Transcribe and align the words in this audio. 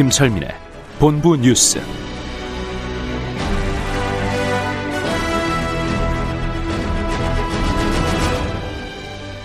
김철민의 0.00 0.48
본부 0.98 1.36
뉴스. 1.36 1.78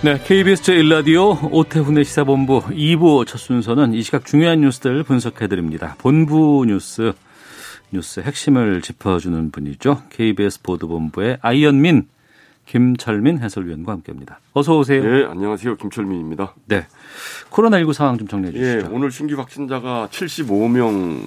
네, 0.02 0.18
KBS 0.24 0.62
제1라디오 0.62 1.52
오태훈의 1.52 2.06
시사본부 2.06 2.62
2부 2.70 3.26
첫 3.26 3.36
순서는 3.36 3.92
이 3.92 4.00
시각 4.00 4.24
중요한 4.24 4.62
뉴스들 4.62 5.02
분석해드립니다. 5.02 5.94
본부 5.98 6.64
뉴스, 6.66 7.12
뉴스 7.92 8.20
핵심을 8.20 8.80
짚어주는 8.80 9.50
분이죠. 9.50 10.04
KBS 10.08 10.62
보도본부의 10.62 11.36
아이언민, 11.42 12.08
김철민 12.66 13.38
해설위원과 13.38 13.92
함께합니다. 13.92 14.40
어서 14.52 14.76
오세요. 14.76 15.02
네, 15.02 15.24
안녕하세요. 15.24 15.76
김철민입니다. 15.76 16.54
네. 16.66 16.86
코로나19 17.50 17.92
상황 17.92 18.18
좀 18.18 18.26
정리해 18.26 18.52
예, 18.54 18.74
주시죠. 18.80 18.92
오늘 18.92 19.10
신규 19.12 19.36
확진자가 19.36 20.08
75명 20.10 21.20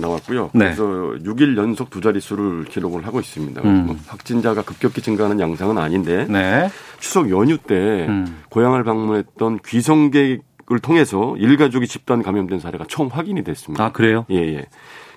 나왔고요. 0.00 0.50
네. 0.54 0.64
그래서 0.66 0.84
6일 0.84 1.56
연속 1.56 1.88
두 1.90 2.00
자릿수를 2.00 2.64
기록을 2.64 3.06
하고 3.06 3.20
있습니다. 3.20 3.62
음. 3.62 3.86
뭐 3.86 3.96
확진자가 4.08 4.62
급격히 4.62 5.00
증가하는 5.02 5.38
양상은 5.38 5.78
아닌데 5.78 6.26
네. 6.28 6.68
추석 6.98 7.30
연휴 7.30 7.58
때 7.58 8.06
음. 8.08 8.42
고향을 8.50 8.82
방문했던 8.84 9.60
귀성객 9.64 10.42
을 10.70 10.78
통해서 10.78 11.34
일가족이 11.38 11.88
집단 11.88 12.22
감염된 12.22 12.60
사례가 12.60 12.84
처음 12.88 13.08
확인이 13.08 13.42
됐습니다. 13.42 13.84
아, 13.84 13.92
그래요? 13.92 14.24
예, 14.30 14.36
예. 14.36 14.66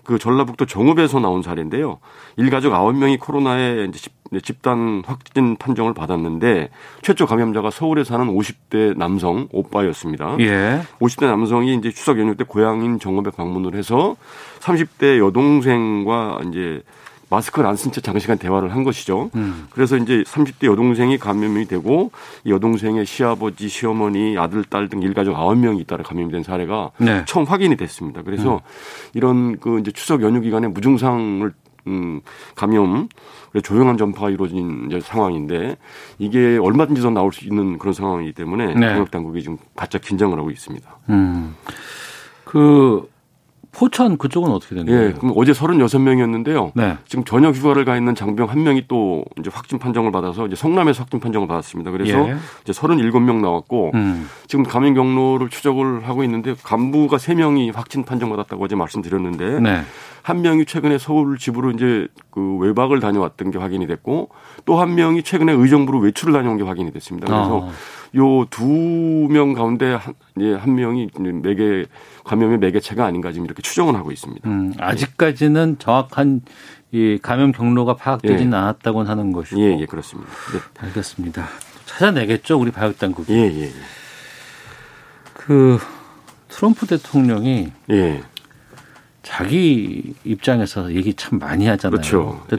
그 0.05 0.19
전라북도 0.19 0.65
정읍에서 0.67 1.19
나온 1.19 1.41
사례인데요. 1.41 1.99
일가족 2.37 2.73
9명이 2.73 3.19
코로나에 3.19 3.85
이제 3.89 3.99
집, 3.99 4.13
네, 4.31 4.39
집단 4.39 5.03
확진 5.05 5.57
판정을 5.57 5.93
받았는데 5.93 6.69
최초 7.01 7.25
감염자가 7.25 7.71
서울에 7.71 8.03
사는 8.03 8.25
50대 8.27 8.97
남성 8.97 9.47
오빠였습니다. 9.51 10.37
예. 10.39 10.81
50대 10.99 11.25
남성이 11.25 11.75
이제 11.75 11.91
추석 11.91 12.19
연휴 12.19 12.35
때 12.35 12.43
고향인 12.43 12.99
정읍에 12.99 13.31
방문을 13.31 13.75
해서 13.75 14.15
30대 14.59 15.17
여동생과 15.19 16.41
이제 16.47 16.81
마스크를 17.29 17.67
안 17.67 17.75
쓴 17.75 17.91
채 17.91 18.01
장시간 18.01 18.37
대화를 18.37 18.73
한 18.73 18.83
것이죠. 18.83 19.29
음. 19.35 19.67
그래서 19.71 19.97
이제 19.97 20.23
30대 20.23 20.67
여동생이 20.67 21.17
감염이 21.17 21.65
되고 21.67 22.11
이 22.43 22.51
여동생의 22.51 23.05
시아버지, 23.05 23.67
시어머니, 23.67 24.37
아들, 24.37 24.63
딸 24.63 24.87
등 24.89 25.01
일가족 25.01 25.35
9명이 25.35 25.79
잇따라 25.81 26.03
감염이 26.03 26.31
된 26.31 26.43
사례가 26.43 26.91
네. 26.99 27.23
처음 27.25 27.45
확인이 27.45 27.75
됐습니다. 27.77 28.21
그래서 28.23 28.61
이런 29.13 29.59
그 29.59 29.79
이제 29.79 29.91
추석 29.91 30.21
연휴 30.21 30.41
기간에 30.41 30.67
무증상을 30.67 31.51
음, 31.87 32.21
감염, 32.55 33.07
조용한 33.63 33.97
전파가 33.97 34.31
이루어진 34.31 34.89
상황인데 35.03 35.77
이게 36.17 36.57
얼마든지 36.57 37.01
더 37.01 37.11
나올 37.11 37.31
수 37.31 37.45
있는 37.45 37.77
그런 37.77 37.93
상황이기 37.93 38.33
때문에 38.33 38.73
네. 38.73 38.87
방역 38.87 39.11
당국이 39.11 39.41
지금 39.43 39.57
바짝 39.75 40.01
긴장을 40.01 40.35
하고 40.37 40.49
있습니다. 40.49 40.97
음. 41.09 41.55
그, 42.43 43.07
포천 43.75 44.17
그쪽은 44.17 44.51
어떻게 44.51 44.75
된 44.75 44.85
거예요? 44.85 45.07
예, 45.07 45.11
그럼 45.13 45.33
어제 45.35 45.51
36명이었는데요. 45.51 46.71
네. 46.75 46.97
지금 47.07 47.25
저녁 47.25 47.55
휴가를 47.55 47.83
가 47.83 47.97
있는 47.97 48.15
장병 48.15 48.49
한 48.49 48.63
명이 48.63 48.85
또 48.87 49.25
이제 49.39 49.49
확진 49.53 49.79
판정을 49.79 50.11
받아서 50.11 50.47
이제 50.47 50.55
성남에서 50.55 51.03
확진 51.03 51.19
판정을 51.19 51.47
받았습니다. 51.47 51.91
그래서 51.91 52.29
예. 52.29 52.35
이제 52.63 52.71
37명 52.71 53.41
나왔고 53.41 53.91
음. 53.95 54.29
지금 54.47 54.63
감염 54.63 54.93
경로를 54.93 55.49
추적을 55.49 56.07
하고 56.07 56.23
있는데 56.23 56.55
간부가 56.63 57.17
3명이 57.17 57.75
확진 57.75 58.03
판정 58.05 58.29
받았다고 58.29 58.63
어제 58.63 58.75
말씀드렸는데 58.75 59.59
네. 59.59 59.81
한 60.23 60.41
명이 60.41 60.65
최근에 60.65 60.97
서울 60.97 61.37
집으로 61.37 61.71
이제 61.71 62.07
그 62.31 62.57
외박을 62.57 62.99
다녀왔던 62.99 63.51
게 63.51 63.59
확인이 63.59 63.85
됐고 63.87 64.29
또 64.65 64.75
한 64.75 64.95
명이 64.95 65.23
최근에 65.23 65.53
의정부로 65.53 65.99
외출을 65.99 66.33
다녀온 66.33 66.57
게 66.57 66.63
확인이 66.63 66.91
됐습니다. 66.91 67.27
그래서 67.27 67.57
어. 67.57 67.71
요두 68.15 69.27
명 69.29 69.53
가운데 69.53 69.93
한, 69.93 70.13
예, 70.39 70.53
한 70.53 70.75
명이 70.75 71.09
매개 71.43 71.85
감염의 72.25 72.57
매개체가 72.57 73.05
아닌가 73.05 73.31
지금 73.31 73.45
이렇게 73.45 73.61
추정을 73.61 73.95
하고 73.95 74.11
있습니다. 74.11 74.49
음, 74.49 74.73
아직까지는 74.77 75.77
정확한 75.79 76.41
이 76.91 77.19
감염 77.21 77.51
경로가 77.51 77.95
파악되지는 77.95 78.51
예. 78.51 78.57
않았다고는 78.57 79.09
하는 79.09 79.31
것이고. 79.31 79.61
예, 79.61 79.79
예, 79.79 79.85
그렇습니다. 79.85 80.31
네. 80.31 80.87
알겠습니다. 80.87 81.47
찾아내겠죠, 81.85 82.59
우리 82.59 82.71
방역 82.71 82.97
당국이. 82.97 83.31
예, 83.33 83.63
예, 83.63 83.71
그 85.33 85.77
트럼프 86.49 86.87
대통령이 86.87 87.71
예. 87.91 87.95
예. 87.95 88.23
자기 89.21 90.15
입장에서 90.23 90.93
얘기 90.93 91.13
참 91.13 91.39
많이 91.39 91.67
하잖아요. 91.67 91.91
그렇죠. 91.91 92.45
예. 92.53 92.57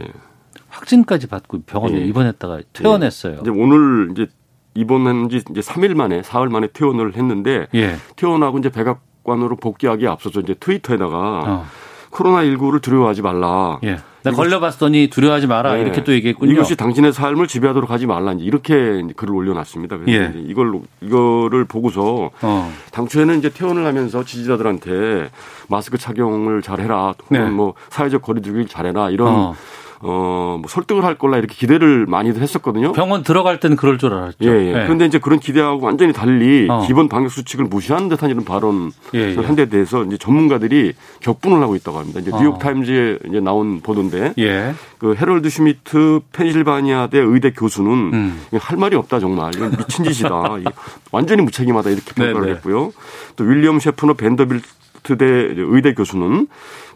확진까지 0.69 1.27
받고 1.27 1.63
병원에 1.63 2.01
예. 2.01 2.05
입원했다가 2.05 2.61
퇴원했어요. 2.73 3.39
이제 3.41 3.51
오늘 3.51 4.11
이제 4.13 4.27
입원한 4.75 5.29
지 5.31 5.43
이제 5.51 5.61
3일 5.61 5.95
만에, 5.95 6.23
사흘 6.23 6.51
만에 6.51 6.69
퇴원을 6.73 7.17
했는데 7.17 7.67
예. 7.75 7.97
퇴원하고 8.17 8.59
이제 8.59 8.69
백 8.69 8.87
악관으로 9.27 9.57
복귀하기에 9.57 10.09
앞서서 10.09 10.41
이제 10.41 10.55
트위터에다가 10.55 11.43
어. 11.47 11.67
코로나19를 12.13 12.81
두려워하지 12.81 13.23
말라. 13.23 13.79
예. 13.85 13.99
나 14.23 14.33
걸려봤더니 14.33 15.09
두려워하지 15.09 15.47
마라 15.47 15.75
네. 15.75 15.83
이렇게 15.83 16.03
또 16.03 16.13
얘기했군요. 16.13 16.51
이것이 16.53 16.75
당신의 16.75 17.13
삶을 17.13 17.47
지배하도록 17.47 17.91
하지 17.91 18.07
말라. 18.07 18.33
이제 18.33 18.45
이렇게 18.45 19.03
글을 19.15 19.35
올려놨습니다. 19.35 19.99
그래서 19.99 20.13
예. 20.19 20.33
이걸 20.47 20.81
이거를 21.01 21.65
보고서 21.67 22.31
어. 22.43 22.73
당초에는 22.93 23.39
이제 23.39 23.51
퇴원을 23.51 23.85
하면서 23.85 24.25
지지자들한테 24.25 25.29
마스크 25.69 25.99
착용을 25.99 26.63
잘 26.63 26.81
해라, 26.81 27.15
혹은 27.25 27.45
네. 27.45 27.51
뭐 27.51 27.75
사회적 27.91 28.23
거리두기를 28.23 28.67
잘 28.67 28.87
해라 28.87 29.11
이런 29.11 29.29
어. 29.29 29.55
어, 30.01 30.59
뭐 30.61 30.69
설득을 30.69 31.05
할 31.05 31.17
걸로 31.17 31.39
이렇게 31.39 31.55
기대를 31.55 32.07
많이들 32.07 32.43
했었거든요. 32.43 32.93
병원 32.93 33.23
들어갈 33.23 33.61
때는 33.61 33.77
그럴 33.77 33.99
줄 33.99 34.13
알았죠. 34.13 34.37
예, 34.43 34.49
예. 34.49 34.73
그런데 34.85 35.07
이제 35.07 35.19
그런 35.19 35.39
기대하고 35.39 35.85
완전히 35.85 36.13
달리 36.13 36.67
어. 36.69 36.85
기본 36.87 37.09
방역 37.09 37.31
수칙을 37.31 37.67
무시하는 37.67 38.09
듯한 38.09 38.31
이런 38.31 38.45
발언을 38.45 38.91
예, 39.15 39.35
예. 39.37 39.37
한데 39.37 39.67
대해서 39.67 40.05
이제 40.05 40.17
전문가들이 40.17 40.93
격분을 41.21 41.63
하고 41.63 41.77
있다고 41.77 41.99
합니다. 41.99 42.21
이제 42.21 42.31
어. 42.33 42.39
뉴욕 42.39 42.59
타임즈에 42.59 43.19
이제 43.29 43.41
나온 43.41 43.81
보도인데 43.81 44.35
예. 44.39 44.75
그 44.99 45.15
헤럴드 45.15 45.49
슈미트 45.49 46.21
펜실바니아 46.33 47.09
대 47.09 47.19
의대 47.19 47.51
교수는 47.53 47.91
음. 47.93 48.43
할 48.59 48.79
말이 48.79 48.97
없다 48.97 49.21
정말 49.21 49.55
이건 49.55 49.71
미친 49.77 50.05
짓이다 50.05 50.31
완전히 51.13 51.43
무책임하다 51.43 51.91
이렇게 51.91 52.13
평가를 52.15 52.41
네네. 52.41 52.53
했고요 52.57 52.93
또 53.37 53.45
윌리엄 53.45 53.79
셰프너 53.79 54.15
벤더빌트 54.15 55.17
대 55.19 55.25
의대 55.57 55.95
교수는 55.95 56.49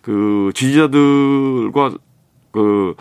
그 0.02 0.50
지지자들과 0.54 1.92
그 2.52 2.94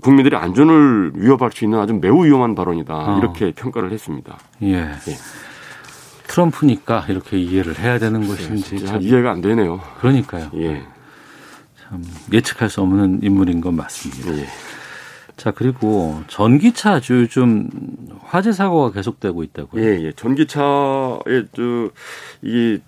국민들의 0.00 0.38
안전을 0.38 1.12
위협할 1.14 1.50
수 1.52 1.64
있는 1.64 1.78
아주 1.78 1.94
매우 1.94 2.24
위험한 2.24 2.54
발언이다 2.54 2.94
어. 2.94 3.18
이렇게 3.18 3.52
평가를 3.52 3.90
했습니다. 3.92 4.38
예. 4.62 4.90
트럼프니까 6.28 7.06
이렇게 7.08 7.38
이해를 7.38 7.78
해야 7.78 7.98
되는 7.98 8.26
것인지 8.26 8.62
진짜 8.62 8.86
참 8.92 9.02
이해가 9.02 9.30
안 9.30 9.40
되네요. 9.40 9.80
그러니까요. 9.98 10.50
예, 10.56 10.84
참 11.82 12.04
예측할 12.32 12.68
수 12.68 12.82
없는 12.82 13.20
인물인 13.22 13.60
건 13.60 13.74
맞습니다. 13.76 14.36
예. 14.36 14.46
자 15.36 15.52
그리고 15.52 16.20
전기차 16.28 16.94
아주 16.94 17.20
요즘 17.22 17.70
화재 18.24 18.52
사고가 18.52 18.92
계속되고 18.92 19.42
있다고요. 19.42 19.82
예, 19.82 20.04
예. 20.04 20.12
전기차의 20.12 21.46
저 21.56 21.90
이게 22.42 22.82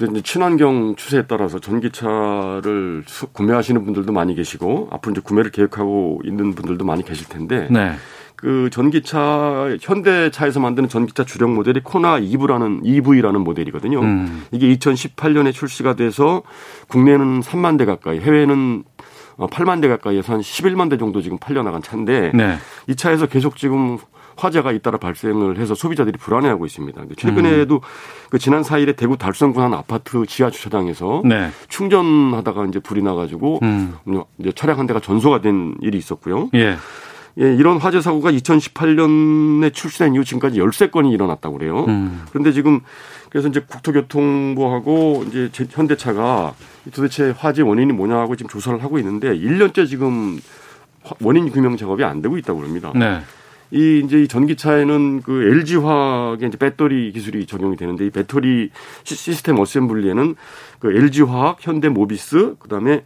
이제 0.00 0.20
친환경 0.22 0.94
추세에 0.96 1.22
따라서 1.26 1.58
전기차를 1.58 3.02
수- 3.06 3.26
구매하시는 3.28 3.84
분들도 3.84 4.12
많이 4.12 4.34
계시고 4.34 4.88
앞으로 4.92 5.12
이제 5.12 5.20
구매를 5.22 5.50
계획하고 5.50 6.20
있는 6.24 6.54
분들도 6.54 6.84
많이 6.84 7.04
계실 7.04 7.28
텐데 7.28 7.66
네. 7.70 7.92
그 8.36 8.68
전기차 8.70 9.76
현대차에서 9.80 10.60
만드는 10.60 10.88
전기차 10.88 11.24
주력 11.24 11.50
모델이 11.50 11.80
코나 11.82 12.18
EV라는 12.18 12.82
EV라는 12.84 13.40
모델이거든요. 13.40 14.00
음. 14.00 14.44
이게 14.52 14.72
2018년에 14.76 15.52
출시가 15.52 15.94
돼서 15.96 16.42
국내는 16.86 17.40
3만 17.40 17.76
대 17.78 17.84
가까이, 17.84 18.20
해외는 18.20 18.84
8만 19.38 19.80
대 19.82 19.88
가까이에서 19.88 20.34
한 20.34 20.40
11만 20.40 20.88
대 20.88 20.96
정도 20.98 21.20
지금 21.20 21.38
팔려 21.38 21.64
나간 21.64 21.82
차인데 21.82 22.30
네. 22.32 22.56
이 22.86 22.94
차에서 22.94 23.26
계속 23.26 23.56
지금 23.56 23.98
화재가 24.38 24.72
잇따라 24.72 24.98
발생을 24.98 25.58
해서 25.58 25.74
소비자들이 25.74 26.16
불안해하고 26.18 26.64
있습니다. 26.64 27.02
최근에도 27.16 27.80
그 28.30 28.38
지난 28.38 28.62
4일에 28.62 28.96
대구 28.96 29.16
달성군 29.18 29.62
한 29.62 29.74
아파트 29.74 30.24
지하 30.26 30.48
주차장에서 30.50 31.22
네. 31.24 31.50
충전하다가 31.68 32.66
이제 32.66 32.78
불이 32.78 33.02
나가지고 33.02 33.58
음. 33.62 33.94
이제 34.38 34.52
차량 34.54 34.78
한 34.78 34.86
대가 34.86 35.00
전소가 35.00 35.40
된 35.40 35.74
일이 35.80 35.98
있었고요. 35.98 36.50
예. 36.54 36.76
예, 37.40 37.54
이런 37.54 37.78
화재 37.78 38.00
사고가 38.00 38.32
2018년에 38.32 39.72
출시된 39.72 40.14
이후 40.14 40.24
지금까지 40.24 40.58
13건이 40.58 41.12
일어났다고 41.12 41.58
그래요. 41.58 41.84
음. 41.86 42.24
그런데 42.30 42.50
지금 42.52 42.80
그래서 43.30 43.48
이제 43.48 43.60
국토교통부하고 43.60 45.24
이제 45.28 45.48
제- 45.52 45.66
현대차가 45.68 46.54
도대체 46.92 47.32
화재 47.36 47.62
원인이 47.62 47.92
뭐냐고 47.92 48.34
지금 48.34 48.48
조사를 48.48 48.82
하고 48.82 48.98
있는데 48.98 49.30
1년째 49.38 49.86
지금 49.88 50.40
화- 51.04 51.14
원인 51.20 51.50
규명 51.50 51.76
작업이 51.76 52.02
안 52.02 52.22
되고 52.22 52.36
있다고 52.38 52.58
그럽니다. 52.60 52.92
네. 52.94 53.20
이 53.70 54.02
이제 54.04 54.22
이 54.22 54.28
전기차에는 54.28 55.22
그 55.22 55.42
LG 55.42 55.76
화학의 55.76 56.48
이제 56.48 56.56
배터리 56.58 57.12
기술이 57.12 57.46
적용이 57.46 57.76
되는데 57.76 58.06
이 58.06 58.10
배터리 58.10 58.70
시- 59.04 59.14
시스템 59.14 59.58
assembly에는 59.58 60.34
그 60.78 60.92
LG 60.96 61.22
화학, 61.22 61.58
현대 61.60 61.88
모비스, 61.88 62.56
그다음에 62.58 63.04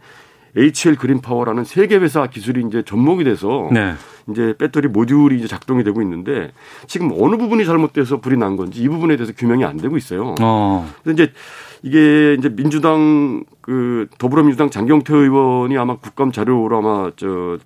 HL 0.55 0.95
그린 0.97 1.19
파워라는 1.19 1.63
세 1.63 1.87
개 1.87 1.95
회사 1.97 2.27
기술이 2.27 2.63
이제 2.67 2.83
접목이 2.83 3.23
돼서 3.23 3.69
네. 3.73 3.93
이제 4.29 4.53
배터리 4.57 4.87
모듈이 4.87 5.35
이제 5.39 5.47
작동이 5.47 5.83
되고 5.83 5.99
있는데 6.03 6.51
지금 6.87 7.09
어느 7.19 7.35
부분이 7.37 7.65
잘못돼서 7.65 8.21
불이 8.21 8.37
난 8.37 8.55
건지 8.55 8.81
이 8.83 8.87
부분에 8.87 9.15
대해서 9.17 9.33
규명이 9.35 9.65
안 9.65 9.77
되고 9.77 9.97
있어요. 9.97 10.35
어. 10.39 10.87
근데 11.03 11.23
이제 11.23 11.33
이게 11.81 12.35
이제 12.39 12.49
민주당 12.55 13.43
그 13.61 14.07
더불어민주당 14.19 14.69
장경태 14.69 15.13
의원이 15.15 15.75
아마 15.77 15.95
국감 15.97 16.31
자료로 16.31 16.77
아마 16.77 17.11
저 17.17 17.57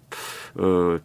어, 0.56 0.98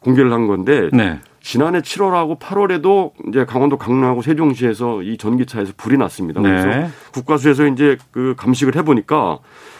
공개를 0.00 0.32
한 0.32 0.46
건데 0.46 0.88
네. 0.92 1.20
지난해 1.42 1.80
7월하고 1.80 2.38
8월에도 2.38 3.12
이제 3.28 3.44
강원도 3.46 3.78
강릉하고 3.78 4.20
세종시에서 4.22 5.02
이 5.02 5.16
전기차에서 5.16 5.72
불이 5.76 5.96
났습니다. 5.96 6.40
그래서 6.42 6.66
네. 6.68 6.88
국과수에서 7.12 7.66
이제 7.68 7.96
그 8.10 8.34
감식을 8.36 8.76
해보니까 8.76 9.38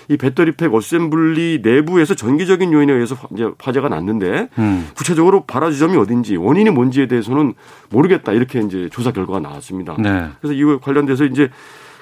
이 0.08 0.16
배터리팩 0.16 0.74
assembly 0.74 1.60
내부에서 1.62 2.14
전기적인 2.14 2.72
요인에 2.72 2.92
의해서 2.92 3.14
화- 3.14 3.28
이제 3.32 3.48
화재가 3.58 3.88
났는데 3.90 4.48
음. 4.58 4.88
구체적으로 4.96 5.44
발화 5.44 5.70
지점이 5.70 5.96
어딘지 5.96 6.36
원인이 6.36 6.70
뭔지에 6.70 7.06
대해서는 7.06 7.54
모르겠다 7.90 8.32
이렇게 8.32 8.60
이제 8.60 8.88
조사 8.90 9.12
결과가 9.12 9.40
나왔습니다. 9.40 9.96
네. 9.98 10.28
그래서 10.40 10.54
이거 10.54 10.78
관련돼서 10.78 11.24
이제 11.26 11.50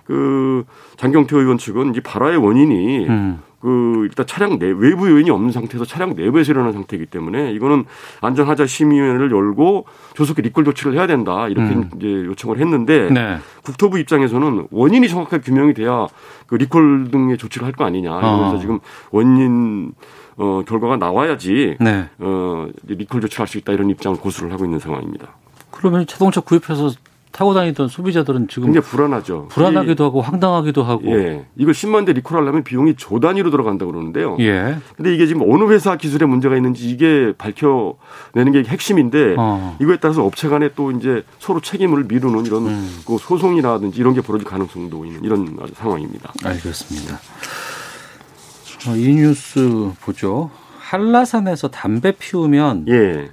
그 0.04 0.64
장경태 0.96 1.36
의원 1.36 1.58
측은 1.58 1.94
이 1.94 2.00
발화의 2.00 2.38
원인이 2.38 3.06
음. 3.08 3.40
그 3.60 4.02
일단 4.04 4.24
차량 4.26 4.58
내 4.58 4.66
외부 4.66 5.10
요인이 5.10 5.30
없는 5.30 5.50
상태에서 5.50 5.84
차량 5.84 6.14
내부에서 6.14 6.52
일어난 6.52 6.72
상태이기 6.72 7.06
때문에 7.06 7.52
이거는 7.52 7.86
안전하자 8.20 8.66
심의위원회를 8.66 9.32
열고 9.32 9.86
조속히 10.14 10.42
리콜 10.42 10.64
조치를 10.64 10.94
해야 10.94 11.08
된다 11.08 11.48
이렇게 11.48 11.74
음. 11.74 11.90
이제 11.96 12.06
요청을 12.06 12.58
했는데 12.58 13.10
네. 13.10 13.38
국토부 13.64 13.98
입장에서는 13.98 14.68
원인이 14.70 15.08
정확하게 15.08 15.42
규명이 15.42 15.74
돼야 15.74 16.06
그 16.46 16.54
리콜 16.54 17.08
등의 17.10 17.36
조치를 17.36 17.66
할 17.66 17.72
거 17.72 17.84
아니냐 17.84 18.10
이러면서 18.18 18.56
어. 18.56 18.58
지금 18.58 18.78
원인 19.10 19.92
어 20.36 20.62
결과가 20.66 20.96
나와야지 20.96 21.76
네. 21.80 22.08
어 22.18 22.68
리콜 22.86 23.20
조치를 23.20 23.40
할 23.40 23.46
수 23.48 23.58
있다 23.58 23.72
이런 23.72 23.90
입장을 23.90 24.18
고수를 24.18 24.52
하고 24.52 24.64
있는 24.64 24.78
상황입니다. 24.78 25.28
그러면 25.70 26.06
자동차 26.06 26.40
구입해서 26.40 26.90
타고 27.32 27.54
다니던 27.54 27.88
소비자들은 27.88 28.48
지금 28.48 28.64
굉장히 28.72 28.86
불안하죠. 28.86 29.48
불안하기도 29.50 30.02
하고 30.04 30.20
황당하기도 30.22 30.82
하고. 30.82 31.02
이- 31.04 31.10
예, 31.12 31.46
이걸 31.56 31.74
10만 31.74 32.06
대 32.06 32.12
리콜하려면 32.12 32.64
비용이 32.64 32.94
조 32.96 33.20
단위로 33.20 33.50
들어간다고 33.50 33.92
그러는데요. 33.92 34.36
예. 34.40 34.76
근데 34.96 35.14
이게 35.14 35.26
지금 35.26 35.42
어느 35.42 35.70
회사 35.72 35.96
기술에 35.96 36.26
문제가 36.26 36.56
있는지 36.56 36.88
이게 36.90 37.32
밝혀내는 37.38 38.52
게 38.52 38.62
핵심인데 38.64 39.34
어. 39.38 39.76
이거에 39.80 39.98
따라서 40.00 40.24
업체 40.24 40.48
간에 40.48 40.70
또 40.74 40.90
이제 40.90 41.22
서로 41.38 41.60
책임을 41.60 42.04
미루는 42.04 42.46
이런 42.46 42.66
음. 42.66 43.00
그 43.06 43.18
소송이라든지 43.18 44.00
이런 44.00 44.14
게 44.14 44.20
벌어질 44.20 44.46
가능성도 44.48 45.04
있는 45.04 45.22
이런 45.22 45.56
상황입니다. 45.74 46.32
알겠습니다. 46.44 47.18
어, 48.88 48.96
이 48.96 49.14
뉴스 49.14 49.90
보죠. 50.00 50.50
한라산에서 50.78 51.68
담배 51.68 52.12
피우면 52.12 52.86
예. 52.88 53.28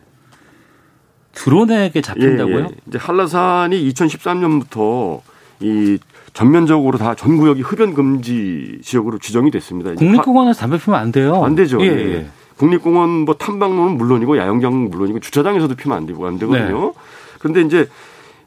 드론에게 1.35 1.91
예, 1.97 2.01
잡힌다고요? 2.01 2.57
예. 2.59 2.67
이제 2.87 2.97
한라산이 2.97 3.93
2013년부터 3.93 5.21
이 5.59 5.97
전면적으로 6.33 6.97
다 6.97 7.15
전 7.15 7.37
구역이 7.37 7.61
흡연 7.61 7.93
금지 7.93 8.79
지역으로 8.83 9.19
지정이 9.19 9.51
됐습니다. 9.51 9.93
국립공원에서 9.93 10.59
담배 10.59 10.77
피우면 10.77 10.99
안 10.99 11.11
돼요. 11.11 11.43
안 11.45 11.55
되죠. 11.55 11.79
예, 11.81 11.85
예. 11.85 12.13
예. 12.15 12.25
국립공원 12.57 13.09
뭐 13.09 13.35
탐방로는 13.35 13.97
물론이고 13.97 14.37
야영장은 14.37 14.89
물론이고 14.89 15.19
주차장에서도 15.19 15.75
피면 15.75 15.97
안 15.97 16.05
되고 16.05 16.25
안 16.25 16.39
되거든요. 16.39 16.85
네. 16.87 16.91
그런데 17.39 17.61
이제 17.61 17.81
어, 17.81 17.87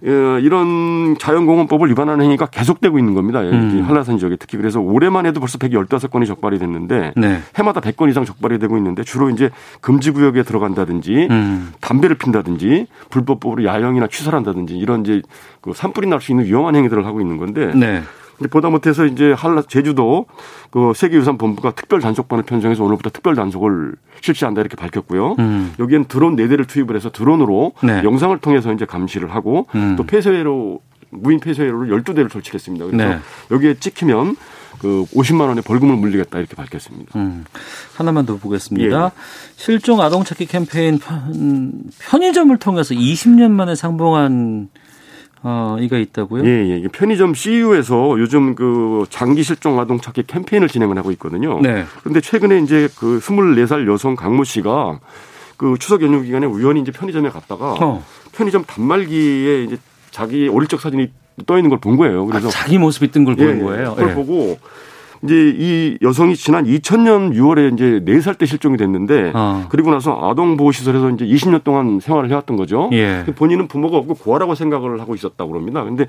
이런 0.00 1.16
자연공원법을 1.18 1.88
위반하는 1.90 2.24
행위가 2.24 2.46
계속되고 2.46 2.98
있는 2.98 3.14
겁니다. 3.14 3.44
여기 3.44 3.56
음. 3.56 3.84
한라산 3.84 4.18
지역에 4.18 4.36
특히 4.36 4.56
그래서 4.56 4.80
올해만 4.80 5.26
해도 5.26 5.40
벌써 5.40 5.58
115건이 5.58 6.26
적발이 6.26 6.58
됐는데 6.58 7.14
네. 7.16 7.40
해마다 7.56 7.80
100건 7.80 8.08
이상 8.10 8.24
적발이 8.24 8.58
되고 8.58 8.76
있는데 8.76 9.02
주로 9.02 9.30
이제 9.30 9.50
금지 9.80 10.10
구역에 10.10 10.42
들어간다든지 10.42 11.28
음. 11.30 11.72
담배를 11.80 12.16
핀다든지 12.16 12.86
불법적으로 13.10 13.64
야영이나 13.64 14.06
취사한다든지 14.08 14.76
이런 14.76 15.00
이제 15.00 15.22
그 15.60 15.72
산불이 15.74 16.06
날 16.06 16.18
수 16.20 16.32
있는 16.32 16.44
위험한 16.46 16.74
행위들을 16.74 17.06
하고 17.06 17.20
있는 17.20 17.36
건데 17.36 17.72
네. 17.74 18.02
보다 18.46 18.70
못해서 18.70 19.04
이제 19.04 19.32
한라 19.32 19.62
제주도 19.62 20.26
그 20.70 20.92
세계유산 20.94 21.38
본부가 21.38 21.72
특별 21.72 22.00
단속반을 22.00 22.44
편성해서 22.44 22.84
오늘부터 22.84 23.10
특별 23.10 23.34
단속을 23.34 23.94
실시한다 24.20 24.60
이렇게 24.60 24.76
밝혔고요. 24.76 25.36
음. 25.38 25.74
여기엔 25.78 26.04
드론 26.04 26.36
네 26.36 26.46
대를 26.46 26.64
투입을 26.64 26.94
해서 26.94 27.10
드론으로 27.10 27.72
네. 27.82 28.02
영상을 28.04 28.36
통해서 28.38 28.72
이제 28.72 28.84
감시를 28.84 29.34
하고 29.34 29.66
음. 29.74 29.96
또 29.96 30.04
폐쇄회로 30.04 30.80
무인 31.10 31.40
폐쇄회로를 31.40 31.88
12대를 32.02 32.30
설치했습니다. 32.30 32.86
그래서 32.86 33.08
네. 33.08 33.18
여기에 33.50 33.74
찍히면 33.80 34.36
그 34.78 35.04
50만 35.14 35.48
원의 35.48 35.62
벌금을 35.64 35.96
물리겠다 35.96 36.38
이렇게 36.38 36.54
밝혔습니다. 36.54 37.18
음. 37.18 37.44
하나만 37.96 38.26
더 38.26 38.36
보겠습니다. 38.36 39.04
예. 39.06 39.10
실종 39.56 40.00
아동 40.00 40.22
찾기 40.22 40.46
캠페인 40.46 40.98
편, 40.98 41.72
편의점을 41.98 42.56
통해서 42.58 42.94
20년 42.94 43.50
만에 43.50 43.74
상봉한 43.74 44.68
어, 45.42 45.76
이가 45.80 45.98
있다고요? 45.98 46.44
예, 46.44 46.82
예. 46.82 46.88
편의점 46.88 47.34
CU에서 47.34 48.18
요즘 48.18 48.54
그 48.54 49.04
장기 49.10 49.42
실종 49.42 49.78
아동 49.78 50.00
찾기 50.00 50.24
캠페인을 50.26 50.68
진행을 50.68 50.98
하고 50.98 51.10
있거든요. 51.12 51.60
네. 51.60 51.84
그런데 52.00 52.20
최근에 52.20 52.60
이제 52.60 52.88
그 52.98 53.20
24살 53.20 53.86
여성 53.90 54.16
강모 54.16 54.44
씨가 54.44 55.00
그 55.56 55.76
추석 55.78 56.02
연휴 56.02 56.22
기간에 56.22 56.46
우연히 56.46 56.80
이제 56.80 56.90
편의점에 56.92 57.30
갔다가 57.30 57.74
어. 57.80 58.04
편의점 58.32 58.64
단말기에 58.64 59.64
이제 59.64 59.76
자기 60.10 60.48
어릴 60.48 60.68
적 60.68 60.80
사진이 60.80 61.10
떠 61.46 61.56
있는 61.56 61.70
걸 61.70 61.78
본 61.78 61.96
거예요. 61.96 62.22
아, 62.24 62.26
그래서 62.26 62.48
자기 62.50 62.78
모습이 62.78 63.10
뜬걸 63.12 63.36
예, 63.38 63.44
예. 63.58 63.58
거예요. 63.60 63.94
그걸 63.94 64.10
예. 64.10 64.14
보고 64.14 64.58
이제 65.24 65.54
이 65.56 65.98
여성이 66.02 66.36
지난 66.36 66.64
2000년 66.64 67.32
6월에 67.34 67.74
이제 67.74 68.00
4살 68.04 68.38
때 68.38 68.46
실종이 68.46 68.76
됐는데 68.76 69.32
어. 69.34 69.66
그리고 69.68 69.90
나서 69.90 70.18
아동 70.22 70.56
보호 70.56 70.72
시설에서 70.72 71.10
이제 71.10 71.24
20년 71.24 71.64
동안 71.64 72.00
생활을 72.00 72.30
해왔던 72.30 72.56
거죠. 72.56 72.88
예. 72.92 73.24
본인은 73.34 73.68
부모가 73.68 73.96
없고 73.96 74.14
고아라고 74.14 74.54
생각을 74.54 75.00
하고 75.00 75.14
있었다고 75.14 75.50
그럽니다. 75.50 75.82
근데 75.84 76.06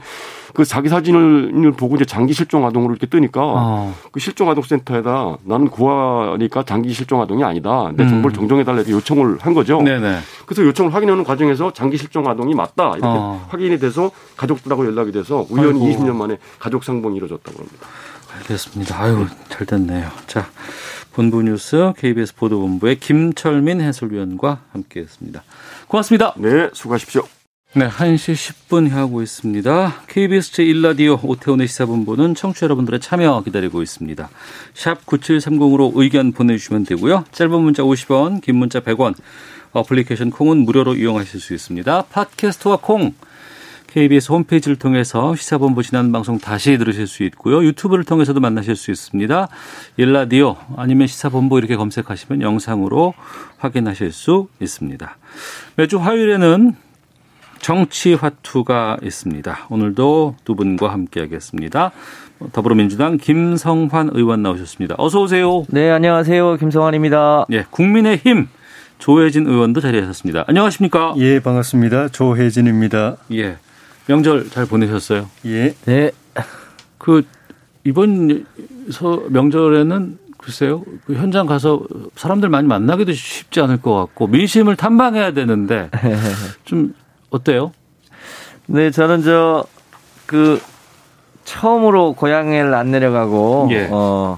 그 0.54 0.66
자기 0.66 0.90
사진을 0.90 1.72
보고 1.72 1.96
이제 1.96 2.06
장기 2.06 2.34
실종 2.34 2.66
아동으로 2.66 2.94
이렇게 2.94 3.08
뜨니까 3.08 3.42
어. 3.44 3.94
그 4.12 4.20
실종 4.20 4.50
아동 4.50 4.64
센터에다 4.64 5.38
나는 5.44 5.68
고아니까 5.70 6.64
장기 6.64 6.94
실종 6.94 7.22
아동이 7.22 7.44
아니다. 7.44 7.92
내 7.96 8.04
음. 8.04 8.10
정보를 8.10 8.36
정정해 8.36 8.64
달라 8.64 8.80
이렇게 8.80 8.92
요청을 8.92 9.38
한 9.40 9.54
거죠. 9.54 9.82
네네. 9.82 10.18
그래서 10.46 10.64
요청을 10.64 10.94
확인하는 10.94 11.24
과정에서 11.24 11.74
장기 11.74 11.98
실종 11.98 12.28
아동이 12.28 12.54
맞다 12.54 12.90
이렇게 12.92 13.06
어. 13.06 13.46
확인이 13.50 13.80
돼서 13.80 14.12
가족들하고 14.38 14.86
연락이 14.86 15.12
돼서 15.12 15.46
우연히 15.50 15.88
아이고. 15.88 16.04
20년 16.04 16.16
만에 16.16 16.38
가족 16.60 16.84
상봉이 16.84 17.18
이루어졌다고 17.18 17.58
합니다. 17.58 17.88
알겠습니다. 18.38 19.02
아유, 19.02 19.28
잘 19.50 19.66
됐네요. 19.66 20.10
자, 20.28 20.50
본부 21.14 21.42
뉴스 21.42 21.94
KBS 21.98 22.36
보도본부의 22.36 23.00
김철민 23.00 23.82
해설위원과 23.82 24.62
함께 24.72 25.02
했습니다. 25.02 25.44
고맙습니다. 25.88 26.34
네, 26.38 26.70
수고하십시오. 26.74 27.24
네, 27.76 27.88
1시 27.88 28.34
10분 28.34 28.90
하고 28.90 29.22
있습니다. 29.22 30.02
KBS 30.08 30.54
제1라디오 30.54 31.20
오태훈의 31.24 31.68
시사본부는 31.68 32.34
청취자 32.34 32.64
여러분들의 32.66 33.00
참여 33.00 33.44
기다리고 33.44 33.84
있습니다. 33.84 34.28
샵 34.74 35.06
9730으로 35.06 35.92
의견 35.94 36.32
보내주시면 36.32 36.86
되고요. 36.86 37.26
짧은 37.32 37.62
문자 37.62 37.84
50원, 37.84 38.42
긴 38.42 38.56
문자 38.56 38.80
100원, 38.80 39.14
어플리케이션 39.72 40.32
콩은 40.32 40.58
무료로 40.66 40.96
이용하실 40.96 41.40
수 41.40 41.54
있습니다. 41.54 42.06
팟캐스트와 42.10 42.78
콩, 42.78 43.14
KBS 43.90 44.32
홈페이지를 44.32 44.78
통해서 44.78 45.36
시사본부 45.36 45.82
지난 45.82 46.12
방송 46.12 46.38
다시 46.38 46.78
들으실 46.78 47.08
수 47.08 47.24
있고요. 47.24 47.64
유튜브를 47.64 48.04
통해서도 48.04 48.40
만나실 48.40 48.76
수 48.76 48.92
있습니다. 48.92 49.48
일라디오 49.98 50.58
아니면 50.78 51.08
시사본부 51.08 51.58
이렇게 51.58 51.76
검색하시면 51.76 52.42
영상으로 52.42 53.16
확인하실 53.58 54.12
수 54.12 54.48
있습니다. 54.60 55.18
매주 55.76 55.98
화요일에는 55.98 56.76
정치 57.60 58.14
화투가 58.14 58.98
있습니다. 59.04 59.68
오늘도 59.70 60.36
두 60.46 60.56
분과 60.56 60.94
함께하겠습니다. 60.94 61.92
더불어민주당 62.54 63.18
김성환 63.18 64.12
의원 64.14 64.44
나오셨습니다. 64.44 64.96
어서 64.98 65.22
오세요. 65.22 65.66
네, 65.68 65.90
안녕하세요. 65.90 66.58
김성환입니다. 66.58 67.48
예, 67.52 67.66
국민의힘 67.70 68.48
조혜진 69.00 69.48
의원도 69.48 69.82
자리하셨습니다. 69.82 70.46
안녕하십니까? 70.48 71.16
예, 71.18 71.40
반갑습니다. 71.40 72.10
조혜진입니다. 72.10 73.18
예. 73.34 73.58
명절 74.10 74.50
잘 74.50 74.66
보내셨어요? 74.66 75.30
예. 75.46 75.74
네. 75.86 76.12
그 76.98 77.24
이번 77.84 78.46
서 78.92 79.24
명절에는 79.30 80.18
글쎄요. 80.38 80.84
그 81.06 81.14
현장 81.14 81.46
가서 81.46 81.82
사람들 82.16 82.50
많이 82.50 82.68
만나기도 82.68 83.14
쉽지 83.14 83.62
않을 83.62 83.82
것 83.82 83.94
같고 83.94 84.28
민심을 84.28 84.76
탐방해야 84.76 85.32
되는데 85.34 85.90
좀 86.66 86.94
어때요? 87.30 87.72
네, 88.68 88.92
저는 88.92 89.22
저 89.24 89.66
그 90.30 90.62
처음으로 91.44 92.14
고향을 92.14 92.76
안 92.76 92.92
내려가고 92.92 93.68
예. 93.72 93.88
어. 93.90 94.38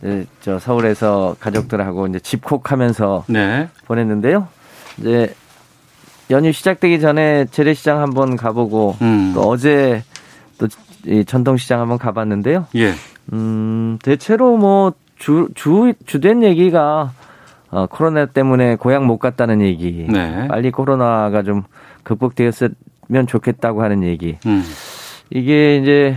네, 0.00 0.24
저 0.40 0.60
서울에서 0.60 1.34
가족들하고 1.40 2.06
이제 2.06 2.20
집콕하면서 2.20 3.24
네. 3.26 3.68
보냈는데요. 3.86 4.46
이제 4.98 5.34
연휴 6.30 6.52
시작되기 6.52 7.00
전에 7.00 7.46
재래시장 7.50 8.00
한번 8.00 8.36
가보고 8.36 8.96
음. 9.02 9.32
또 9.34 9.42
어제 9.42 10.02
또 10.58 10.66
이 11.06 11.24
전통시장 11.24 11.80
한번 11.80 11.98
가봤는데요. 11.98 12.66
예. 12.74 12.92
음, 13.32 13.96
대체로 14.02 14.56
뭐 14.56 14.92
주, 15.18 15.48
주, 15.54 15.94
주 16.04 16.20
된 16.20 16.42
얘기가 16.42 17.12
어, 17.70 17.86
코로나 17.86 18.26
때문에 18.26 18.74
고향 18.76 19.06
못 19.06 19.18
갔다는 19.18 19.60
얘기. 19.60 20.06
네. 20.08 20.48
빨리 20.48 20.72
코로나가 20.72 21.44
좀 21.44 21.62
극복되었으면 22.02 23.26
좋겠다고 23.28 23.82
하는 23.84 24.02
얘기. 24.02 24.36
음. 24.46 24.64
이게 25.30 25.76
이제 25.76 26.16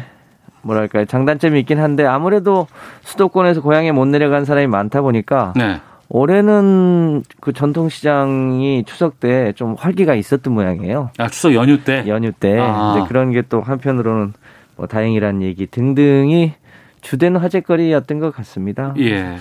뭐랄까요. 0.63 1.05
장단점이 1.05 1.59
있긴 1.59 1.79
한데 1.79 2.05
아무래도 2.05 2.67
수도권에서 3.03 3.61
고향에 3.61 3.91
못 3.91 4.05
내려간 4.05 4.45
사람이 4.45 4.67
많다 4.67 5.01
보니까 5.01 5.53
네. 5.55 5.79
올해는 6.09 7.23
그 7.39 7.53
전통시장이 7.53 8.83
추석 8.85 9.19
때 9.19 9.53
좀 9.55 9.75
활기가 9.77 10.15
있었던 10.15 10.53
모양이에요. 10.53 11.11
아, 11.17 11.27
추석 11.29 11.53
연휴 11.53 11.83
때. 11.83 12.03
연휴 12.07 12.31
때. 12.31 12.57
아. 12.59 12.95
이제 12.97 13.07
그런 13.07 13.31
게 13.31 13.41
또 13.49 13.61
한편으로는 13.61 14.33
뭐 14.75 14.87
다행이라는 14.87 15.41
얘기 15.43 15.65
등등이 15.67 16.53
주된 17.01 17.35
화제거리였던 17.37 18.19
것 18.19 18.35
같습니다. 18.35 18.93
예. 18.99 19.37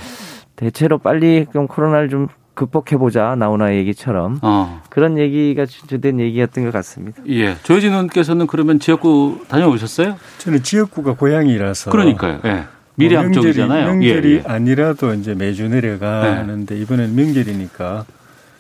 대체로 0.57 0.99
빨리 0.99 1.47
좀 1.53 1.67
코로나를 1.67 2.09
좀 2.09 2.29
극복해보자 2.55 3.37
나오나 3.37 3.75
얘기처럼 3.75 4.39
어. 4.43 4.83
그런 4.91 5.17
얘기가 5.19 5.65
주- 5.67 5.87
주된 5.87 6.19
얘기였던 6.21 6.65
것 6.65 6.73
같습니다. 6.73 7.23
예. 7.29 7.55
조혜진 7.63 7.91
의원께서는 7.91 8.47
그러면 8.47 8.79
지역구 8.81 9.45
다녀오셨어요? 9.49 10.17
저는 10.39 10.63
지역구가 10.63 11.15
고향이라서 11.15 11.91
그러니까요. 11.91 12.41
예. 12.47 12.65
미래학 12.99 13.26
뭐 13.26 13.31
명절이- 13.33 13.43
쪽이잖아요. 13.43 13.87
명절이 13.87 14.31
예, 14.33 14.37
예. 14.38 14.43
아니라도 14.47 15.14
이제 15.14 15.35
매주 15.35 15.69
내려가는데 15.69 16.76
이번엔 16.78 17.14
명절이니까 17.14 18.05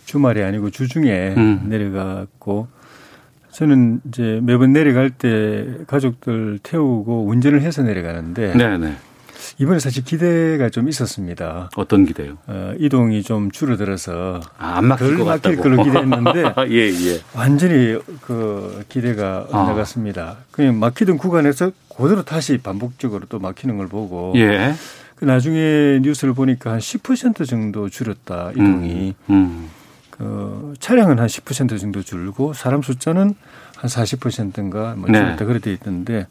주말이 0.04 0.42
아니고 0.42 0.70
주중에 0.70 1.34
음. 1.36 1.62
내려갔고 1.68 2.68
저는 3.50 4.00
이제 4.08 4.40
매번 4.42 4.72
내려갈 4.72 5.10
때 5.10 5.66
가족들 5.86 6.60
태우고 6.62 7.26
운전을 7.26 7.62
해서 7.62 7.82
내려가는데 7.82 8.54
네, 8.54 8.78
네. 8.78 8.92
이번에 9.60 9.80
사실 9.80 10.04
기대가 10.04 10.70
좀 10.70 10.88
있었습니다. 10.88 11.68
어떤 11.76 12.06
기대요? 12.06 12.38
어, 12.46 12.74
이동이 12.78 13.24
좀 13.24 13.50
줄어들어서 13.50 14.40
아, 14.56 14.76
안 14.78 14.84
막힐 14.86 15.16
덜것 15.16 15.26
막힐 15.26 15.56
같다고. 15.56 15.62
걸로 15.62 15.82
기대했는데 15.84 16.54
예, 16.70 16.88
예. 16.88 17.20
완전히 17.34 17.98
그 18.22 18.84
기대가 18.88 19.48
아. 19.50 19.58
엇나갔습니다. 19.62 20.36
그냥 20.52 20.78
막히던 20.78 21.18
구간에서 21.18 21.72
그대로 21.96 22.22
다시 22.24 22.58
반복적으로 22.58 23.26
또 23.28 23.40
막히는 23.40 23.76
걸 23.78 23.88
보고 23.88 24.32
예. 24.36 24.74
그 25.16 25.24
나중에 25.24 25.98
뉴스를 26.02 26.34
보니까 26.34 26.70
한 26.70 26.78
10% 26.78 27.44
정도 27.48 27.88
줄었다 27.88 28.52
이동이 28.52 29.16
음. 29.30 29.68
그 30.10 30.74
차량은 30.78 31.18
한 31.18 31.26
10% 31.26 31.80
정도 31.80 32.02
줄고 32.02 32.52
사람 32.52 32.82
숫자는 32.82 33.34
한 33.76 33.90
40%인가 33.90 34.94
뭐 34.96 35.08
네. 35.10 35.18
줄었다 35.18 35.44
그렇게 35.44 35.58
돼 35.64 35.72
있던데 35.72 36.28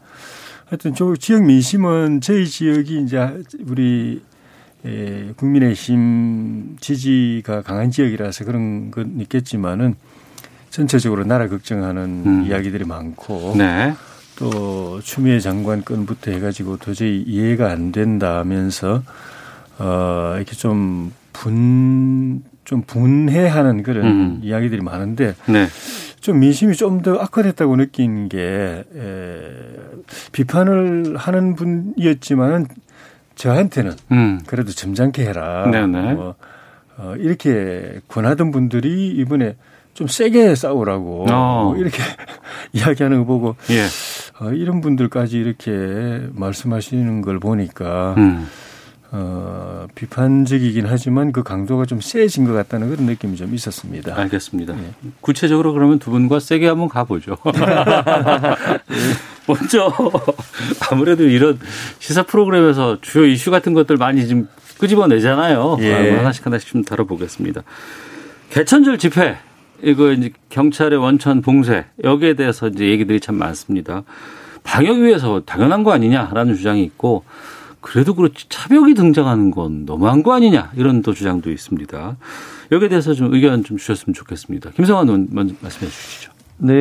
하여튼 0.70 0.94
저 0.94 1.16
지역 1.16 1.44
민심은 1.44 2.22
저희 2.22 2.46
지역이 2.46 3.02
이제 3.04 3.44
우리 3.66 4.22
에, 4.86 5.32
국민의힘 5.36 6.78
지지가 6.80 7.62
강한 7.62 7.90
지역이라서 7.90 8.46
그런 8.46 8.92
건 8.92 9.16
있겠지만은 9.22 9.96
전체적으로 10.70 11.24
나라 11.24 11.48
걱정하는 11.48 12.24
음. 12.26 12.46
이야기들이 12.46 12.86
많고 12.86 13.56
네. 13.58 13.94
또 14.36 15.02
추미애 15.02 15.40
장관 15.40 15.84
건부터 15.84 16.32
해가지고 16.32 16.78
도저히 16.78 17.24
이해가 17.26 17.72
안 17.72 17.92
된다면서 17.92 19.04
어 19.80 20.34
이렇게 20.36 20.54
좀 20.56 21.12
분 21.34 22.44
좀 22.68 22.82
분해하는 22.82 23.82
그런 23.82 24.06
음. 24.06 24.40
이야기들이 24.44 24.82
많은데 24.82 25.36
네. 25.48 25.68
좀 26.28 26.40
민심이 26.40 26.76
좀 26.76 27.02
더 27.02 27.16
악화됐다고 27.20 27.78
느낀 27.78 28.28
게 28.28 28.84
에, 28.94 29.42
비판을 30.34 31.16
하는 31.16 31.56
분이었지만은 31.56 32.68
저한테는 33.36 33.94
음. 34.12 34.42
그래도 34.46 34.72
점잖게 34.72 35.24
해라. 35.24 35.70
네네. 35.72 36.16
뭐, 36.16 36.36
어, 36.98 37.14
이렇게 37.18 38.02
권하던 38.10 38.52
분들이 38.52 39.10
이번에 39.12 39.56
좀 39.94 40.08
세게 40.08 40.56
싸우라고 40.56 41.28
어. 41.30 41.64
뭐 41.64 41.78
이렇게 41.78 41.98
이야기하는 42.74 43.20
거 43.20 43.26
보고 43.26 43.56
예. 43.70 43.86
어, 44.44 44.52
이런 44.52 44.82
분들까지 44.82 45.38
이렇게 45.38 46.28
말씀하시는 46.34 47.22
걸 47.22 47.40
보니까 47.40 48.16
음. 48.18 48.48
어, 49.12 49.88
비판적이긴 49.96 50.86
하지만 50.86 51.32
그 51.32 51.42
강도가 51.42 51.86
좀 51.86 52.02
세진 52.02 52.46
것 52.46 52.54
같다는 52.54 52.90
그런 52.90 53.06
느낌이 53.06 53.38
좀 53.38 53.54
있었습니다. 53.54 54.16
알겠습니다. 54.16 54.78
예. 54.78 54.92
구체적으로 55.22 55.74
그러면 55.74 56.00
두 56.00 56.12
분과 56.12 56.40
세게 56.40 56.68
한번 56.68 56.90
가보죠. 56.90 57.38
먼저 59.48 59.94
아무래도 60.92 61.24
이런 61.24 61.58
시사 62.00 62.24
프로그램에서 62.24 63.00
주요 63.02 63.26
이슈 63.26 63.50
같은 63.50 63.74
것들 63.74 63.96
많이 63.96 64.28
좀 64.28 64.50
끄집어내잖아요. 64.78 65.78
예. 65.80 65.94
아, 65.94 66.20
하나씩 66.20 66.46
하나씩 66.46 66.70
좀 66.70 66.84
다뤄보겠습니다. 66.84 67.64
개천절 68.50 68.98
집회 68.98 69.38
이거 69.82 70.12
이제 70.12 70.32
경찰의 70.50 71.00
원천 71.00 71.42
봉쇄 71.42 71.86
여기에 72.04 72.34
대해서 72.34 72.68
이제 72.68 72.90
얘기들이 72.90 73.22
참 73.22 73.36
많습니다. 73.36 74.04
방역 74.64 74.98
위해서 74.98 75.42
당연한 75.46 75.84
거 75.84 75.94
아니냐라는 75.94 76.56
주장이 76.56 76.84
있고 76.84 77.24
그래도 77.88 78.14
그렇지 78.14 78.50
차벽이 78.50 78.94
등장하는 78.96 79.50
건 79.50 79.86
너무한 79.86 80.22
거 80.22 80.34
아니냐 80.34 80.72
이런 80.76 81.02
또 81.02 81.14
주장도 81.14 81.50
있습니다. 81.50 82.18
여기에 82.74 82.90
대해서 82.90 83.14
좀 83.14 83.34
의견 83.34 83.64
좀 83.64 83.78
주셨으면 83.78 84.14
좋겠습니다. 84.14 84.72
김성환 84.72 85.08
의원 85.08 85.28
먼저 85.32 85.56
말씀해 85.62 85.90
주시죠. 85.90 86.34
네, 86.58 86.74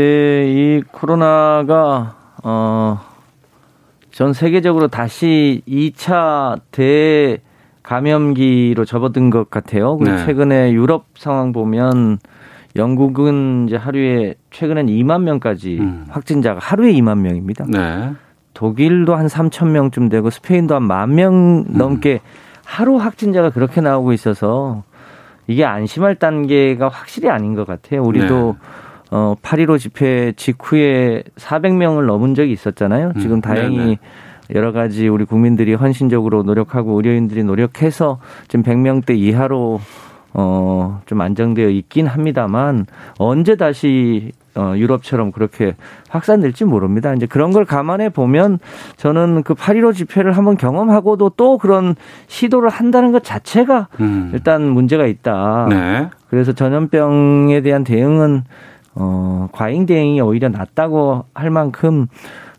이 0.48 0.82
코로나가 0.90 2.16
어, 2.42 3.00
전 4.10 4.32
세계적으로 4.32 4.88
다시 4.88 5.62
2차 5.68 6.60
대 6.72 7.38
감염기로 7.84 8.84
접어든 8.84 9.30
것 9.30 9.48
같아요. 9.48 9.96
그리고 9.98 10.16
네. 10.16 10.26
최근에 10.26 10.72
유럽 10.72 11.06
상황 11.16 11.52
보면 11.52 12.18
영국은 12.74 13.66
이제 13.68 13.76
하루에 13.76 14.34
최근엔 14.50 14.86
2만 14.86 15.22
명까지 15.22 15.78
음. 15.78 16.06
확진자가 16.08 16.58
하루에 16.60 16.92
2만 16.94 17.18
명입니다. 17.18 17.64
네. 17.68 18.12
독일도 18.56 19.14
한 19.14 19.26
3천 19.26 19.68
명쯤 19.68 20.08
되고 20.08 20.30
스페인도 20.30 20.74
한 20.74 20.82
만 20.84 21.14
명 21.14 21.64
넘게 21.68 22.20
하루 22.64 22.96
확진자가 22.96 23.50
그렇게 23.50 23.80
나오고 23.82 24.12
있어서 24.14 24.82
이게 25.46 25.64
안심할 25.64 26.16
단계가 26.16 26.88
확실히 26.88 27.28
아닌 27.28 27.54
것 27.54 27.66
같아요. 27.66 28.02
우리도 28.02 28.56
어, 29.12 29.34
8.15 29.42 29.78
집회 29.78 30.32
직후에 30.36 31.22
400명을 31.36 32.06
넘은 32.06 32.34
적이 32.34 32.52
있었잖아요. 32.52 33.12
음, 33.14 33.20
지금 33.20 33.40
다행히 33.40 33.76
네네. 33.76 33.98
여러 34.54 34.72
가지 34.72 35.06
우리 35.06 35.24
국민들이 35.24 35.74
헌신적으로 35.74 36.42
노력하고 36.42 36.96
의료인들이 36.96 37.44
노력해서 37.44 38.18
지금 38.48 38.64
100명대 38.64 39.16
이하로 39.16 39.80
어, 40.38 41.00
좀 41.06 41.22
안정되어 41.22 41.70
있긴 41.70 42.06
합니다만 42.06 42.84
언제 43.18 43.56
다시 43.56 44.32
어, 44.54 44.74
유럽처럼 44.76 45.32
그렇게 45.32 45.74
확산될지 46.10 46.64
모릅니다. 46.64 47.14
이제 47.14 47.26
그런 47.26 47.52
걸 47.52 47.64
감안해 47.64 48.10
보면 48.10 48.58
저는 48.96 49.42
그 49.42 49.54
8.15 49.54 49.94
집회를 49.94 50.32
한번 50.32 50.56
경험하고도 50.56 51.30
또 51.36 51.56
그런 51.56 51.94
시도를 52.26 52.68
한다는 52.68 53.12
것 53.12 53.24
자체가 53.24 53.88
음. 54.00 54.30
일단 54.34 54.62
문제가 54.62 55.06
있다. 55.06 55.66
네. 55.70 56.08
그래서 56.28 56.52
전염병에 56.52 57.62
대한 57.62 57.84
대응은 57.84 58.44
어, 58.94 59.48
과잉 59.52 59.86
대응이 59.86 60.20
오히려 60.20 60.48
낫다고 60.48 61.24
할 61.34 61.50
만큼 61.50 62.06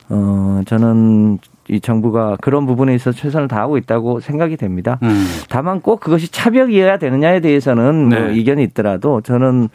어, 0.09 0.61
저는 0.65 1.39
이 1.69 1.81
정부가 1.81 2.37
그런 2.41 2.65
부분에 2.65 2.95
있어서 2.95 3.17
최선을 3.17 3.47
다하고 3.47 3.77
있다고 3.77 4.19
생각이 4.19 4.55
됩니다. 4.55 4.99
음. 5.03 5.25
다만 5.49 5.81
꼭 5.81 5.99
그것이 5.99 6.31
차벽이어야 6.31 6.97
되느냐에 6.97 7.41
대해서는 7.41 8.09
뭐 8.09 8.19
네. 8.19 8.35
이견이 8.35 8.63
있더라도 8.63 9.21
저는 9.21 9.69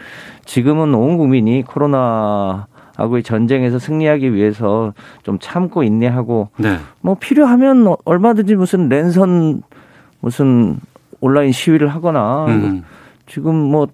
지금은 0.45 0.95
온 0.95 1.19
국민이 1.19 1.63
코로나 1.63 2.67
하고의 2.97 3.23
전쟁에서 3.23 3.79
승리하기 3.79 4.35
위해서 4.35 4.93
좀 5.23 5.39
참고 5.39 5.83
인내하고 5.83 6.49
네. 6.57 6.79
뭐 7.01 7.17
필요하면 7.19 7.97
얼마든지 8.05 8.55
무슨 8.55 8.89
랜선 8.89 9.63
무슨 10.21 10.79
온라인 11.21 11.53
시위를 11.53 11.89
하거나 11.89 12.47
음. 12.47 12.85
지금 13.27 13.55
뭐 13.55 13.89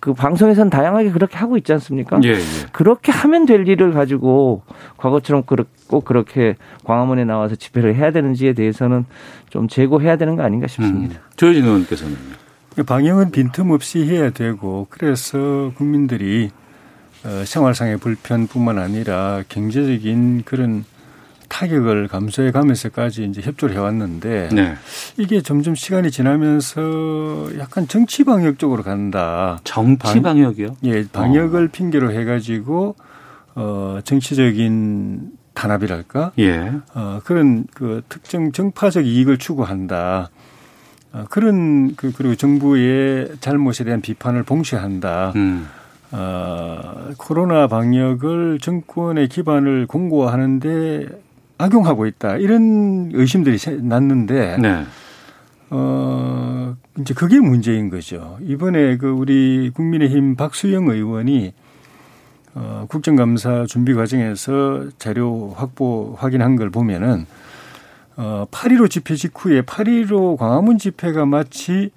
그 0.00 0.14
방송에서는 0.14 0.70
다양하게 0.70 1.10
그렇게 1.10 1.36
하고 1.36 1.58
있지 1.58 1.72
않습니까? 1.74 2.18
예, 2.24 2.30
예. 2.30 2.36
그렇게 2.72 3.12
하면 3.12 3.44
될 3.44 3.68
일을 3.68 3.92
가지고 3.92 4.62
과거처럼 4.96 5.44
꼭 5.86 6.04
그렇게 6.04 6.56
광화문에 6.84 7.24
나와서 7.26 7.54
집회를 7.54 7.94
해야 7.94 8.10
되는지에 8.10 8.54
대해서는 8.54 9.04
좀 9.50 9.68
재고해야 9.68 10.16
되는 10.16 10.36
거 10.36 10.42
아닌가 10.42 10.66
싶습니다. 10.66 11.16
음. 11.16 11.20
조혜진 11.36 11.64
의원께서는 11.64 12.16
방역은 12.86 13.30
빈틈없이 13.30 14.06
해야 14.06 14.30
되고 14.30 14.86
그래서 14.88 15.72
국민들이 15.76 16.50
어, 17.24 17.44
생활상의 17.44 17.98
불편뿐만 17.98 18.78
아니라 18.78 19.42
경제적인 19.48 20.44
그런 20.46 20.84
타격을 21.50 22.08
감수해 22.08 22.52
가면서까지 22.52 23.24
이제 23.24 23.42
협조를 23.42 23.74
해왔는데 23.74 24.48
네. 24.52 24.74
이게 25.18 25.42
점점 25.42 25.74
시간이 25.74 26.10
지나면서 26.10 27.50
약간 27.58 27.86
정치 27.86 28.24
방역 28.24 28.58
쪽으로 28.58 28.82
간다. 28.82 29.60
정치 29.64 30.22
방 30.22 30.40
역이요? 30.40 30.76
예, 30.84 31.06
방역을 31.06 31.66
어. 31.66 31.68
핑계로 31.70 32.12
해가지고 32.12 32.94
어 33.56 33.98
정치적인 34.04 35.32
단합이랄까? 35.52 36.32
예. 36.38 36.72
어 36.94 37.20
그런 37.24 37.66
그 37.74 38.02
특정 38.08 38.52
정파적 38.52 39.04
이익을 39.04 39.36
추구한다. 39.36 40.30
어, 41.12 41.24
그런 41.28 41.96
그 41.96 42.12
그리고 42.12 42.36
정부의 42.36 43.32
잘못에 43.40 43.84
대한 43.84 44.00
비판을 44.00 44.44
봉쇄한다. 44.44 45.32
음. 45.34 45.68
어, 46.12 47.10
코로나 47.18 47.66
방역을 47.66 48.58
정권의 48.60 49.28
기반을 49.28 49.86
공고하는데 49.86 51.06
악용하고 51.60 52.06
있다 52.06 52.36
이런 52.36 53.10
의심들이 53.12 53.58
났는데 53.82 54.56
네. 54.58 54.84
어 55.70 56.76
이제 56.98 57.14
그게 57.14 57.38
문제인 57.38 57.90
거죠. 57.90 58.38
이번에 58.42 58.96
그 58.96 59.08
우리 59.08 59.70
국민의힘 59.70 60.36
박수영 60.36 60.88
의원이 60.88 61.52
어 62.54 62.86
국정감사 62.88 63.66
준비 63.66 63.94
과정에서 63.94 64.88
자료 64.98 65.54
확보 65.56 66.16
확인한 66.18 66.56
걸 66.56 66.70
보면은 66.70 67.26
어8.15 68.16 68.90
집회 68.90 69.14
직후에 69.14 69.62
8.15 69.62 70.36
광화문 70.36 70.78
집회가 70.78 71.24
마치 71.24 71.90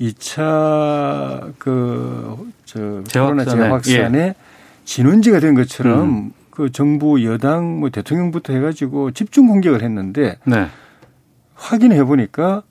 2차 0.00 1.54
그저 1.58 3.02
코로나 3.12 3.44
재확산의 3.44 4.20
예. 4.20 4.34
진원지가 4.84 5.40
된 5.40 5.54
것처럼 5.54 6.02
음. 6.02 6.32
그 6.56 6.72
정부 6.72 7.22
여당 7.22 7.80
뭐 7.80 7.90
대통령부터 7.90 8.54
해가지고 8.54 9.10
집중 9.10 9.46
공격을 9.46 9.82
했는데 9.82 10.38
네. 10.46 10.68
확인해 11.54 12.02
보니까 12.02 12.62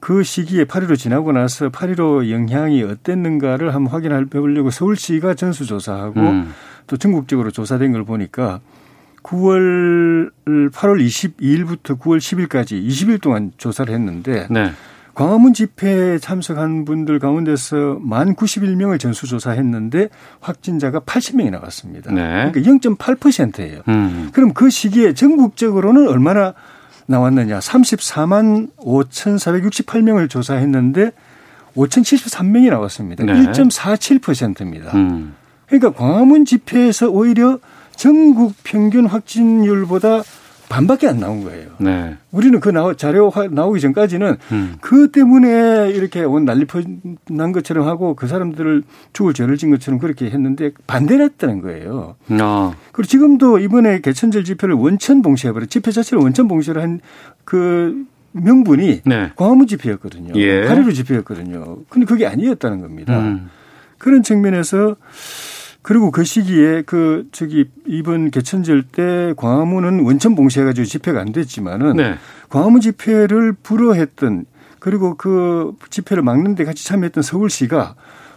그 0.00 0.22
시기에 0.22 0.64
8.15 0.64 0.98
지나고 0.98 1.32
나서 1.32 1.70
8.15 1.70 2.30
영향이 2.30 2.82
어땠는가를 2.82 3.74
한번 3.74 3.90
확인해 3.94 4.26
보려고 4.26 4.70
서울시가 4.70 5.32
전수조사하고 5.32 6.20
음. 6.20 6.52
또 6.86 6.98
전국적으로 6.98 7.50
조사된 7.50 7.92
걸 7.92 8.04
보니까 8.04 8.60
9월 9.22 10.30
8월 10.44 11.02
22일부터 11.02 11.98
9월 11.98 12.18
10일까지 12.18 12.86
20일 12.86 13.22
동안 13.22 13.50
조사를 13.56 13.94
했는데 13.94 14.46
네. 14.50 14.72
광화문 15.16 15.54
집회에 15.54 16.18
참석한 16.18 16.84
분들 16.84 17.18
가운데서 17.18 18.00
만 18.02 18.36
91명을 18.36 19.00
전수조사했는데 19.00 20.10
확진자가 20.40 21.00
80명이 21.00 21.50
나왔습니다. 21.50 22.12
네. 22.12 22.50
그러니까 22.52 22.90
0.8%예요. 22.90 23.80
음. 23.88 24.28
그럼 24.34 24.52
그 24.52 24.68
시기에 24.68 25.14
전국적으로는 25.14 26.06
얼마나 26.06 26.52
나왔느냐? 27.06 27.60
34만 27.60 28.68
5,468명을 28.76 30.28
조사했는데 30.28 31.12
5,073명이 31.74 32.68
나왔습니다. 32.68 33.24
네. 33.24 33.32
1.47%입니다. 33.32 34.94
음. 34.94 35.34
그러니까 35.66 35.92
광화문 35.92 36.44
집회에서 36.44 37.08
오히려 37.08 37.58
전국 37.96 38.52
평균 38.64 39.06
확진율보다 39.06 40.24
반밖에 40.68 41.06
안 41.06 41.18
나온 41.18 41.44
거예요. 41.44 41.70
네. 41.78 42.16
우리는 42.32 42.58
그 42.60 42.68
나오, 42.70 42.94
자료 42.94 43.32
나오기 43.50 43.80
전까지는 43.80 44.36
음. 44.52 44.76
그 44.80 45.10
때문에 45.10 45.90
이렇게 45.90 46.22
온 46.22 46.44
난리 46.44 46.66
난 47.28 47.52
것처럼 47.52 47.86
하고 47.86 48.14
그 48.14 48.26
사람들을 48.26 48.82
죽을 49.12 49.32
죄를 49.32 49.56
진 49.56 49.70
것처럼 49.70 50.00
그렇게 50.00 50.26
했는데 50.26 50.72
반대를 50.86 51.24
했다는 51.24 51.60
거예요. 51.60 52.16
아. 52.40 52.74
그리고 52.92 53.06
지금도 53.08 53.58
이번에 53.58 54.00
개천절 54.00 54.44
집회를 54.44 54.74
원천 54.74 55.22
봉쇄해버려 55.22 55.66
집회 55.66 55.90
자체를 55.90 56.22
원천 56.22 56.48
봉쇄를 56.48 56.82
한그 56.82 58.04
명분이 58.32 59.02
네. 59.04 59.32
광화문 59.36 59.66
집회였거든요. 59.66 60.32
예. 60.36 60.62
8.15 60.62 60.94
집회였거든요. 60.94 61.78
근데 61.88 62.06
그게 62.06 62.26
아니었다는 62.26 62.80
겁니다. 62.80 63.18
음. 63.18 63.50
그런 63.98 64.22
측면에서 64.22 64.96
그리고 65.86 66.10
그 66.10 66.24
시기에 66.24 66.82
그 66.84 67.28
저기 67.30 67.66
이번 67.86 68.32
개천절 68.32 68.82
때 68.82 69.34
광화문은 69.36 70.00
원천 70.00 70.34
봉쇄해가지고 70.34 70.84
집회가 70.84 71.20
안 71.20 71.30
됐지만은 71.30 71.94
네. 71.94 72.16
광화문 72.48 72.80
집회를 72.80 73.52
불허했던 73.62 74.46
그리고 74.80 75.14
그 75.16 75.76
집회를 75.88 76.24
막는데 76.24 76.64
같이 76.64 76.84
참여했던 76.84 77.22
서울시가 77.22 77.94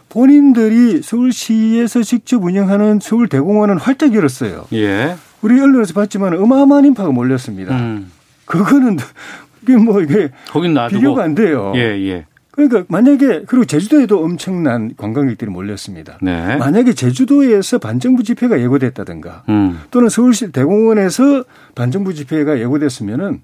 본인들이 0.10 1.02
서울시에서 1.02 2.04
직접 2.04 2.44
운영하는 2.44 3.00
서울대공원은 3.02 3.80
활짝 3.80 4.14
열었어요. 4.14 4.68
예. 4.74 5.16
우리 5.42 5.60
언론에서 5.60 5.96
봤지만 5.96 6.36
어마어마한 6.36 6.86
인파가 6.86 7.10
몰렸습니다. 7.10 7.76
음. 7.76 8.12
그거는 8.46 8.98
그게 9.66 9.76
뭐 9.76 10.00
이게 10.02 10.30
거긴 10.52 10.76
놔두고. 10.76 11.00
비교가 11.00 11.24
안 11.24 11.34
돼요. 11.34 11.74
예, 11.76 11.80
예. 11.80 12.26
그러니까 12.68 12.86
만약에 12.90 13.44
그리고 13.48 13.64
제주도에도 13.64 14.22
엄청난 14.22 14.94
관광객들이 14.98 15.50
몰렸습니다. 15.50 16.18
네. 16.22 16.58
만약에 16.58 16.94
제주도에서 16.94 17.78
반정부 17.78 18.24
집회가 18.24 18.60
예고됐다든가 18.60 19.44
음. 19.48 19.80
또는 19.92 20.10
서울시 20.10 20.52
대공원에서 20.52 21.46
반정부 21.76 22.14
집회가 22.14 22.60
예고됐으면은 22.60 23.42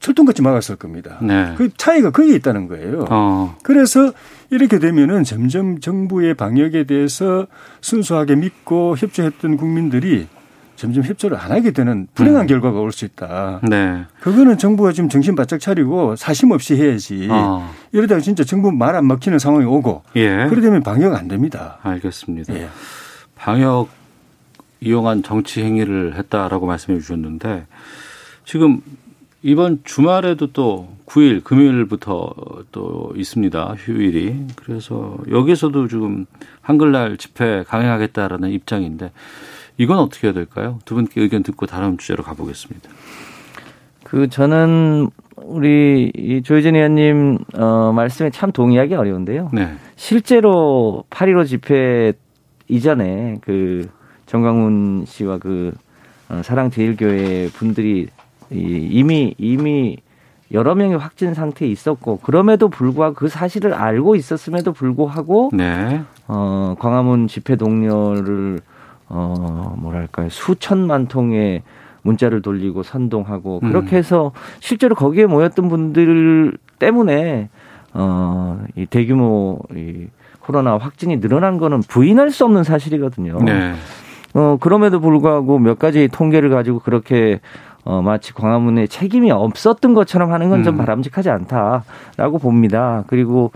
철통같이 0.00 0.42
막았을 0.42 0.76
겁니다. 0.76 1.18
네. 1.22 1.54
그 1.56 1.68
차이가 1.76 2.10
거기에 2.10 2.34
있다는 2.36 2.68
거예요. 2.68 3.06
어. 3.10 3.56
그래서 3.62 4.12
이렇게 4.50 4.78
되면은 4.78 5.24
점점 5.24 5.78
정부의 5.78 6.34
방역에 6.34 6.84
대해서 6.84 7.46
순수하게 7.80 8.36
믿고 8.36 8.96
협조했던 8.96 9.56
국민들이 9.56 10.26
점점 10.80 11.04
협조를 11.04 11.36
안 11.36 11.52
하게 11.52 11.72
되는 11.72 12.08
불행한 12.14 12.42
음. 12.42 12.46
결과가 12.46 12.80
올 12.80 12.90
수 12.90 13.04
있다. 13.04 13.60
네. 13.68 14.04
그거는 14.20 14.56
정부가 14.56 14.92
지금 14.92 15.10
정신 15.10 15.34
바짝 15.34 15.60
차리고 15.60 16.16
사심 16.16 16.50
없이 16.52 16.74
해야지. 16.74 17.28
어. 17.30 17.70
이러다가 17.92 18.20
진짜 18.22 18.44
정부 18.44 18.72
말안 18.72 19.06
먹히는 19.06 19.38
상황이 19.38 19.66
오고. 19.66 20.02
예. 20.16 20.46
그러려면 20.48 20.82
방역 20.82 21.14
안 21.14 21.28
됩니다. 21.28 21.78
알겠습니다. 21.82 22.54
예. 22.54 22.68
방역 23.36 23.88
이용한 24.80 25.22
정치 25.22 25.62
행위를 25.62 26.14
했다라고 26.16 26.66
말씀해 26.66 26.98
주셨는데 26.98 27.66
지금 28.46 28.80
이번 29.42 29.80
주말에도 29.84 30.52
또 30.52 30.88
9일 31.06 31.44
금요일부터 31.44 32.32
또 32.72 33.12
있습니다. 33.16 33.74
휴일이. 33.78 34.46
그래서 34.56 35.18
여기서도 35.30 35.88
지금 35.88 36.24
한글날 36.62 37.18
집회 37.18 37.64
강행하겠다라는 37.68 38.50
입장인데 38.50 39.12
이건 39.80 39.98
어떻게 39.98 40.26
해야 40.26 40.34
될까요? 40.34 40.78
두 40.84 40.94
분께 40.94 41.22
의견 41.22 41.42
듣고 41.42 41.64
다음 41.64 41.96
주제로 41.96 42.22
가보겠습니다. 42.22 42.90
그 44.04 44.28
저는 44.28 45.08
우리 45.36 46.12
이 46.14 46.42
조혜진 46.42 46.76
의원님 46.76 47.38
어 47.54 47.90
말씀에 47.94 48.28
참 48.28 48.52
동의하기 48.52 48.94
어려운데요. 48.94 49.48
네. 49.54 49.72
실제로 49.96 51.04
8.15 51.08 51.46
집회 51.46 52.12
이전에 52.68 53.38
그 53.40 53.88
정강훈 54.26 55.06
씨와 55.06 55.38
그 55.38 55.72
어, 56.28 56.42
사랑제일교회 56.44 57.48
분들이 57.54 58.08
이미 58.50 59.34
이미 59.38 59.96
여러 60.52 60.74
명이 60.74 60.96
확진 60.96 61.32
상태에 61.32 61.68
있었고 61.68 62.18
그럼에도 62.18 62.68
불구하고 62.68 63.14
그 63.14 63.28
사실을 63.28 63.72
알고 63.72 64.14
있었음에도 64.14 64.74
불구하고 64.74 65.52
네. 65.54 66.02
어 66.28 66.74
광화문 66.78 67.28
집회 67.28 67.56
동료를 67.56 68.60
어, 69.10 69.74
뭐랄까요, 69.76 70.28
수천만 70.30 71.06
통의 71.06 71.62
문자를 72.02 72.40
돌리고 72.40 72.82
선동하고 72.82 73.60
음. 73.62 73.68
그렇게 73.68 73.96
해서 73.96 74.32
실제로 74.60 74.94
거기에 74.94 75.26
모였던 75.26 75.68
분들 75.68 76.56
때문에 76.78 77.50
어, 77.92 78.62
이 78.76 78.86
대규모 78.86 79.58
이 79.74 80.06
코로나 80.38 80.78
확진이 80.78 81.20
늘어난 81.20 81.58
거는 81.58 81.80
부인할 81.80 82.30
수 82.30 82.44
없는 82.44 82.64
사실이거든요. 82.64 83.38
네. 83.42 83.74
어, 84.32 84.56
그럼에도 84.60 85.00
불구하고 85.00 85.58
몇 85.58 85.78
가지 85.78 86.08
통계를 86.08 86.48
가지고 86.50 86.78
그렇게 86.78 87.40
어, 87.84 88.02
마치 88.02 88.32
광화문에 88.32 88.86
책임이 88.86 89.30
없었던 89.30 89.94
것처럼 89.94 90.32
하는 90.32 90.50
건좀 90.50 90.74
음. 90.74 90.78
바람직하지 90.78 91.30
않다라고 91.30 92.38
봅니다. 92.38 93.04
그리고 93.06 93.52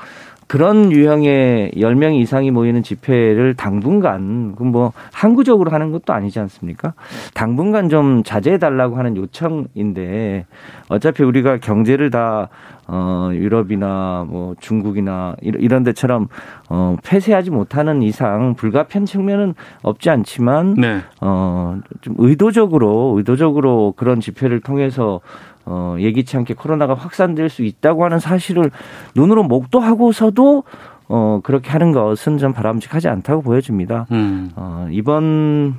그런 0.46 0.92
유형의 0.92 1.72
10명 1.76 2.14
이상이 2.20 2.50
모이는 2.50 2.82
집회를 2.82 3.54
당분간 3.54 4.54
그뭐 4.56 4.92
항구적으로 5.12 5.70
하는 5.70 5.92
것도 5.92 6.12
아니지 6.12 6.38
않습니까? 6.40 6.94
당분간 7.34 7.88
좀 7.88 8.22
자제해 8.22 8.58
달라고 8.58 8.96
하는 8.96 9.16
요청인데 9.16 10.46
어차피 10.88 11.22
우리가 11.22 11.58
경제를 11.58 12.10
다 12.10 12.48
어, 12.86 13.30
유럽이나 13.32 14.26
뭐 14.28 14.54
중국이나 14.60 15.36
이런 15.40 15.84
데처럼 15.84 16.28
어, 16.68 16.96
폐쇄하지 17.02 17.50
못하는 17.50 18.02
이상 18.02 18.54
불가피한 18.54 19.06
측면은 19.06 19.54
없지 19.82 20.10
않지만 20.10 20.74
네. 20.74 21.00
어, 21.20 21.78
좀 22.02 22.14
의도적으로 22.18 23.14
의도적으로 23.16 23.94
그런 23.96 24.20
집회를 24.20 24.60
통해서 24.60 25.20
어, 25.66 25.96
예기치 25.98 26.36
않게 26.36 26.54
코로나가 26.54 26.94
확산될 26.94 27.48
수 27.48 27.62
있다고 27.62 28.04
하는 28.04 28.18
사실을 28.18 28.70
눈으로 29.14 29.44
목도하고서도 29.44 30.64
어, 31.08 31.40
그렇게 31.42 31.70
하는 31.70 31.92
것은 31.92 32.38
좀 32.38 32.52
바람직하지 32.52 33.08
않다고 33.08 33.42
보여집니다. 33.42 34.06
음. 34.10 34.50
어, 34.56 34.86
이번 34.90 35.76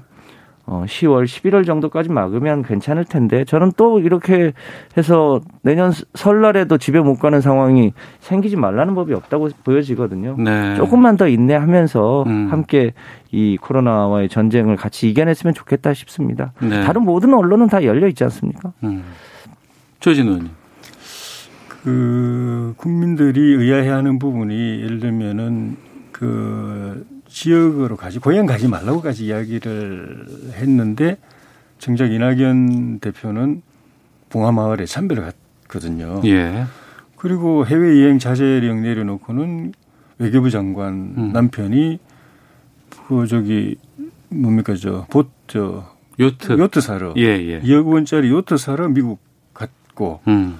어, 0.68 0.84
10월, 0.88 1.26
11월 1.26 1.66
정도까지 1.66 2.10
막으면 2.10 2.64
괜찮을 2.64 3.06
텐데 3.06 3.46
저는 3.46 3.74
또 3.78 4.00
이렇게 4.00 4.54
해서 4.98 5.40
내년 5.62 5.92
설날에도 6.16 6.80
집에 6.80 7.00
못 7.00 7.18
가는 7.18 7.40
상황이 7.40 7.94
생기지 8.20 8.56
말라는 8.56 8.96
법이 8.96 9.14
없다고 9.14 9.50
보여지거든요. 9.64 10.36
네. 10.40 10.76
조금만 10.76 11.18
더 11.18 11.28
인내하면서 11.28 12.24
음. 12.24 12.48
함께 12.52 12.94
이 13.32 13.58
코로나와의 13.62 14.30
전쟁을 14.30 14.76
같이 14.76 15.08
이겨냈으면 15.10 15.54
좋겠다 15.54 15.94
싶습니다. 15.94 16.54
네. 16.60 16.84
다른 16.84 17.04
모든 17.04 17.34
언론은 17.36 17.68
다 17.68 17.84
열려 17.84 18.08
있지 18.08 18.24
않습니까? 18.24 18.74
음. 18.84 19.04
조진 20.06 20.28
의원님. 20.28 20.52
그 21.68 22.76
국민들이 22.78 23.42
의아해하는 23.42 24.20
부분이 24.20 24.82
예를 24.84 25.00
들면은 25.00 25.78
그 26.12 27.08
지역으로 27.28 27.96
가지 27.98 28.20
고향 28.20 28.46
가지 28.46 28.68
말라고까지 28.68 29.26
이야기를 29.26 30.28
했는데 30.54 31.18
정작 31.80 32.12
이낙연 32.12 33.00
대표는 33.00 33.64
봉화마을에 34.30 34.86
참배를 34.86 35.24
갔거든요. 35.64 36.22
예. 36.26 36.66
그리고 37.16 37.66
해외 37.66 38.04
여행 38.04 38.20
자제령 38.20 38.84
내려놓고는 38.84 39.74
외교부 40.20 40.52
장관 40.52 41.16
음. 41.18 41.32
남편이 41.34 41.98
그 43.08 43.26
저기 43.26 43.76
뭡니까 44.30 44.76
저봇저 44.76 45.96
요트. 46.20 46.60
요트 46.60 46.82
사러 46.82 47.16
예, 47.18 47.24
예. 47.24 47.62
2억 47.62 47.88
원짜리 47.88 48.30
요트 48.30 48.58
사러 48.58 48.88
미국 48.88 49.26
갔고 49.96 50.20
음. 50.28 50.60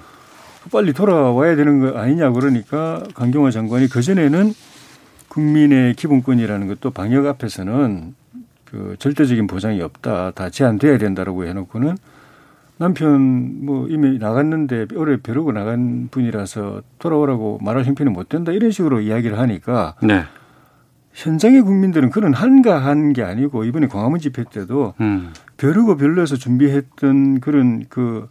빨리 0.72 0.92
돌아와야 0.92 1.54
되는 1.54 1.78
거 1.78 1.96
아니냐 1.96 2.32
그러니까 2.32 3.04
강경화 3.14 3.52
장관이 3.52 3.88
그 3.88 4.02
전에는 4.02 4.52
국민의 5.28 5.94
기본권이라는 5.94 6.66
것도 6.66 6.90
방역 6.90 7.26
앞에서는 7.26 8.14
그 8.64 8.96
절대적인 8.98 9.46
보장이 9.46 9.80
없다 9.80 10.32
다 10.32 10.50
제한돼야 10.50 10.98
된다라고 10.98 11.44
해놓고는 11.44 11.96
남편 12.78 13.64
뭐 13.64 13.86
이미 13.88 14.18
나갔는데 14.18 14.86
오래 14.96 15.18
벼르고 15.18 15.52
나간 15.52 16.08
분이라서 16.10 16.82
돌아오라고 16.98 17.58
말할 17.62 17.84
형편이 17.84 18.10
못 18.10 18.28
된다 18.28 18.50
이런 18.50 18.70
식으로 18.70 19.00
이야기를 19.00 19.38
하니까 19.38 19.94
네. 20.02 20.24
현장의 21.16 21.62
국민들은 21.62 22.10
그런 22.10 22.34
한가한 22.34 23.14
게 23.14 23.22
아니고 23.22 23.64
이번에 23.64 23.86
광화문 23.86 24.20
집회 24.20 24.44
때도 24.44 24.92
음. 25.00 25.32
벼르고 25.56 25.96
별로에서 25.96 26.36
준비했던 26.36 27.40
그런 27.40 27.86
그, 27.88 28.28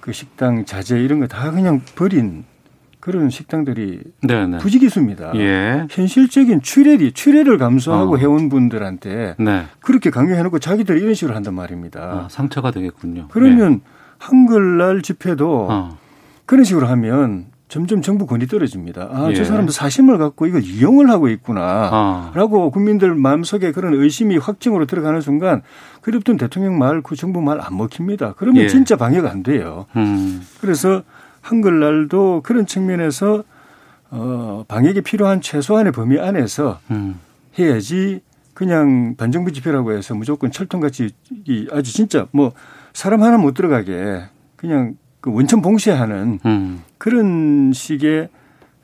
그 0.00 0.12
식당 0.12 0.64
자재 0.64 0.98
이런 1.00 1.20
거 1.20 1.26
다 1.26 1.50
그냥 1.50 1.80
버린 1.94 2.44
그런 3.00 3.30
식당들이 3.30 4.00
네, 4.22 4.46
네. 4.46 4.58
부지기수입니다. 4.58 5.32
예. 5.36 5.86
현실적인 5.88 6.60
출혈이 6.60 7.12
출혈을 7.12 7.56
감수하고 7.56 8.14
어. 8.14 8.16
해온 8.18 8.48
분들한테 8.50 9.36
네. 9.38 9.64
그렇게 9.80 10.10
강요해놓고 10.10 10.58
자기들이 10.58 11.00
이런 11.00 11.14
식으로 11.14 11.34
한단 11.34 11.54
말입니다. 11.54 12.00
아, 12.00 12.28
상처가 12.30 12.70
되겠군요. 12.72 13.28
그러면 13.30 13.80
한글날 14.18 15.00
집회도 15.02 15.66
네. 15.68 15.74
어. 15.74 15.98
그런 16.44 16.64
식으로 16.64 16.86
하면 16.88 17.46
점점 17.70 18.02
정부 18.02 18.26
권위 18.26 18.46
떨어집니다. 18.48 19.08
아, 19.12 19.30
예. 19.30 19.34
저 19.34 19.44
사람도 19.44 19.70
사심을 19.70 20.18
갖고 20.18 20.46
이걸 20.46 20.62
이용을 20.64 21.08
하고 21.08 21.28
있구나. 21.28 21.62
아. 21.62 22.32
라고 22.34 22.70
국민들 22.70 23.14
마음속에 23.14 23.70
그런 23.70 23.94
의심이 23.94 24.36
확증으로 24.36 24.86
들어가는 24.86 25.20
순간 25.20 25.62
그립던 26.00 26.36
대통령 26.36 26.78
말, 26.78 27.00
그 27.00 27.14
정부 27.14 27.40
말 27.40 27.60
안 27.60 27.76
먹힙니다. 27.76 28.34
그러면 28.36 28.64
예. 28.64 28.68
진짜 28.68 28.96
방역 28.96 29.26
안 29.26 29.42
돼요. 29.44 29.86
음. 29.96 30.42
그래서 30.60 31.02
한글날도 31.40 32.42
그런 32.42 32.66
측면에서 32.66 33.44
어, 34.10 34.64
방역이 34.66 35.02
필요한 35.02 35.40
최소한의 35.40 35.92
범위 35.92 36.18
안에서 36.18 36.80
음. 36.90 37.20
해야지 37.58 38.20
그냥 38.52 39.14
반정부 39.16 39.52
집회라고 39.52 39.92
해서 39.92 40.14
무조건 40.14 40.50
철통같이 40.50 41.10
이 41.46 41.68
아주 41.70 41.92
진짜 41.92 42.26
뭐 42.32 42.52
사람 42.92 43.22
하나 43.22 43.38
못 43.38 43.54
들어가게 43.54 44.24
그냥 44.56 44.96
그 45.20 45.32
원천 45.32 45.62
봉쇄하는 45.62 46.38
음. 46.44 46.82
그런 46.98 47.72
식의 47.74 48.28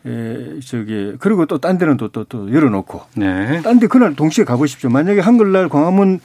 에, 0.06 0.60
저기 0.60 1.14
그리고 1.18 1.46
또 1.46 1.58
딴 1.58 1.78
데는 1.78 1.96
또또 1.96 2.24
또 2.24 2.52
열어놓고 2.52 3.00
네. 3.16 3.60
딴데 3.62 3.86
그날 3.88 4.14
동시에 4.14 4.44
가보십시오. 4.44 4.90
만약에 4.90 5.20
한글날 5.20 5.68
광화문 5.68 6.20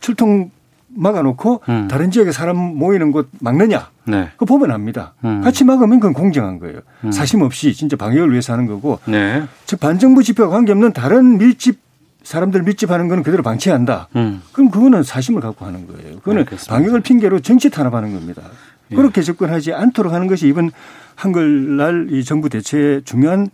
출통 0.00 0.50
막아놓고 0.92 1.60
음. 1.68 1.86
다른 1.88 2.10
지역에 2.10 2.32
사람 2.32 2.56
모이는 2.56 3.12
곳 3.12 3.28
막느냐? 3.38 3.90
네. 4.08 4.30
그거 4.32 4.46
보면 4.46 4.72
압니다. 4.72 5.14
음. 5.24 5.40
같이 5.42 5.62
막으면 5.64 6.00
그건 6.00 6.14
공정한 6.14 6.58
거예요. 6.58 6.80
음. 7.04 7.12
사심 7.12 7.42
없이 7.42 7.72
진짜 7.74 7.96
방역을 7.96 8.30
위해서 8.32 8.52
하는 8.52 8.66
거고 8.66 8.98
네. 9.06 9.44
즉 9.66 9.78
반정부 9.78 10.24
집회와 10.24 10.48
관계없는 10.48 10.92
다른 10.92 11.38
밀집 11.38 11.78
사람들 12.24 12.62
밀집하는 12.64 13.06
거는 13.08 13.22
그대로 13.22 13.42
방치한다. 13.44 14.08
음. 14.16 14.42
그럼 14.52 14.70
그거는 14.70 15.04
사심을 15.04 15.40
갖고 15.40 15.64
하는 15.64 15.86
거예요. 15.86 16.16
그거는 16.18 16.40
알겠습니다. 16.40 16.74
방역을 16.74 17.00
핑계로 17.02 17.40
정치 17.40 17.70
탄압하는 17.70 18.12
겁니다. 18.12 18.42
예. 18.90 18.96
그렇게 18.96 19.22
접근하지 19.22 19.72
않도록 19.72 20.12
하는 20.12 20.26
것이 20.26 20.48
이번 20.48 20.70
한글날 21.16 22.08
이 22.10 22.24
정부 22.24 22.48
대체의 22.48 23.02
중요한 23.04 23.48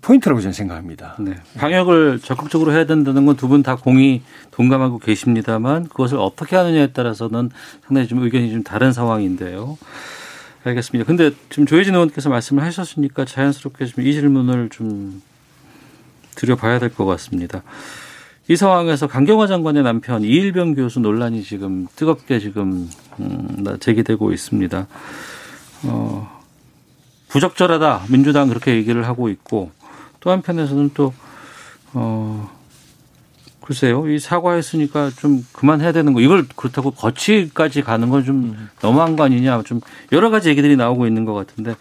포인트라고 0.00 0.40
저는 0.40 0.52
생각합니다. 0.52 1.16
네. 1.18 1.34
방역을 1.56 2.20
적극적으로 2.20 2.72
해야 2.72 2.86
된다는 2.86 3.26
건 3.26 3.34
두 3.36 3.48
분 3.48 3.62
다 3.64 3.74
공이 3.76 4.22
동감하고 4.52 4.98
계십니다만 4.98 5.88
그것을 5.88 6.18
어떻게 6.18 6.54
하느냐에 6.54 6.88
따라서는 6.92 7.50
상당히 7.84 8.06
좀 8.06 8.22
의견이 8.22 8.50
좀 8.52 8.62
다른 8.62 8.92
상황인데요. 8.92 9.76
알겠습니다. 10.64 11.06
근데 11.06 11.30
지금 11.50 11.66
조혜진 11.66 11.94
의원께서 11.94 12.28
말씀을 12.28 12.62
하셨으니까 12.62 13.24
자연스럽게 13.24 13.86
좀 13.86 14.04
이 14.04 14.12
질문을 14.12 14.68
좀 14.68 15.20
드려봐야 16.36 16.78
될 16.78 16.90
것 16.90 17.04
같습니다. 17.06 17.62
이 18.48 18.56
상황에서 18.56 19.06
강경화 19.06 19.46
장관의 19.46 19.82
남편 19.82 20.22
이일병 20.22 20.74
교수 20.74 21.00
논란이 21.00 21.42
지금 21.42 21.86
뜨겁게 21.96 22.38
지금 22.40 22.88
음, 23.20 23.64
제기되고 23.78 24.32
있습니다. 24.32 24.86
어, 25.84 26.40
부적절하다 27.28 28.04
민주당 28.08 28.48
그렇게 28.48 28.74
얘기를 28.74 29.06
하고 29.06 29.28
있고 29.28 29.70
또 30.20 30.30
한편에서는 30.30 30.90
또 30.94 31.12
어, 31.92 32.50
글쎄요 33.60 34.08
이 34.08 34.18
사과했으니까 34.18 35.10
좀 35.10 35.46
그만해야 35.52 35.92
되는 35.92 36.14
거 36.14 36.20
이걸 36.20 36.46
그렇다고 36.56 36.90
거치까지 36.90 37.82
가는 37.82 38.08
건 38.08 38.24
좀 38.24 38.56
너무한 38.80 39.14
거 39.14 39.24
아니냐 39.24 39.62
좀 39.64 39.82
여러 40.10 40.30
가지 40.30 40.48
얘기들이 40.48 40.76
나오고 40.76 41.06
있는 41.06 41.26
것 41.26 41.34
같은데 41.34 41.76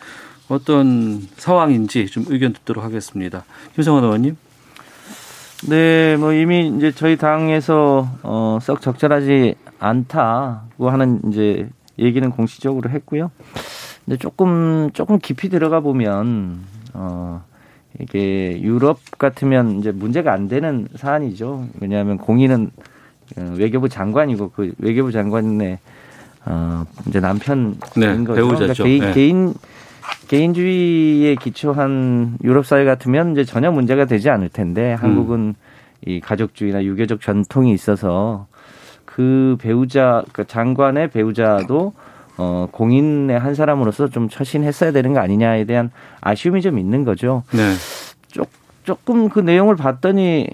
어떤 0.50 1.26
상황인지 1.38 2.08
좀 2.08 2.26
의견 2.28 2.52
듣도록 2.54 2.84
하겠습니다. 2.84 3.46
김성환 3.76 4.04
의원님. 4.04 4.38
네, 5.66 6.16
뭐 6.18 6.34
이미 6.34 6.68
이제 6.68 6.92
저희 6.92 7.18
당에서 7.18 8.08
어, 8.22 8.60
썩 8.62 8.80
적절하지 8.82 9.56
않다고 9.80 10.90
하는 10.90 11.20
이제 11.30 11.68
얘기는 11.98 12.30
공식적으로 12.30 12.90
했고요. 12.92 13.32
근데 14.06 14.18
조금 14.18 14.92
조금 14.94 15.18
깊이 15.20 15.50
들어가 15.50 15.80
보면 15.80 16.60
어 16.94 17.44
이게 18.00 18.62
유럽 18.62 19.00
같으면 19.18 19.80
이제 19.80 19.92
문제가 19.92 20.32
안 20.32 20.48
되는 20.48 20.88
사안이죠. 20.96 21.68
왜냐하면 21.82 22.18
공인은 22.18 22.70
어, 23.38 23.54
외교부 23.58 23.90
장관이고 23.90 24.52
그 24.52 24.74
외교부 24.78 25.12
장관의 25.12 25.80
어 26.46 26.86
이제 27.08 27.20
남편인 27.20 27.80
네, 27.98 28.24
거죠. 28.24 28.36
배우자죠. 28.36 28.84
개인, 28.84 29.02
네. 29.02 29.14
개인 29.14 29.54
개인주의에 30.28 31.36
기초한 31.36 32.38
유럽 32.44 32.66
사회 32.66 32.86
같으면 32.86 33.32
이제 33.32 33.44
전혀 33.44 33.72
문제가 33.72 34.06
되지 34.06 34.30
않을 34.30 34.50
텐데 34.50 34.94
음. 34.94 35.04
한국은 35.04 35.56
이 36.06 36.20
가족주의나 36.20 36.84
유교적 36.84 37.22
전통이 37.22 37.74
있어서 37.74 38.48
그 39.06 39.58
배우자 39.60 40.24
그 40.32 40.46
장관의 40.46 41.10
배우자도 41.10 41.94
어 42.38 42.68
공인의 42.72 43.40
한 43.40 43.56
사람으로서 43.56 44.10
좀 44.10 44.30
처신했어야 44.30 44.92
되는 44.92 45.14
거 45.14 45.20
아니냐에 45.20 45.64
대한 45.64 45.90
아쉬움이 46.22 46.62
좀 46.62 46.78
있는 46.78 47.04
거죠. 47.04 47.44
네. 47.52 47.74
조, 48.28 48.46
조금 48.84 49.30
그 49.30 49.40
내용을 49.40 49.76
봤더니 49.76 50.48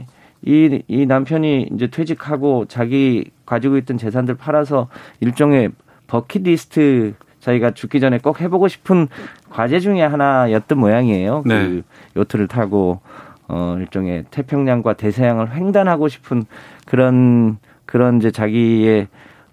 이, 0.45 0.81
이 0.87 1.05
남편이 1.05 1.69
이제 1.73 1.87
퇴직하고 1.87 2.65
자기 2.65 3.31
가지고 3.45 3.77
있던 3.77 3.97
재산들 3.97 4.35
팔아서 4.35 4.87
일종의 5.19 5.71
버킷리스트 6.07 7.15
저희가 7.43 7.71
죽기 7.71 7.99
전에 7.99 8.17
꼭 8.19 8.41
해보고 8.41 8.67
싶은 8.67 9.07
과제 9.49 9.79
중에 9.79 10.01
하나였던 10.01 10.77
모양이에요. 10.77 11.43
네. 11.45 11.67
그 11.67 11.83
요트를 12.17 12.47
타고 12.47 13.01
어 13.47 13.75
일종의 13.79 14.25
태평양과 14.31 14.93
대서양을 14.93 15.53
횡단하고 15.53 16.07
싶은 16.07 16.45
그런 16.85 17.57
그런 17.85 18.17
이제 18.17 18.31
자기의 18.31 19.07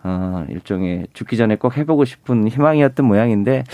어 0.05 0.47
일종의 0.49 1.09
죽기 1.13 1.37
전에 1.37 1.57
꼭 1.57 1.77
해보고 1.77 2.05
싶은 2.05 2.49
희망이었던 2.49 3.05
모양인데 3.05 3.65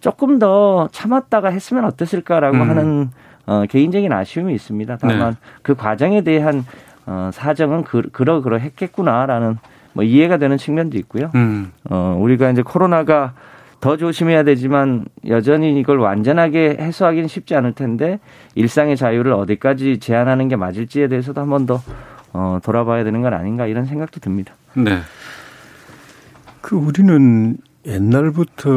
조금 0.00 0.38
더 0.38 0.88
참았다가 0.92 1.48
했으면 1.48 1.86
어땠을까라고 1.86 2.56
음. 2.58 2.70
하는 2.70 3.10
어 3.46 3.64
개인적인 3.68 4.12
아쉬움이 4.12 4.54
있습니다. 4.54 4.98
다만 5.00 5.30
네. 5.30 5.36
그 5.62 5.74
과정에 5.74 6.20
대한 6.20 6.64
어 7.06 7.30
사정은 7.32 7.84
그, 7.84 8.02
그러 8.12 8.42
그러 8.42 8.58
했겠구나라는 8.58 9.58
뭐 9.96 10.04
이해가 10.04 10.36
되는 10.36 10.58
측면도 10.58 10.98
있고요. 10.98 11.30
음. 11.34 11.72
어, 11.88 12.18
우리가 12.20 12.50
이제 12.50 12.60
코로나가 12.60 13.32
더 13.80 13.96
조심해야 13.96 14.44
되지만 14.44 15.06
여전히 15.26 15.78
이걸 15.80 15.98
완전하게 15.98 16.76
해소하기는 16.78 17.28
쉽지 17.28 17.54
않을 17.54 17.72
텐데 17.72 18.20
일상의 18.54 18.98
자유를 18.98 19.32
어디까지 19.32 19.98
제한하는 19.98 20.48
게 20.48 20.56
맞을지에 20.56 21.08
대해서도 21.08 21.40
한 21.40 21.48
번 21.48 21.64
더 21.66 21.80
어, 22.34 22.58
돌아봐야 22.62 23.04
되는 23.04 23.22
건 23.22 23.32
아닌가 23.32 23.66
이런 23.66 23.86
생각도 23.86 24.20
듭니다. 24.20 24.52
네. 24.74 24.98
그 26.60 26.76
우리는 26.76 27.56
옛날부터 27.86 28.70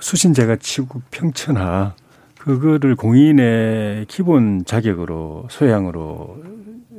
수신제가 0.00 0.56
치고 0.56 1.02
평천하 1.12 1.92
그거를 2.40 2.96
공인의 2.96 4.06
기본 4.08 4.64
자격으로 4.64 5.46
소양으로 5.50 6.42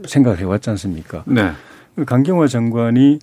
생각해 0.08 0.44
왔지 0.44 0.70
않습니까? 0.70 1.24
네. 1.26 1.52
그 1.96 2.06
강경화 2.06 2.48
장관이 2.48 3.20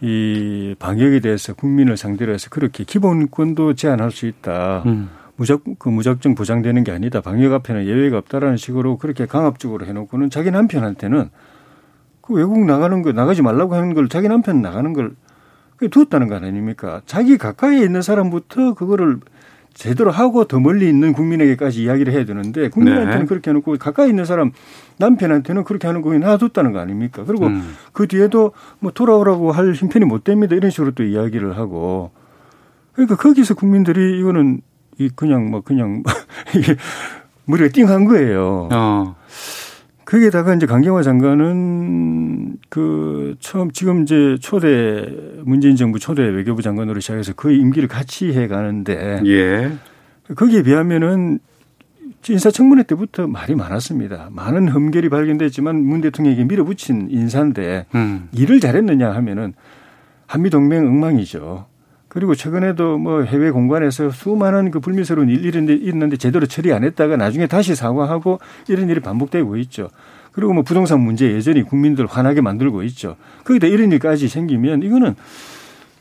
이 0.00 0.74
방역에 0.78 1.20
대해서 1.20 1.54
국민을 1.54 1.96
상대로 1.96 2.32
해서 2.32 2.48
그렇게 2.50 2.84
기본권도 2.84 3.74
제한할 3.74 4.10
수 4.10 4.26
있다. 4.26 4.82
음. 4.86 5.10
무작 5.36 5.60
그 5.78 5.88
무작정 5.88 6.34
보장되는 6.34 6.84
게 6.84 6.90
아니다. 6.90 7.20
방역 7.20 7.52
앞에는 7.52 7.86
예외가 7.86 8.18
없다라는 8.18 8.56
식으로 8.56 8.98
그렇게 8.98 9.26
강압적으로 9.26 9.86
해놓고는 9.86 10.30
자기 10.30 10.50
남편한테는 10.50 11.30
그 12.20 12.34
외국 12.34 12.64
나가는 12.64 13.02
거 13.02 13.12
나가지 13.12 13.42
말라고 13.42 13.74
하는 13.74 13.94
걸 13.94 14.08
자기 14.08 14.28
남편 14.28 14.62
나가는 14.62 14.92
걸 14.92 15.12
그게 15.76 15.88
두었다는 15.88 16.28
거 16.28 16.34
아닙니까? 16.34 17.02
자기 17.06 17.38
가까이에 17.38 17.84
있는 17.84 18.02
사람부터 18.02 18.74
그거를 18.74 19.20
제대로 19.78 20.10
하고 20.10 20.44
더 20.44 20.58
멀리 20.58 20.88
있는 20.88 21.12
국민에게까지 21.12 21.84
이야기를 21.84 22.12
해야 22.12 22.24
되는데 22.24 22.68
국민한테는 22.68 23.20
네. 23.20 23.26
그렇게 23.26 23.50
해놓고 23.50 23.76
가까이 23.78 24.08
있는 24.08 24.24
사람 24.24 24.50
남편한테는 24.96 25.62
그렇게 25.62 25.86
하는 25.86 26.02
거 26.02 26.12
놔뒀다는 26.18 26.72
거 26.72 26.80
아닙니까? 26.80 27.22
그리고 27.24 27.46
음. 27.46 27.76
그 27.92 28.08
뒤에도 28.08 28.50
뭐 28.80 28.90
돌아오라고 28.90 29.52
할 29.52 29.72
힘편이 29.74 30.04
못 30.04 30.24
됩니다. 30.24 30.56
이런 30.56 30.72
식으로 30.72 30.90
또 30.90 31.04
이야기를 31.04 31.56
하고 31.56 32.10
그러니까 32.92 33.14
거기서 33.14 33.54
국민들이 33.54 34.18
이거는 34.18 34.62
이 34.98 35.10
그냥 35.14 35.48
뭐 35.48 35.60
그냥 35.60 36.02
이게 36.58 36.74
머리가 37.44 37.68
띵한 37.68 38.06
거예요. 38.06 38.68
어. 38.72 39.14
거기에다가 40.08 40.54
이제 40.54 40.64
강경화 40.64 41.02
장관은 41.02 42.56
그 42.70 43.36
처음 43.40 43.70
지금 43.72 44.02
이제 44.02 44.38
초대 44.40 45.06
문재인 45.44 45.76
정부 45.76 45.98
초대 45.98 46.22
외교부 46.22 46.62
장관으로 46.62 46.98
시작해서 46.98 47.34
거의 47.34 47.58
임기를 47.58 47.88
같이 47.88 48.32
해 48.32 48.48
가는데 48.48 49.20
예. 49.26 49.70
거기에 50.34 50.62
비하면은 50.62 51.40
인사청문회 52.26 52.84
때부터 52.84 53.26
말이 53.26 53.54
많았습니다. 53.54 54.30
많은 54.32 54.68
흠결이 54.68 55.10
발견됐지만 55.10 55.76
문 55.76 56.00
대통령에게 56.00 56.44
밀어붙인 56.44 57.08
인사인데 57.10 57.84
음. 57.94 58.28
일을 58.32 58.60
잘했느냐 58.60 59.10
하면은 59.10 59.52
한미 60.26 60.48
동맹 60.48 60.86
엉망이죠. 60.86 61.66
그리고 62.08 62.34
최근에도 62.34 62.98
뭐 62.98 63.22
해외 63.22 63.50
공간에서 63.50 64.10
수많은 64.10 64.70
그 64.70 64.80
불미스러운 64.80 65.28
일이 65.28 65.46
있는데, 65.48 65.74
있는데 65.74 66.16
제대로 66.16 66.46
처리 66.46 66.72
안 66.72 66.84
했다가 66.84 67.16
나중에 67.16 67.46
다시 67.46 67.74
사과하고 67.74 68.40
이런 68.68 68.88
일이 68.88 69.00
반복되고 69.00 69.56
있죠. 69.58 69.88
그리고 70.32 70.52
뭐 70.52 70.62
부동산 70.62 71.00
문제 71.00 71.34
여전히 71.34 71.62
국민들 71.62 72.06
화나게 72.06 72.40
만들고 72.40 72.82
있죠. 72.84 73.16
거기다 73.44 73.66
이런 73.66 73.92
일까지 73.92 74.28
생기면 74.28 74.82
이거는 74.82 75.16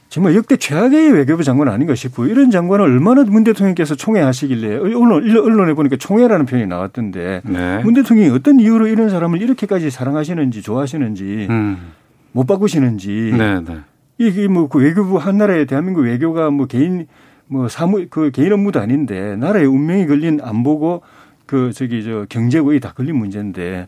정말 0.10 0.36
역대 0.36 0.56
최악의 0.56 1.12
외교부 1.12 1.43
장관 1.43 1.67
아닌가 1.67 1.93
싶고 1.93 2.28
이런 2.28 2.50
장관을 2.50 2.86
얼마나 2.86 3.24
문 3.24 3.43
대통령께서 3.43 3.96
총애하시길래 3.96 4.78
오늘 4.96 5.38
언론에 5.38 5.74
보니까 5.74 5.98
총애라는 5.98 6.46
표현이 6.46 6.67
나왔던데 6.67 7.41
네. 7.43 7.84
문 7.84 7.93
대통령이 7.93 8.30
어떤 8.30 8.60
이유로 8.60 8.88
이런 8.88 9.10
사람을 9.10 9.41
이렇게까지 9.41 9.89
사랑하시는지 9.89 10.62
좋아하시는지 10.62 11.48
음. 11.50 11.78
못 12.32 12.48
바꾸시는지 12.48 13.34
네, 13.38 13.60
네. 13.60 13.80
이게 14.17 14.47
뭐 14.47 14.67
그 14.67 14.80
외교부 14.80 15.17
한 15.17 15.38
나라의 15.38 15.65
대한민국 15.65 16.01
외교가 16.01 16.49
뭐 16.49 16.65
개인 16.65 17.08
뭐 17.47 17.67
사무 17.69 18.08
그 18.10 18.32
개인 18.32 18.51
업무도 18.51 18.80
아닌데 18.80 19.36
나라의 19.38 19.65
운명이 19.65 20.08
걸린 20.08 20.39
안보고 20.41 21.01
그 21.45 21.71
저기 21.73 22.03
저 22.03 22.25
경제고이 22.30 22.80
다 22.80 22.93
걸린 22.93 23.15
문제인데 23.15 23.88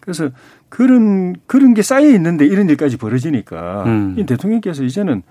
그래서 0.00 0.30
그런 0.68 1.34
그런 1.46 1.74
게 1.74 1.82
쌓여 1.82 2.08
있는데 2.08 2.46
이런 2.46 2.68
일까지 2.68 2.96
벌어지니까 2.96 3.84
음. 3.86 4.14
이 4.18 4.24
대통령께서 4.24 4.84
이제는 4.84 5.22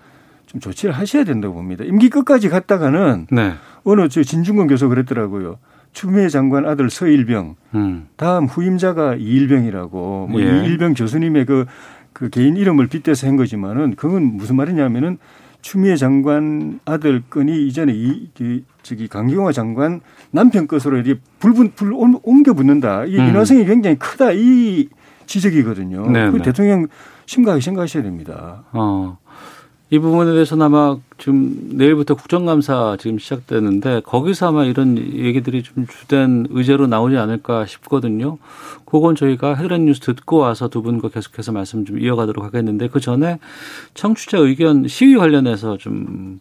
좀 0.46 0.62
조치를 0.62 0.94
하셔야 0.94 1.24
된다고 1.24 1.56
봅니다. 1.56 1.84
임기 1.84 2.10
끝까지 2.10 2.50
갔다가는 2.50 3.28
네. 3.32 3.54
어느 3.84 4.08
저 4.10 4.22
진중권 4.22 4.68
교수 4.68 4.88
그랬더라고요. 4.90 5.58
추미애 5.94 6.30
장관 6.30 6.66
아들 6.66 6.90
서일병 6.90 7.56
음. 7.76 8.08
다음 8.16 8.46
후임자가 8.46 9.16
이일병이라고 9.16 10.28
뭐 10.30 10.42
예. 10.42 10.46
이일병 10.46 10.94
교수님의 10.94 11.46
그, 11.46 11.66
그 12.22 12.30
개인 12.30 12.56
이름을 12.56 12.86
빗대서 12.86 13.26
한 13.26 13.36
거지만은 13.36 13.96
그건 13.96 14.38
무슨 14.38 14.56
말이냐면은 14.56 15.18
추미애 15.64 15.96
장관 15.96 16.80
아들 16.86 17.24
건이 17.28 17.66
이전에 17.66 17.94
이, 17.96 18.30
그 18.38 18.62
저기 18.84 19.08
강경화 19.08 19.52
장관 19.54 20.02
남편 20.30 20.68
것으로 20.68 20.98
이렇게 20.98 21.20
불분 21.40 21.72
불 21.74 21.94
옮- 21.94 22.20
옮겨 22.22 22.54
붙는다. 22.54 23.06
이 23.06 23.18
음. 23.18 23.30
인화성이 23.30 23.66
굉장히 23.66 23.98
크다 23.98 24.34
이 24.34 24.88
지적이거든요. 25.26 26.12
네, 26.12 26.30
그 26.30 26.38
네. 26.38 26.44
대통령 26.44 26.86
심각하게 27.26 27.60
생각하셔야 27.62 28.04
됩니다. 28.04 28.66
어. 28.72 29.18
이 29.94 30.00
부분에 30.00 30.32
대해서는 30.32 30.66
아마 30.66 30.98
지금 31.18 31.54
내일부터 31.74 32.16
국정감사 32.16 32.96
지금 32.98 33.20
시작되는데 33.20 34.04
거기서 34.06 34.48
아마 34.48 34.64
이런 34.64 34.98
얘기들이 34.98 35.64
좀 35.64 35.86
주된 35.86 36.48
의제로 36.50 36.88
나오지 36.88 37.18
않을까 37.18 37.66
싶거든요. 37.66 38.38
그건 38.86 39.16
저희가 39.16 39.56
헤드라인 39.56 39.86
뉴스 39.86 40.00
듣고 40.00 40.38
와서 40.38 40.70
두 40.70 40.82
분과 40.82 41.10
계속해서 41.10 41.52
말씀 41.52 41.84
좀 41.84 42.00
이어가도록 42.00 42.46
하겠는데 42.46 42.88
그 42.88 43.02
전에 43.02 43.40
청취자 43.94 44.38
의견 44.38 44.88
시위 44.88 45.18
관련해서 45.18 45.76
좀 45.76 46.40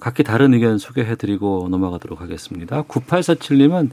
각기 0.00 0.22
다른 0.22 0.52
의견 0.52 0.78
소개해드리고 0.78 1.68
넘어가도록 1.70 2.20
하겠습니다. 2.20 2.82
9847님은 2.82 3.90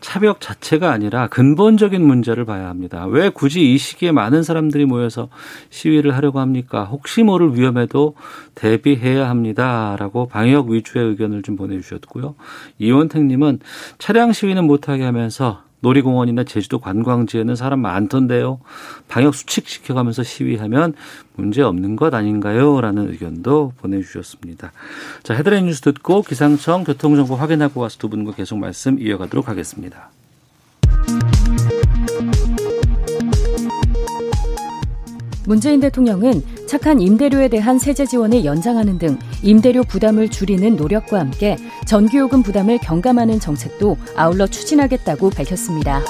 차벽 0.00 0.40
자체가 0.40 0.90
아니라 0.90 1.28
근본적인 1.28 2.04
문제를 2.04 2.44
봐야 2.44 2.68
합니다. 2.68 3.06
왜 3.06 3.28
굳이 3.28 3.72
이 3.72 3.78
시기에 3.78 4.12
많은 4.12 4.42
사람들이 4.42 4.84
모여서 4.84 5.28
시위를 5.70 6.16
하려고 6.16 6.40
합니까? 6.40 6.84
혹시 6.84 7.22
모를 7.22 7.56
위험에도 7.56 8.14
대비해야 8.54 9.28
합니다. 9.28 9.96
라고 9.98 10.26
방역 10.26 10.68
위주의 10.68 11.04
의견을 11.04 11.42
좀 11.42 11.56
보내주셨고요. 11.56 12.34
이원택님은 12.78 13.60
차량 13.98 14.32
시위는 14.32 14.64
못하게 14.64 15.04
하면서 15.04 15.67
놀이공원이나 15.80 16.44
제주도 16.44 16.78
관광지에는 16.78 17.54
사람 17.56 17.80
많던데요. 17.80 18.60
방역 19.06 19.34
수칙 19.34 19.66
지켜가면서 19.66 20.22
시위하면 20.22 20.94
문제 21.36 21.62
없는 21.62 21.96
것 21.96 22.14
아닌가요? 22.14 22.80
라는 22.80 23.10
의견도 23.10 23.72
보내주셨습니다. 23.78 24.72
자, 25.22 25.34
헤드라인 25.34 25.66
뉴스 25.66 25.80
듣고 25.80 26.22
기상청 26.22 26.84
교통정보 26.84 27.36
확인하고 27.36 27.80
와서 27.80 27.98
두 27.98 28.08
분과 28.08 28.32
계속 28.32 28.58
말씀 28.58 28.98
이어가도록 28.98 29.48
하겠습니다. 29.48 30.10
문재인 35.46 35.80
대통령은 35.80 36.42
착한 36.68 37.00
임대료에 37.00 37.48
대한 37.48 37.78
세제 37.78 38.04
지원을 38.04 38.44
연장하는 38.44 38.98
등 38.98 39.18
임대료 39.42 39.82
부담을 39.82 40.28
줄이는 40.28 40.76
노력과 40.76 41.18
함께 41.18 41.56
전기요금 41.86 42.42
부담을 42.42 42.76
경감하는 42.76 43.40
정책도 43.40 43.96
아울러 44.14 44.46
추진하겠다고 44.46 45.30
밝혔습니다. 45.30 46.02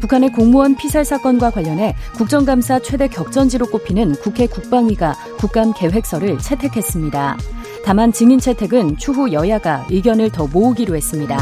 북한의 0.00 0.32
공무원 0.32 0.74
피살 0.74 1.04
사건과 1.04 1.50
관련해 1.50 1.94
국정감사 2.16 2.78
최대 2.78 3.08
격전지로 3.08 3.66
꼽히는 3.66 4.14
국회 4.22 4.46
국방위가 4.46 5.14
국감 5.38 5.74
계획서를 5.74 6.38
채택했습니다. 6.38 7.36
다만 7.84 8.10
증인 8.10 8.38
채택은 8.38 8.96
추후 8.96 9.32
여야가 9.32 9.86
의견을 9.90 10.30
더 10.30 10.46
모으기로 10.46 10.96
했습니다. 10.96 11.38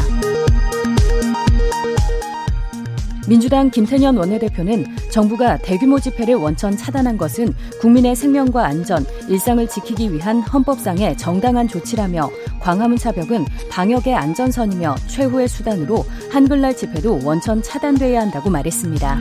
민주당 3.27 3.71
김태년 3.71 4.17
원내대표는 4.17 4.85
정부가 5.11 5.57
대규모 5.57 5.99
집회를 5.99 6.35
원천 6.35 6.77
차단한 6.77 7.17
것은 7.17 7.53
국민의 7.81 8.15
생명과 8.15 8.65
안전, 8.65 9.05
일상을 9.27 9.67
지키기 9.67 10.13
위한 10.13 10.41
헌법상의 10.41 11.17
정당한 11.17 11.67
조치라며 11.67 12.29
광화문 12.61 12.97
차벽은 12.97 13.45
방역의 13.71 14.15
안전선이며 14.15 14.95
최후의 15.07 15.47
수단으로 15.47 16.05
한글날 16.31 16.75
집회도 16.75 17.21
원천 17.23 17.61
차단돼야 17.63 18.21
한다고 18.21 18.49
말했습니다. 18.49 19.19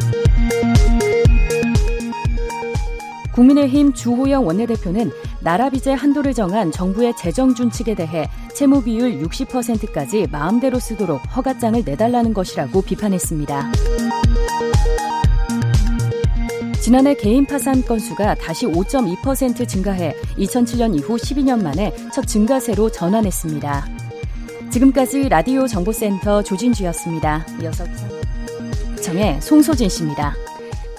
국민의힘 3.32 3.92
주호영 3.94 4.46
원내대표는 4.46 5.10
나라 5.44 5.68
빚의 5.68 5.94
한도를 5.94 6.32
정한 6.32 6.72
정부의 6.72 7.14
재정 7.18 7.54
준칙에 7.54 7.94
대해 7.94 8.30
채무 8.54 8.82
비율 8.82 9.20
60%까지 9.20 10.26
마음대로 10.32 10.78
쓰도록 10.78 11.20
허가장을 11.36 11.82
내달라는 11.84 12.32
것이라고 12.32 12.80
비판했습니다. 12.80 13.70
지난해 16.80 17.14
개인 17.14 17.44
파산 17.44 17.82
건수가 17.82 18.36
다시 18.36 18.64
5.2% 18.64 19.68
증가해 19.68 20.14
2007년 20.38 20.96
이후 20.96 21.16
12년 21.16 21.62
만에 21.62 21.94
첫 22.14 22.26
증가세로 22.26 22.90
전환했습니다. 22.90 23.86
지금까지 24.70 25.28
라디오 25.28 25.66
정보센터 25.66 26.42
조진주였습니다. 26.42 27.44
이어서 27.60 27.84
기상청의 27.84 29.42
송소진 29.42 29.90
씨입니다. 29.90 30.34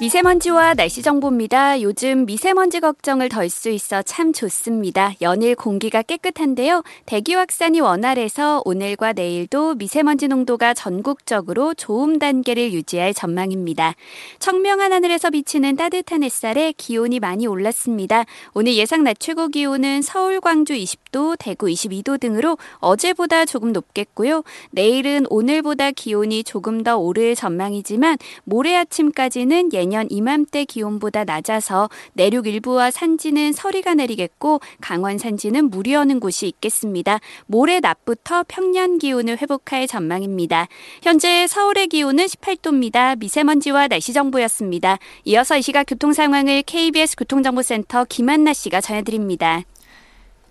미세먼지와 0.05 0.75
날씨 0.75 1.01
정보입니다. 1.01 1.81
요즘 1.81 2.27
미세먼지 2.27 2.79
걱정을 2.79 3.27
덜 3.27 3.49
수 3.49 3.71
있어 3.71 4.03
참 4.03 4.33
좋습니다. 4.33 5.13
연일 5.19 5.55
공기가 5.55 6.03
깨끗한데요. 6.03 6.83
대기 7.07 7.33
확산이 7.33 7.79
원활해서 7.79 8.61
오늘과 8.65 9.13
내일도 9.13 9.73
미세먼지 9.73 10.27
농도가 10.27 10.75
전국적으로 10.75 11.73
좋음 11.73 12.19
단계를 12.19 12.71
유지할 12.73 13.15
전망입니다. 13.15 13.95
청명한 14.37 14.93
하늘에서 14.93 15.31
비치는 15.31 15.75
따뜻한 15.75 16.21
햇살에 16.21 16.71
기온이 16.77 17.19
많이 17.19 17.47
올랐습니다. 17.47 18.25
오늘 18.53 18.75
예상 18.75 19.03
낮 19.03 19.19
최고 19.19 19.47
기온은 19.47 20.03
서울, 20.03 20.39
광주 20.39 20.75
20도, 20.75 21.04
대구 21.39 21.67
22도 21.67 22.19
등으로 22.19 22.57
어제보다 22.79 23.45
조금 23.45 23.71
높겠고요. 23.71 24.43
내일은 24.71 25.25
오늘보다 25.29 25.91
기온이 25.91 26.43
조금 26.43 26.83
더 26.83 26.97
오를 26.97 27.33
전망이지만 27.35 28.17
모레 28.43 28.75
아침까지는 28.75 29.69
예 29.73 29.85
내년 29.85 30.07
이맘때 30.09 30.65
기온보다 30.65 31.25
낮아서 31.25 31.91
내륙 32.13 32.47
일부와 32.47 32.89
산지는 32.89 33.53
서리가 33.53 33.93
내리겠고 33.93 34.59
강원 34.81 35.19
산지는 35.19 35.69
물이 35.69 35.95
오는 35.95 36.19
곳이 36.19 36.47
있겠습니다. 36.47 37.19
모레 37.45 37.81
낮부터 37.81 38.45
평년 38.47 38.97
기온을 38.97 39.37
회복할 39.39 39.85
전망입니다. 39.85 40.67
현재 41.03 41.45
서울의 41.45 41.87
기온은 41.87 42.25
18도입니다. 42.25 43.19
미세먼지와 43.19 43.87
날씨 43.87 44.11
정보였습니다. 44.11 44.97
이어서 45.25 45.55
이 45.55 45.61
시각 45.61 45.83
교통 45.83 46.13
상황을 46.13 46.63
KBS 46.63 47.15
교통정보센터 47.17 48.05
김한나 48.05 48.53
씨가 48.53 48.81
전해드립니다. 48.81 49.61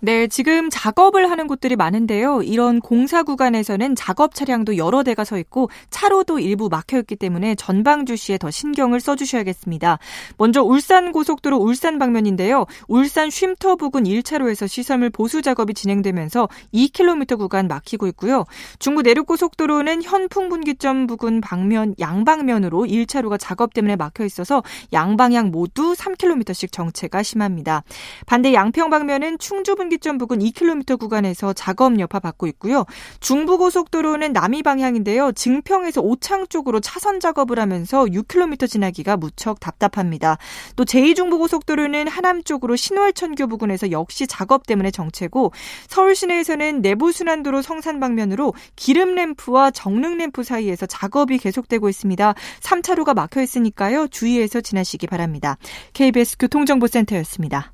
네, 0.05 0.27
지금 0.27 0.69
작업을 0.69 1.31
하는 1.31 1.47
곳들이 1.47 1.75
많은데요. 1.75 2.43
이런 2.43 2.79
공사 2.79 3.23
구간에서는 3.23 3.95
작업 3.95 4.35
차량도 4.35 4.77
여러 4.77 5.01
대가 5.01 5.23
서 5.23 5.39
있고 5.39 5.71
차로도 5.89 6.37
일부 6.37 6.69
막혀 6.69 6.99
있기 6.99 7.15
때문에 7.15 7.55
전방 7.55 8.05
주시에 8.05 8.37
더 8.37 8.51
신경을 8.51 8.99
써 8.99 9.15
주셔야겠습니다. 9.15 9.97
먼저 10.37 10.61
울산 10.61 11.11
고속도로 11.11 11.57
울산 11.57 11.97
방면인데요. 11.97 12.67
울산 12.87 13.31
쉼터 13.31 13.77
부근 13.77 14.03
1차로에서 14.03 14.67
시설물 14.67 15.09
보수 15.09 15.41
작업이 15.41 15.73
진행되면서 15.73 16.49
2km 16.71 17.39
구간 17.39 17.67
막히고 17.67 18.05
있고요. 18.09 18.45
중부 18.77 19.01
내륙 19.01 19.25
고속도로는 19.25 20.03
현풍 20.03 20.49
분기점 20.49 21.07
부근 21.07 21.41
방면 21.41 21.95
양방면으로 21.99 22.85
1차로가 22.85 23.39
작업 23.39 23.73
때문에 23.73 23.95
막혀 23.95 24.23
있어서 24.25 24.61
양방향 24.93 25.49
모두 25.49 25.93
3km씩 25.93 26.71
정체가 26.71 27.23
심합니다. 27.23 27.83
반대 28.27 28.53
양평 28.53 28.91
방면은 28.91 29.39
충주 29.39 29.73
분기 29.73 29.94
분기점 29.95 30.17
부근 30.17 30.39
2km 30.39 30.99
구간에서 30.99 31.53
작업 31.53 31.99
여파 31.99 32.19
받고 32.19 32.47
있고요. 32.47 32.85
중부고속도로는 33.19 34.33
남이 34.33 34.63
방향인데요. 34.63 35.31
증평에서 35.31 36.01
오창 36.01 36.47
쪽으로 36.47 36.79
차선 36.79 37.19
작업을 37.19 37.59
하면서 37.59 38.03
6km 38.05 38.69
지나기가 38.69 39.17
무척 39.17 39.59
답답합니다. 39.59 40.37
또 40.75 40.83
제2중부고속도로는 40.83 42.09
하남 42.09 42.43
쪽으로 42.43 42.75
신월천교 42.75 43.47
부근에서 43.47 43.91
역시 43.91 44.27
작업 44.27 44.65
때문에 44.65 44.91
정체고 44.91 45.51
서울 45.87 46.15
시내에서는 46.15 46.81
내부순환도로 46.81 47.61
성산 47.61 47.99
방면으로 47.99 48.53
기름 48.75 49.15
램프와 49.15 49.71
정릉 49.71 50.17
램프 50.17 50.43
사이에서 50.43 50.85
작업이 50.85 51.37
계속되고 51.37 51.87
있습니다. 51.89 52.33
3차로가 52.61 53.13
막혀 53.13 53.41
있으니까요. 53.41 54.07
주의해서 54.07 54.61
지나시기 54.61 55.07
바랍니다. 55.07 55.57
KBS 55.93 56.37
교통정보센터였습니다. 56.37 57.71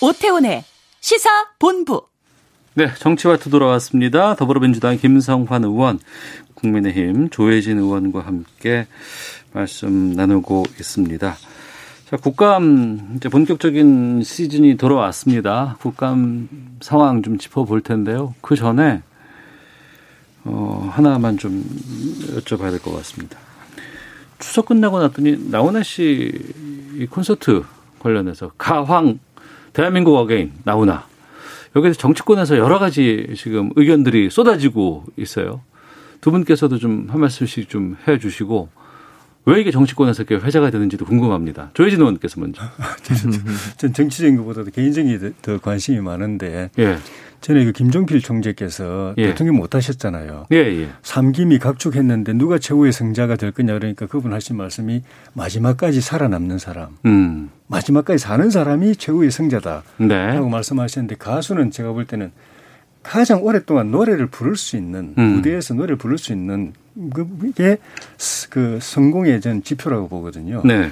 오태훈의 0.00 0.64
시사 1.00 1.28
본부. 1.58 2.02
네, 2.74 2.92
정치와투 2.98 3.50
돌아왔습니다. 3.50 4.34
더불어민주당 4.34 4.96
김성환 4.96 5.64
의원, 5.64 5.98
국민의힘 6.54 7.30
조해진 7.30 7.78
의원과 7.78 8.20
함께 8.20 8.86
말씀 9.52 10.12
나누고 10.12 10.64
있습니다. 10.78 11.36
자, 12.10 12.16
국감 12.16 13.14
이제 13.16 13.28
본격적인 13.28 14.22
시즌이 14.22 14.76
돌아왔습니다. 14.76 15.76
국감 15.80 16.48
상황 16.80 17.22
좀 17.22 17.38
짚어볼 17.38 17.82
텐데요. 17.82 18.34
그 18.40 18.56
전에 18.56 19.02
어, 20.44 20.88
하나만 20.92 21.38
좀 21.38 21.64
여쭤봐야 22.36 22.70
될 22.70 22.78
것 22.80 22.92
같습니다. 22.96 23.38
추석 24.38 24.66
끝나고 24.66 24.98
났더니 25.00 25.50
나훈아 25.50 25.82
씨 25.82 26.32
콘서트 27.10 27.62
관련해서 27.98 28.52
가황 28.56 29.18
대한민국 29.74 30.16
again 30.16 30.52
나훈아 30.64 31.06
여기서 31.76 31.94
정치권에서 31.98 32.56
여러 32.58 32.78
가지 32.78 33.34
지금 33.36 33.70
의견들이 33.76 34.30
쏟아지고 34.30 35.04
있어요. 35.16 35.60
두 36.20 36.30
분께서도 36.30 36.78
좀 36.78 37.06
한 37.10 37.20
말씀씩 37.20 37.68
좀 37.68 37.96
해주시고 38.08 38.68
왜 39.46 39.60
이게 39.60 39.70
정치권에서 39.70 40.22
이렇게 40.24 40.44
회자가 40.44 40.70
되는지도 40.70 41.04
궁금합니다. 41.04 41.70
조혜진 41.74 42.00
의원께서 42.00 42.40
먼저. 42.40 42.62
전 43.78 43.92
정치적인 43.92 44.36
것보다도 44.38 44.70
개인적인 44.70 45.34
더 45.42 45.58
관심이 45.58 46.00
많은데 46.00 46.70
예. 46.78 46.98
전에 47.40 47.64
그 47.64 47.72
김종필 47.72 48.20
총재께서 48.20 49.14
예. 49.16 49.28
대통령 49.28 49.56
못 49.56 49.74
하셨잖아요. 49.74 50.46
예, 50.52 50.56
예. 50.56 50.88
삼김이 51.02 51.58
각축했는데 51.58 52.34
누가 52.34 52.58
최고의 52.58 52.92
승자가 52.92 53.36
될 53.36 53.50
거냐 53.50 53.72
그러니까 53.74 54.06
그분 54.06 54.32
하신 54.32 54.56
말씀이 54.56 55.02
마지막까지 55.32 56.00
살아남는 56.00 56.58
사람. 56.58 56.98
음. 57.06 57.50
마지막까지 57.66 58.18
사는 58.18 58.50
사람이 58.50 58.96
최고의 58.96 59.30
승자다. 59.30 59.84
네. 59.98 60.26
라고 60.34 60.48
말씀하셨는데 60.48 61.16
가수는 61.16 61.70
제가 61.70 61.92
볼 61.92 62.06
때는 62.06 62.30
가장 63.02 63.42
오랫동안 63.42 63.90
노래를 63.90 64.26
부를 64.26 64.56
수 64.56 64.76
있는 64.76 65.14
음. 65.16 65.36
무대에서 65.36 65.72
노래를 65.72 65.96
부를 65.96 66.18
수 66.18 66.32
있는 66.32 66.74
그게 67.14 67.78
그 68.50 68.78
성공의 68.82 69.40
전 69.40 69.62
지표라고 69.62 70.08
보거든요. 70.08 70.60
네. 70.64 70.90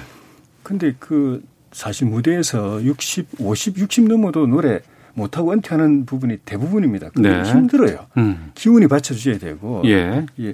근데 0.63 0.95
그 0.97 1.43
사실 1.71 2.07
무대에서 2.07 2.83
60, 2.83 3.27
50, 3.39 3.77
60 3.77 4.07
넘어도 4.07 4.47
노래 4.47 4.79
못하고 5.13 5.51
은퇴하는 5.51 6.05
부분이 6.05 6.37
대부분입니다. 6.45 7.09
네. 7.15 7.43
힘들어요. 7.43 8.07
음. 8.17 8.51
기운이 8.55 8.87
받쳐줘야 8.87 9.37
되고. 9.37 9.81
예. 9.85 10.25
예. 10.39 10.53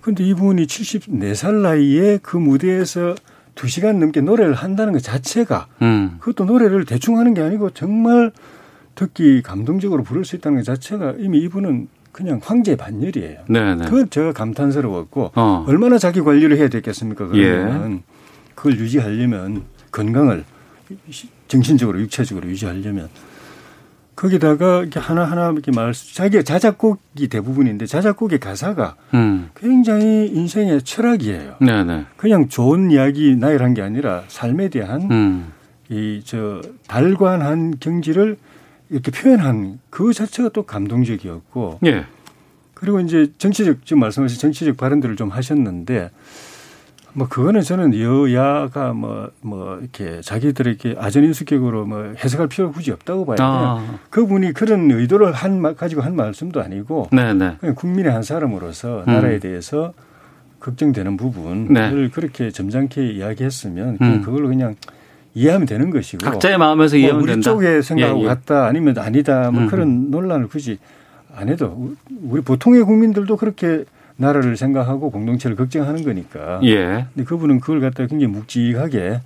근데 0.00 0.24
이분이 0.24 0.66
74살 0.66 1.54
나이에 1.62 2.18
그 2.22 2.36
무대에서 2.36 3.14
2시간 3.56 3.98
넘게 3.98 4.20
노래를 4.20 4.54
한다는 4.54 4.92
것 4.92 5.02
자체가 5.02 5.66
음. 5.82 6.16
그것도 6.20 6.44
노래를 6.44 6.84
대충 6.84 7.18
하는 7.18 7.34
게 7.34 7.40
아니고 7.40 7.70
정말 7.70 8.30
듣기 8.94 9.42
감동적으로 9.42 10.02
부를 10.02 10.24
수 10.24 10.36
있다는 10.36 10.58
것 10.58 10.64
자체가 10.64 11.14
이미 11.18 11.38
이분은 11.40 11.88
그냥 12.12 12.40
황제 12.42 12.76
반열이에요. 12.76 13.40
네네. 13.48 13.74
네. 13.74 13.84
그건 13.84 14.08
제가 14.08 14.32
감탄스러웠고 14.32 15.32
어. 15.34 15.64
얼마나 15.68 15.98
자기 15.98 16.20
관리를 16.20 16.56
해야 16.56 16.68
되겠습니까? 16.68 17.26
그러면 17.26 17.92
예. 17.92 18.02
그걸 18.54 18.78
유지하려면 18.78 19.64
건강을 19.90 20.44
정신적으로 21.48 22.00
육체적으로 22.00 22.48
유지하려면 22.48 23.08
거기다가 24.16 24.80
이렇게 24.80 24.98
하나하나 24.98 25.50
이렇게 25.50 25.70
말, 25.70 25.92
자기 25.92 26.42
자작곡이 26.42 27.28
대부분인데 27.28 27.84
자작곡의 27.86 28.40
가사가 28.40 28.96
음. 29.12 29.50
굉장히 29.54 30.26
인생의 30.26 30.82
철학이에요. 30.82 31.56
네네. 31.60 32.06
그냥 32.16 32.48
좋은 32.48 32.90
이야기 32.90 33.36
나열한 33.36 33.74
게 33.74 33.82
아니라 33.82 34.24
삶에 34.28 34.70
대한 34.70 35.02
음. 35.10 35.52
이저 35.90 36.62
달관한 36.88 37.74
경지를 37.78 38.38
이렇게 38.88 39.10
표현한 39.10 39.80
그 39.90 40.12
자체가 40.12 40.48
또 40.48 40.62
감동적이었고. 40.62 41.80
예. 41.84 42.06
그리고 42.72 43.00
이제 43.00 43.32
정치적 43.38 43.84
지금 43.84 44.00
말씀하신 44.00 44.38
정치적 44.38 44.76
발언들을 44.76 45.16
좀 45.16 45.28
하셨는데 45.28 46.10
뭐 47.16 47.26
그거는 47.28 47.62
저는 47.62 47.98
여야가 47.98 48.92
뭐뭐 48.92 49.30
뭐 49.40 49.78
이렇게 49.80 50.20
자기들에게 50.20 50.96
아전인수격으로 50.98 51.86
뭐 51.86 52.12
해석할 52.22 52.46
필요가 52.48 52.74
굳이 52.74 52.92
없다고 52.92 53.24
봐요. 53.24 53.36
아. 53.40 53.98
그분이 54.10 54.52
그런 54.52 54.90
의도를 54.90 55.32
한 55.32 55.62
가지고 55.76 56.02
한 56.02 56.14
말씀도 56.14 56.60
아니고 56.60 57.08
네네. 57.10 57.32
네. 57.32 57.56
그냥 57.58 57.74
국민의 57.74 58.12
한 58.12 58.22
사람으로서 58.22 59.04
음. 59.08 59.12
나라에 59.14 59.38
대해서 59.38 59.94
걱정되는 60.60 61.16
부분을 61.16 61.72
네. 61.72 62.08
그렇게 62.10 62.50
점잖게 62.50 63.12
이야기했으면 63.12 63.96
음. 63.98 64.20
그걸로 64.20 64.48
그냥 64.48 64.74
이해하면 65.32 65.66
되는 65.66 65.88
것이고 65.88 66.22
각자의 66.22 66.58
마음에서 66.58 66.98
이해하면 66.98 67.18
뭐 67.18 67.22
우리 67.22 67.32
된다. 67.32 67.50
쪽에 67.50 67.80
생각하고 67.80 68.18
예, 68.18 68.22
예. 68.24 68.26
같다 68.26 68.66
아니면 68.66 68.98
아니다 68.98 69.50
뭐 69.50 69.62
음. 69.62 69.68
그런 69.68 70.10
논란을 70.10 70.48
굳이 70.48 70.78
안 71.34 71.48
해도 71.48 71.94
우리 72.22 72.42
보통의 72.42 72.82
국민들도 72.82 73.38
그렇게 73.38 73.84
나라를 74.16 74.56
생각하고 74.56 75.10
공동체를 75.10 75.56
걱정하는 75.56 76.04
거니까. 76.04 76.60
예. 76.64 77.06
근데 77.14 77.24
그분은 77.24 77.60
그걸 77.60 77.80
갖다가 77.80 78.06
굉장히 78.06 78.32
묵직하게 78.32 79.20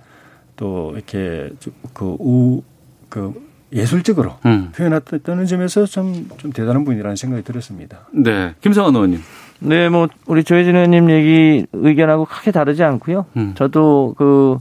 또 0.57 0.91
이렇게 0.93 1.49
그 1.93 2.15
우, 2.19 2.61
그 3.09 3.33
예술적으로 3.73 4.35
음. 4.45 4.71
표현했다는 4.75 5.45
점에서 5.45 5.85
좀, 5.85 6.27
좀 6.37 6.51
대단한 6.51 6.83
분이라는 6.83 7.15
생각이 7.15 7.43
들었습니다. 7.43 7.99
네. 8.13 8.53
김성환 8.59 8.93
의원님. 8.93 9.19
네, 9.59 9.87
뭐 9.89 10.07
우리 10.25 10.43
조혜진 10.43 10.75
의원님 10.75 11.09
얘기 11.09 11.65
의견하고 11.71 12.25
크게 12.25 12.51
다르지 12.51 12.83
않고요. 12.83 13.25
음. 13.37 13.53
저도 13.55 14.15
그 14.17 14.59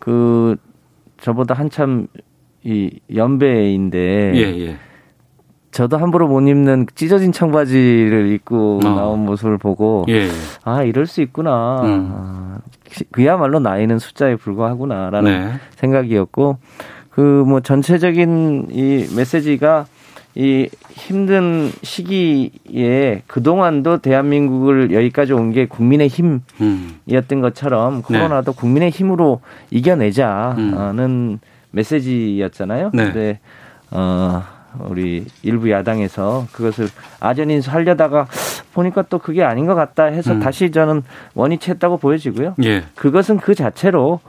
그 0.00 0.56
저보다 1.20 1.54
한참 1.54 2.08
이 2.64 2.98
연배인데 3.14 4.32
예, 4.34 4.40
예. 4.40 4.76
저도 5.72 5.98
함부로 5.98 6.26
못 6.26 6.40
입는 6.40 6.86
찢어진 6.94 7.30
청바지를 7.32 8.32
입고 8.32 8.80
어. 8.84 8.88
나온 8.88 9.24
모습을 9.24 9.56
보고 9.58 10.04
예, 10.08 10.24
예. 10.26 10.28
아 10.64 10.82
이럴 10.82 11.06
수 11.06 11.20
있구나. 11.22 11.80
음. 11.84 12.10
아, 12.12 12.58
그야말로 13.12 13.60
나이는 13.60 13.98
숫자에 14.00 14.34
불과하구나라는 14.36 15.30
네. 15.30 15.52
생각이었고 15.76 16.58
그 17.10 17.20
뭐 17.46 17.60
전체적인 17.60 18.68
이 18.70 19.06
메시지가 19.16 19.86
이 20.36 20.68
힘든 20.90 21.70
시기에 21.82 23.22
그동안도 23.26 23.98
대한민국을 23.98 24.92
여기까지 24.92 25.32
온 25.32 25.52
게 25.52 25.66
국민의 25.66 26.08
힘이었던 26.08 26.42
음. 26.60 27.40
것처럼 27.42 28.02
코로나도 28.02 28.52
국민의 28.54 28.90
힘으로 28.90 29.40
이겨내자는 29.70 30.98
음. 31.04 31.38
메시지였잖아요. 31.72 32.90
네. 32.94 33.04
근데 33.04 33.38
어 33.90 34.42
우리 34.78 35.26
일부 35.42 35.70
야당에서 35.70 36.46
그것을 36.52 36.86
아전인 37.18 37.60
하려다가 37.62 38.26
보니까 38.72 39.02
또 39.02 39.18
그게 39.18 39.42
아닌 39.42 39.66
것 39.66 39.74
같다 39.74 40.04
해서 40.04 40.32
음. 40.34 40.40
다시 40.40 40.70
저는 40.70 41.02
원위치했다고 41.34 41.98
보여지고요. 41.98 42.54
예. 42.64 42.84
그것은 42.94 43.38
그 43.38 43.54
자체로 43.54 44.20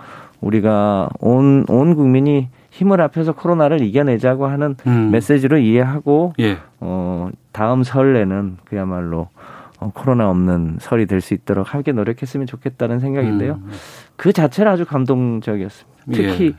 우리가 0.42 1.10
온, 1.20 1.66
온 1.70 1.96
국민이 1.96 2.50
힘을 2.72 3.00
합해서 3.02 3.34
코로나를 3.34 3.82
이겨내자고 3.82 4.48
하는 4.48 4.76
음. 4.88 5.12
메시지로 5.12 5.58
이해하고 5.58 6.34
예. 6.40 6.58
어, 6.80 7.30
다음 7.52 7.84
설에는 7.84 8.58
그야말로 8.66 9.28
어, 9.80 9.92
코로나 9.94 10.30
없는 10.30 10.78
설이 10.80 11.06
될 11.06 11.22
수 11.22 11.34
있도록 11.34 11.74
함께 11.74 11.92
노력했으면 11.92 12.48
좋겠다는 12.48 13.00
생각인데요. 13.00 13.60
음. 13.64 13.72
그 14.16 14.32
자체는 14.34 14.72
아주 14.72 14.86
감동적이었습니다. 14.86 15.92
특히 16.14 16.46
예. 16.48 16.54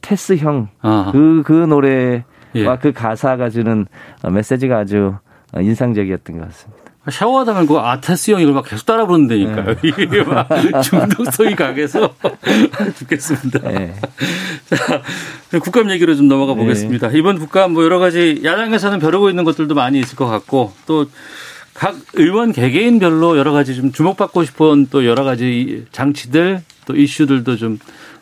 테스 0.00 0.36
형, 0.36 0.68
아하. 0.80 1.10
그, 1.10 1.42
그 1.44 1.52
노래와 1.52 2.22
예. 2.58 2.78
그 2.80 2.92
가사가 2.92 3.50
주는 3.50 3.86
어, 4.22 4.30
메시지가 4.30 4.78
아주 4.78 5.14
어, 5.52 5.60
인상적이었던 5.60 6.38
것 6.38 6.48
같습니다. 6.48 6.82
샤워하다 7.10 7.54
말고 7.54 7.74
그 7.74 7.80
아테스 7.80 8.32
형 8.32 8.40
이걸 8.40 8.52
막 8.52 8.66
계속 8.68 8.84
따라 8.84 9.06
부른다니까요. 9.06 9.64
네. 9.64 9.76
이게 9.82 10.22
막 10.24 10.46
중독성이 10.82 11.54
강해서 11.54 12.14
죽겠습니다. 12.98 13.60
네. 13.70 13.94
자, 14.68 15.58
국감 15.58 15.90
얘기로 15.90 16.14
좀 16.16 16.28
넘어가 16.28 16.52
보겠습니다. 16.52 17.08
이번 17.12 17.38
국감 17.38 17.72
뭐 17.72 17.82
여러 17.84 17.98
가지 17.98 18.42
야당에서는 18.44 18.98
벼르고 18.98 19.30
있는 19.30 19.44
것들도 19.44 19.74
많이 19.74 20.00
있을 20.00 20.16
것 20.16 20.26
같고 20.26 20.72
또 20.86 21.06
각 21.78 21.94
의원 22.14 22.50
개개인별로 22.50 23.38
여러 23.38 23.52
가지 23.52 23.76
좀 23.76 23.92
주목받고 23.92 24.42
싶은 24.42 24.88
또 24.90 25.06
여러 25.06 25.22
가지 25.22 25.84
장치들 25.92 26.60
또 26.86 26.96
이슈들도 26.96 27.56
좀 27.56 27.78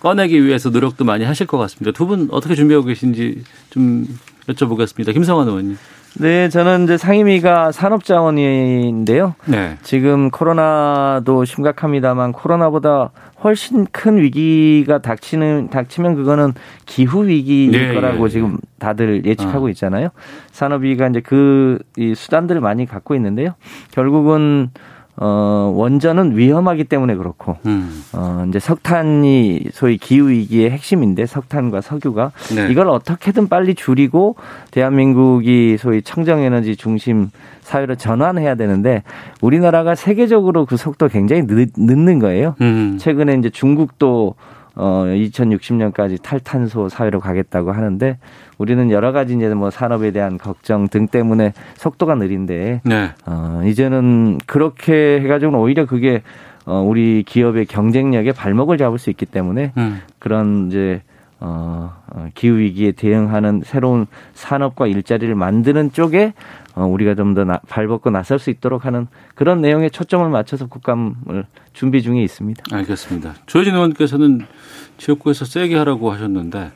꺼내기 0.07 0.45
위해서 0.45 0.71
노력도 0.71 1.05
많이 1.05 1.25
하실 1.25 1.47
것 1.49 1.59
같습니다. 1.59 1.91
두 1.91 2.07
분 2.07 2.29
어떻게 2.31 2.55
준비하고 2.55 2.87
계신지 2.87 3.43
좀 3.71 4.07
여쭤보겠습니다. 4.49 5.13
김성환 5.13 5.49
의원님. 5.49 5.77
네, 6.19 6.49
저는 6.49 6.85
이제 6.85 6.97
상임위가 6.97 7.73
산업자원위인데요. 7.73 9.35
네. 9.47 9.77
지금 9.83 10.31
코로나도 10.31 11.45
심각합니다만 11.45 12.31
코로나보다 12.33 13.11
훨씬 13.43 13.87
큰 13.91 14.19
위기가 14.19 14.99
닥치는 15.03 15.69
닥치면 15.71 16.15
그거는 16.15 16.55
기후 16.87 17.27
위기일 17.27 17.73
네, 17.73 17.95
거라고 17.95 18.27
예, 18.27 18.29
지금 18.31 18.59
다들 18.79 19.27
예측하고 19.27 19.67
어. 19.67 19.69
있잖아요. 19.71 20.11
산업위가 20.53 21.09
이제 21.09 21.21
그 21.21 21.79
이 21.99 22.15
수단들을 22.15 22.61
많이 22.61 22.87
갖고 22.87 23.15
있는데요. 23.17 23.55
결국은 23.91 24.71
어 25.19 25.73
원전은 25.75 26.37
위험하기 26.37 26.85
때문에 26.85 27.15
그렇고 27.15 27.57
음. 27.65 28.03
어 28.13 28.45
이제 28.49 28.59
석탄이 28.59 29.65
소위 29.73 29.97
기후 29.97 30.29
위기의 30.29 30.71
핵심인데 30.71 31.25
석탄과 31.25 31.81
석유가 31.81 32.33
네. 32.55 32.69
이걸 32.71 32.89
어떻게든 32.91 33.49
빨리 33.49 33.75
줄이고 33.75 34.37
대한민국이 34.73 35.79
소위 35.79 36.03
청정 36.03 36.41
에너지 36.41 36.77
중심 36.77 37.31
사회로 37.63 37.95
전환해야 37.95 38.57
되는데 38.57 39.03
우리나라가 39.41 39.95
세계적으로 39.95 40.67
그 40.67 40.77
속도 40.77 41.09
굉장히 41.09 41.47
늦, 41.47 41.71
늦는 41.77 42.19
거예요. 42.19 42.55
음. 42.61 42.99
최근에 43.01 43.37
이제 43.37 43.49
중국도 43.49 44.35
어 44.75 45.05
2060년까지 45.07 46.23
탈탄소 46.23 46.91
사회로 46.91 47.21
가겠다고 47.21 47.73
하는데 47.73 48.19
우리는 48.59 48.91
여러 48.91 49.13
가지 49.13 49.35
이제 49.35 49.53
뭐 49.55 49.71
산업에 49.71 50.11
대한 50.11 50.39
걱정 50.39 50.89
등 50.89 51.09
때문에 51.09 51.53
속도가 51.77 52.15
느린데 52.15 52.81
네. 52.85 53.11
어 53.27 53.63
이제는 53.65 54.39
그렇게 54.47 55.21
해가지고는 55.21 55.59
오히려 55.59 55.87
그게 55.87 56.23
어 56.65 56.81
우리 56.81 57.23
기업의 57.23 57.67
경쟁력에 57.67 58.33
발목을 58.33 58.79
잡을 58.79 58.99
수 58.99 59.11
있기 59.11 59.27
때문에 59.27 59.73
음. 59.77 60.01
그런 60.19 60.69
이제 60.69 61.03
어, 61.39 61.93
어, 62.09 62.29
기후 62.35 62.57
위기에 62.57 62.93
대응하는 62.93 63.61
새로운 63.65 64.07
산업과 64.33 64.87
일자리를 64.87 65.35
만드는 65.35 65.93
쪽에 65.93 66.33
어, 66.75 66.85
우리가 66.85 67.15
좀 67.15 67.35
더 67.35 67.45
발벗고 67.69 68.11
나설 68.11 68.39
수 68.39 68.49
있도록 68.51 68.87
하는 68.87 69.07
그런 69.35 69.61
내용에 69.61 69.91
초점을 69.91 70.27
맞춰서 70.31 70.67
국감을 70.67 71.45
준비 71.75 72.03
중에 72.03 72.23
있습니다. 72.23 72.65
알겠습니다. 72.73 73.35
조혜진 73.45 73.75
의원께서는 73.75 74.47
지역구에서 74.97 75.45
세게 75.45 75.77
하라고 75.77 76.11
하셨는데 76.11 76.73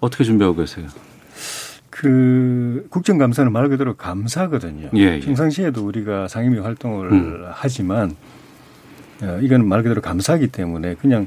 어떻게 0.00 0.24
준비하고 0.24 0.56
계세요? 0.56 0.86
그 1.96 2.86
국정감사는 2.90 3.50
말 3.50 3.68
그대로 3.70 3.96
감사거든요. 3.96 4.90
예, 4.96 5.00
예. 5.00 5.20
평상시에도 5.20 5.86
우리가 5.86 6.28
상임위 6.28 6.58
활동을 6.58 7.10
음. 7.10 7.44
하지만 7.52 8.14
어, 9.22 9.38
이건 9.40 9.66
말 9.66 9.82
그대로 9.82 10.02
감사하기 10.02 10.48
때문에 10.48 10.96
그냥 10.96 11.26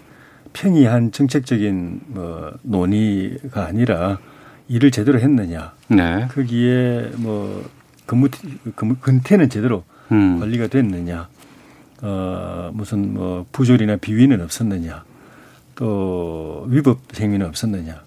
평이한 0.53 1.11
정책적인 1.11 2.01
뭐 2.07 2.53
논의가 2.61 3.65
아니라 3.65 4.19
일을 4.67 4.91
제대로 4.91 5.19
했느냐. 5.19 5.73
네. 5.87 6.27
거기에 6.27 7.13
뭐 7.15 7.67
근무 8.05 8.27
근무 8.75 8.95
근태는 9.01 9.49
제대로 9.49 9.83
음. 10.11 10.39
관리가 10.39 10.67
됐느냐. 10.67 11.29
어 12.03 12.69
무슨 12.75 13.15
뭐 13.15 13.47
부조리나 13.51 13.97
비위는 13.97 14.39
없었느냐. 14.41 15.03
또 15.73 16.67
위법 16.69 16.99
행위는 17.19 17.47
없었느냐. 17.47 18.03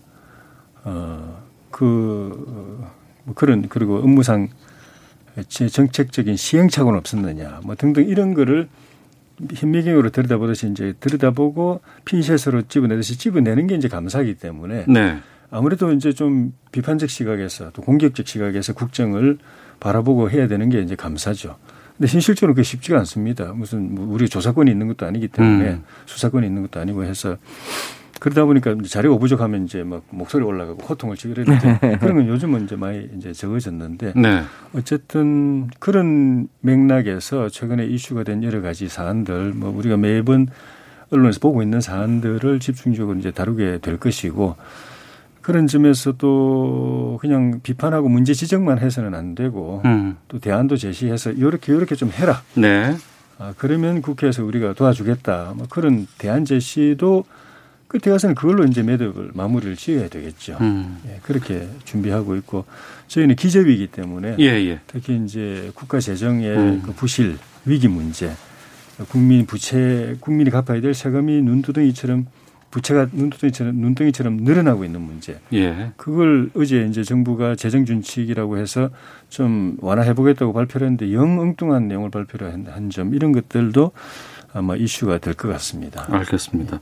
어 0.84 1.41
그뭐 1.72 3.34
그런 3.34 3.68
그리고 3.68 3.96
업무상 3.96 4.48
제 5.48 5.68
정책적인 5.68 6.36
시행착오는 6.36 6.96
없었느냐. 6.98 7.60
뭐 7.64 7.74
등등 7.74 8.06
이런 8.06 8.34
거를 8.34 8.68
현미경으로 9.52 10.10
들여다보듯이 10.10 10.70
이제 10.70 10.94
들여다보고 11.00 11.80
핀셋으로 12.04 12.62
집어내듯이 12.68 13.18
집어내는 13.18 13.66
게 13.66 13.74
이제 13.74 13.88
감사하기 13.88 14.34
때문에 14.34 14.84
네. 14.86 15.18
아무래도 15.50 15.92
이제 15.92 16.12
좀 16.12 16.52
비판적 16.70 17.10
시각에서 17.10 17.70
또 17.72 17.82
공격적 17.82 18.26
시각에서 18.26 18.72
국정을 18.72 19.38
바라보고 19.80 20.30
해야 20.30 20.46
되는 20.46 20.68
게 20.68 20.80
이제 20.80 20.94
감사죠. 20.94 21.56
근데 21.96 22.10
현실적으로 22.10 22.54
그게 22.54 22.62
쉽지가 22.62 22.98
않습니다. 23.00 23.52
무슨 23.52 23.94
뭐 23.94 24.06
우리 24.14 24.28
조사권이 24.28 24.70
있는 24.70 24.88
것도 24.88 25.06
아니기 25.06 25.28
때문에 25.28 25.70
음. 25.70 25.84
수사권이 26.06 26.46
있는 26.46 26.62
것도 26.62 26.80
아니고 26.80 27.04
해서 27.04 27.36
그러다 28.22 28.44
보니까 28.44 28.70
이제 28.70 28.88
자료가 28.88 29.18
부족하면 29.18 29.64
이제 29.64 29.82
막 29.82 30.04
목소리 30.10 30.44
올라가고 30.44 30.80
호통을 30.80 31.16
치고 31.16 31.32
이랬는데 31.32 31.98
그런 31.98 32.14
건 32.18 32.28
요즘은 32.28 32.66
이제 32.66 32.76
많이 32.76 33.08
이제 33.18 33.32
적어졌는데 33.32 34.12
네. 34.14 34.42
어쨌든 34.76 35.66
그런 35.80 36.46
맥락에서 36.60 37.48
최근에 37.48 37.84
이슈가 37.84 38.22
된 38.22 38.44
여러 38.44 38.62
가지 38.62 38.86
사안들 38.86 39.54
뭐 39.54 39.76
우리가 39.76 39.96
매번 39.96 40.46
언론에서 41.10 41.40
보고 41.40 41.64
있는 41.64 41.80
사안들을 41.80 42.60
집중적으로 42.60 43.18
이제 43.18 43.32
다루게 43.32 43.78
될 43.82 43.96
것이고 43.96 44.54
그런 45.40 45.66
점에서 45.66 46.12
또 46.12 47.18
그냥 47.20 47.58
비판하고 47.64 48.08
문제 48.08 48.34
지적만 48.34 48.78
해서는 48.78 49.16
안 49.16 49.34
되고 49.34 49.82
음. 49.84 50.16
또 50.28 50.38
대안도 50.38 50.76
제시해서 50.76 51.32
이렇게 51.32 51.74
이렇게 51.74 51.96
좀 51.96 52.08
해라. 52.10 52.40
네. 52.54 52.94
아, 53.40 53.52
그러면 53.58 54.00
국회에서 54.00 54.44
우리가 54.44 54.74
도와주겠다. 54.74 55.54
뭐 55.56 55.66
그런 55.68 56.06
대안 56.18 56.44
제시도 56.44 57.24
끝에 57.92 58.10
가서는 58.10 58.34
그걸로 58.34 58.64
이제 58.64 58.82
매듭을 58.82 59.32
마무리를 59.34 59.76
지어야 59.76 60.08
되겠죠. 60.08 60.56
음. 60.62 60.98
예, 61.06 61.20
그렇게 61.22 61.68
준비하고 61.84 62.36
있고 62.36 62.64
저희는 63.08 63.36
기재위이기 63.36 63.88
때문에 63.88 64.36
예, 64.38 64.44
예. 64.46 64.80
특히 64.86 65.20
이제 65.24 65.70
국가 65.74 66.00
재정의 66.00 66.56
음. 66.56 66.82
그 66.82 66.92
부실 66.92 67.36
위기 67.66 67.88
문제, 67.88 68.32
국민 69.08 69.44
부채, 69.44 70.16
국민이 70.20 70.48
갚아야 70.50 70.80
될 70.80 70.94
세금이 70.94 71.42
눈두덩이처럼 71.42 72.26
부채가 72.70 73.08
눈덩이처럼 73.12 73.76
눈덩이처럼 73.76 74.36
늘어나고 74.38 74.86
있는 74.86 75.02
문제. 75.02 75.38
예. 75.52 75.90
그걸 75.98 76.48
어제 76.56 76.86
이제 76.88 77.04
정부가 77.04 77.54
재정 77.54 77.84
준칙이라고 77.84 78.56
해서 78.56 78.88
좀 79.28 79.76
완화해 79.82 80.14
보겠다고 80.14 80.54
발표를 80.54 80.86
했는데 80.86 81.12
영 81.12 81.38
엉뚱한 81.38 81.88
내용을 81.88 82.10
발표를 82.10 82.50
한 82.50 82.88
점 82.90 83.14
이런 83.14 83.32
것들도 83.32 83.92
아마 84.54 84.76
이슈가 84.76 85.18
될 85.18 85.34
것 85.34 85.48
같습니다. 85.48 86.06
알겠습니다. 86.08 86.80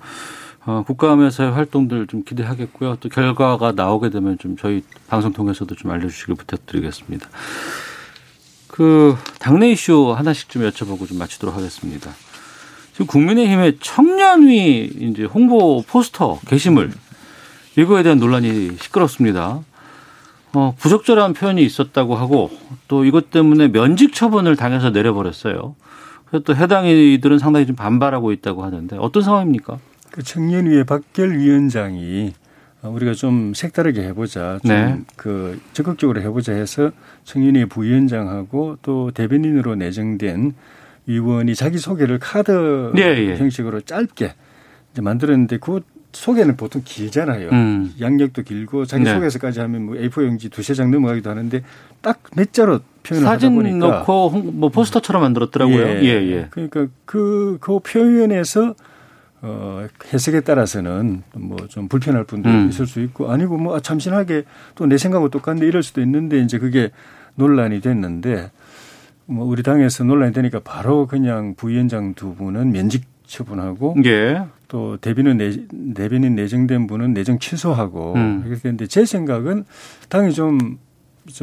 어, 0.67 0.85
국감에서의 0.87 1.53
활동들 1.53 2.07
좀 2.07 2.23
기대하겠고요. 2.23 2.97
또 3.01 3.09
결과가 3.09 3.73
나오게 3.73 4.11
되면 4.11 4.39
좀 4.39 4.57
저희 4.57 4.83
방송 5.09 5.33
통해서도 5.33 5.75
좀 5.75 5.91
알려주시길 5.91 6.35
부탁드리겠습니다. 6.35 7.29
그 8.69 9.17
당내 9.39 9.71
이슈 9.71 10.13
하나씩 10.17 10.49
좀 10.49 10.63
여쭤보고 10.63 11.09
좀 11.09 11.19
마치도록 11.19 11.57
하겠습니다. 11.57 12.11
지금 12.93 13.07
국민의힘의 13.07 13.79
청년위 13.81 14.91
이제 15.01 15.25
홍보 15.25 15.83
포스터 15.83 16.39
게시물 16.47 16.93
이거에 17.77 18.03
대한 18.03 18.19
논란이 18.19 18.77
시끄럽습니다. 18.81 19.61
어, 20.53 20.75
부적절한 20.79 21.33
표현이 21.33 21.63
있었다고 21.63 22.17
하고 22.17 22.51
또 22.89 23.05
이것 23.05 23.31
때문에 23.31 23.69
면직 23.69 24.13
처분을 24.13 24.57
당해서 24.57 24.91
내려버렸어요. 24.91 25.75
그래서 26.27 26.45
또 26.45 26.55
해당 26.55 26.87
이들은 26.87 27.39
상당히 27.39 27.67
좀 27.67 27.77
반발하고 27.77 28.33
있다고 28.33 28.65
하는데 28.65 28.97
어떤 28.99 29.23
상황입니까? 29.23 29.79
그 30.11 30.23
청년위의 30.23 30.85
박결 30.85 31.39
위원장이 31.39 32.33
우리가 32.83 33.13
좀 33.13 33.53
색다르게 33.55 34.03
해보자, 34.05 34.59
좀그 34.63 35.55
네. 35.55 35.61
적극적으로 35.73 36.21
해보자 36.23 36.53
해서 36.53 36.93
청년위 37.25 37.67
부위원장하고 37.67 38.79
또 38.83 39.11
대변인으로 39.11 39.75
내정된 39.75 40.55
의원이 41.07 41.55
자기 41.55 41.79
소개를 41.79 42.19
카드 42.19 42.93
예, 42.97 43.03
예. 43.03 43.37
형식으로 43.37 43.83
짧게 43.83 44.35
이제 44.93 45.03
만들었는데 45.03 45.59
그 45.59 45.81
소개는 46.13 46.57
보통 46.57 46.83
길잖아요. 46.85 47.51
음. 47.51 47.93
양력도 48.01 48.43
길고 48.43 48.85
자기 48.85 49.05
네. 49.05 49.15
소개서까지 49.15 49.61
하면 49.61 49.85
뭐 49.87 49.95
A4 49.97 50.25
용지 50.25 50.49
두세 50.49 50.75
장 50.75 50.91
넘어가기도 50.91 51.31
하는데 51.31 51.63
딱 52.01 52.21
몇 52.35 52.53
자로 52.53 52.81
표현을 53.03 53.27
사진 53.27 53.51
하다 53.51 53.55
보니까 53.55 53.87
넣고 53.99 54.31
뭐 54.31 54.69
포스터처럼 54.71 55.23
만들었더라고요. 55.23 55.87
예, 55.87 56.03
예. 56.03 56.33
예. 56.33 56.47
그러니까 56.51 56.87
그, 57.05 57.59
그 57.61 57.79
표현에서 57.81 58.75
어, 59.43 59.87
해석에 60.13 60.41
따라서는 60.43 61.23
뭐 61.35 61.57
좀 61.69 61.89
불편할 61.89 62.25
분도 62.25 62.49
음. 62.51 62.69
있을 62.69 62.87
수 62.87 63.01
있고 63.01 63.31
아니고 63.31 63.57
뭐 63.57 63.77
아, 63.77 63.81
참신하게 63.81 64.45
또 64.75 64.87
내 64.87 64.99
생각하고 64.99 65.29
똑같네 65.31 65.67
이럴 65.67 65.83
수도 65.83 66.01
있는데 66.03 66.41
이제 66.41 66.59
그게 66.59 66.91
논란이 67.37 67.81
됐는데 67.81 68.51
뭐 69.27 69.47
우리 69.47 69.63
당에서 69.63 70.05
논란이 70.05 70.33
되니까 70.33 70.61
바로 70.65 71.07
그냥 71.07 71.55
부위원장 71.55 72.15
두 72.15 72.35
분은 72.35 72.73
면직 72.73 73.05
처분하고 73.27 73.97
예. 74.05 74.43
또 74.67 74.97
대변인 74.97 75.37
내, 75.37 75.53
대변인 75.95 76.35
내정된 76.35 76.87
분은 76.89 77.15
내정 77.15 77.39
취소하고 77.39 78.15
음. 78.17 78.43
이렇게 78.45 78.61
됐는데 78.61 78.87
제 78.89 79.05
생각은 79.05 79.65
당이 80.09 80.33
좀좀 80.33 80.79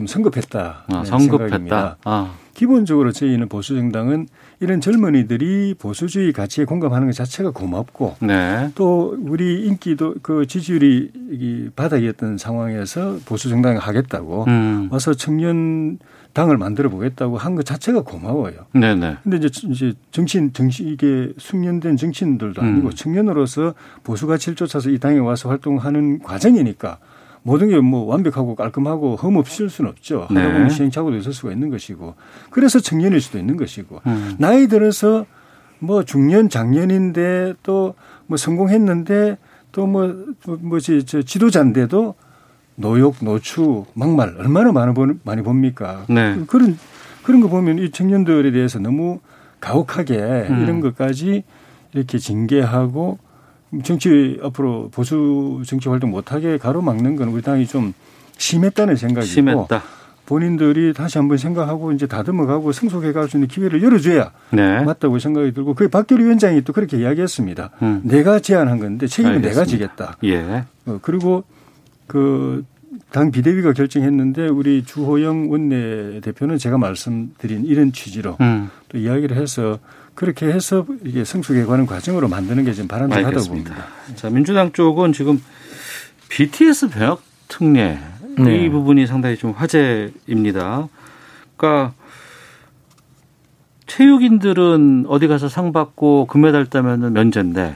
성급했다. 0.07 0.85
아, 0.87 1.03
성급했다. 1.05 1.97
아. 2.03 2.33
기본적으로 2.57 3.11
저희는 3.11 3.49
보수 3.49 3.75
정당은 3.75 4.27
이런 4.59 4.81
젊은이들이 4.81 5.75
보수주의 5.77 6.33
가치에 6.33 6.65
공감하는 6.65 7.05
것 7.05 7.13
자체가 7.13 7.51
고맙고 7.51 8.15
네. 8.21 8.71
또 8.73 9.15
우리 9.27 9.67
인기도 9.67 10.15
그 10.23 10.47
지지율이 10.47 11.69
바닥이었던 11.75 12.39
상황에서 12.39 13.19
보수 13.25 13.49
정당이 13.49 13.77
하겠다고 13.77 14.45
음. 14.47 14.87
와서 14.91 15.13
청년 15.13 15.99
당을 16.33 16.57
만들어 16.57 16.89
보겠다고 16.89 17.37
한 17.37 17.53
것 17.53 17.63
자체가 17.63 18.01
고마워요. 18.01 18.65
네네. 18.73 19.17
근데 19.23 19.37
이제 19.37 19.49
이제 19.69 19.93
정치인 20.11 20.51
정치 20.51 20.83
이게 20.83 21.31
숙련된 21.37 21.95
정치인들도 21.95 22.59
아니고 22.59 22.87
음. 22.87 22.91
청년으로서 22.91 23.75
보수 24.03 24.25
가치를 24.25 24.55
쫓아서 24.55 24.89
이 24.89 24.97
당에 24.97 25.19
와서 25.19 25.49
활동하는 25.49 26.19
과정이니까 26.23 26.97
모든 27.47 27.69
게 27.69 27.77
뭐 27.79 28.03
완벽하고 28.05 28.55
깔끔하고 28.55 29.15
흠 29.15 29.37
없을 29.37 29.69
수는 29.69 29.89
없죠. 29.91 30.27
네. 30.29 30.41
하다 30.41 30.53
보면 30.53 30.69
시행착오도 30.69 31.15
있을 31.17 31.31
수가 31.31 31.53
있는 31.53 31.69
것이고 31.69 32.15
그래서 32.49 32.79
청년일 32.81 33.21
수도 33.21 33.37
있는 33.39 33.55
것이고 33.55 34.01
음. 34.05 34.35
나이 34.37 34.67
들어서 34.67 35.25
뭐 35.79 36.03
중년 36.03 36.49
장년인데 36.49 37.55
또 37.63 37.95
뭐 38.29 38.35
성공했는데 38.35 39.37
또 39.71 39.87
뭐 39.87 40.13
뭐지 40.59 41.05
저 41.05 41.21
지도자인데도 41.21 42.15
노욕, 42.75 43.15
노추, 43.21 43.85
막말 43.93 44.35
얼마나 44.37 44.71
많이, 44.73 45.13
많이 45.23 45.41
봅니까? 45.41 46.03
네. 46.09 46.37
그런 46.47 46.77
그런 47.23 47.39
거 47.39 47.47
보면 47.47 47.79
이 47.79 47.89
청년들에 47.91 48.51
대해서 48.51 48.79
너무 48.79 49.19
가혹하게 49.61 50.47
음. 50.49 50.63
이런 50.63 50.81
것까지 50.81 51.43
이렇게 51.93 52.17
징계하고 52.17 53.17
정치 53.83 54.39
앞으로 54.43 54.89
보수 54.91 55.61
정치 55.65 55.89
활동 55.89 56.11
못하게 56.11 56.57
가로막는 56.57 57.15
건 57.15 57.29
우리 57.29 57.41
당이 57.41 57.67
좀 57.67 57.93
심했다는 58.37 58.95
생각이고 58.95 59.25
심했다. 59.33 59.81
본인들이 60.25 60.93
다시 60.93 61.17
한번 61.17 61.37
생각하고 61.37 61.93
이제 61.93 62.05
다듬어가고 62.05 62.73
성숙해 62.73 63.13
갈 63.13 63.29
수 63.29 63.37
있는 63.37 63.47
기회를 63.47 63.81
열어줘야 63.81 64.31
네. 64.51 64.83
맞다고 64.83 65.19
생각이 65.19 65.53
들고 65.53 65.73
그 65.73 65.87
박결 65.87 66.19
위원장이 66.19 66.63
또 66.63 66.73
그렇게 66.73 66.97
이야기했습니다. 66.97 67.69
음. 67.81 68.01
내가 68.03 68.39
제안한 68.39 68.79
건데 68.79 69.07
책임은 69.07 69.37
알겠습니다. 69.37 69.61
내가 69.61 69.65
지겠다. 69.65 70.17
예. 70.23 70.65
어, 70.85 70.99
그리고 71.01 71.43
그 72.07 72.63
당 73.11 73.31
비대위가 73.31 73.73
결정했는데 73.73 74.47
우리 74.47 74.83
주호영 74.83 75.49
원내 75.49 76.19
대표는 76.21 76.57
제가 76.57 76.77
말씀드린 76.77 77.63
이런 77.65 77.93
취지로 77.93 78.35
음. 78.41 78.69
또 78.89 78.97
이야기를 78.97 79.37
해서 79.37 79.79
그렇게 80.17 80.47
해서 80.47 80.83
이게 81.05 81.23
성숙해 81.23 81.65
가는 81.65 81.85
과정으로 81.85 82.27
만드는 82.27 82.65
게 82.65 82.73
지금 82.73 82.87
바람직하다고 82.87 83.49
봅니다. 83.49 83.85
자, 84.15 84.31
민주당 84.31 84.71
쪽은 84.71 85.13
지금 85.13 85.39
BTS 86.29 86.89
병역 86.89 87.21
특례 87.47 87.99
네. 88.39 88.65
이 88.65 88.69
부분이 88.69 89.05
상당히 89.05 89.37
좀 89.37 89.51
화제입니다. 89.51 90.87
그러니까 91.55 91.93
체육인들은 93.85 95.05
어디 95.07 95.27
가서 95.27 95.49
상 95.49 95.71
받고 95.71 96.25
금메달 96.25 96.65
따면은 96.65 97.13
면제인데 97.13 97.75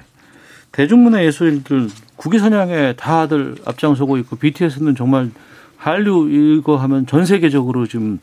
대중문화 0.72 1.24
예술인들 1.24 1.90
국위 2.16 2.40
선양에 2.40 2.94
다들 2.94 3.58
앞장서고 3.66 4.18
있고 4.18 4.36
BTS는 4.38 4.96
정말 4.96 5.30
한류 5.78 6.28
이거 6.28 6.78
하면 6.78 7.06
전 7.06 7.24
세계적으로 7.24 7.86
지금 7.86 8.20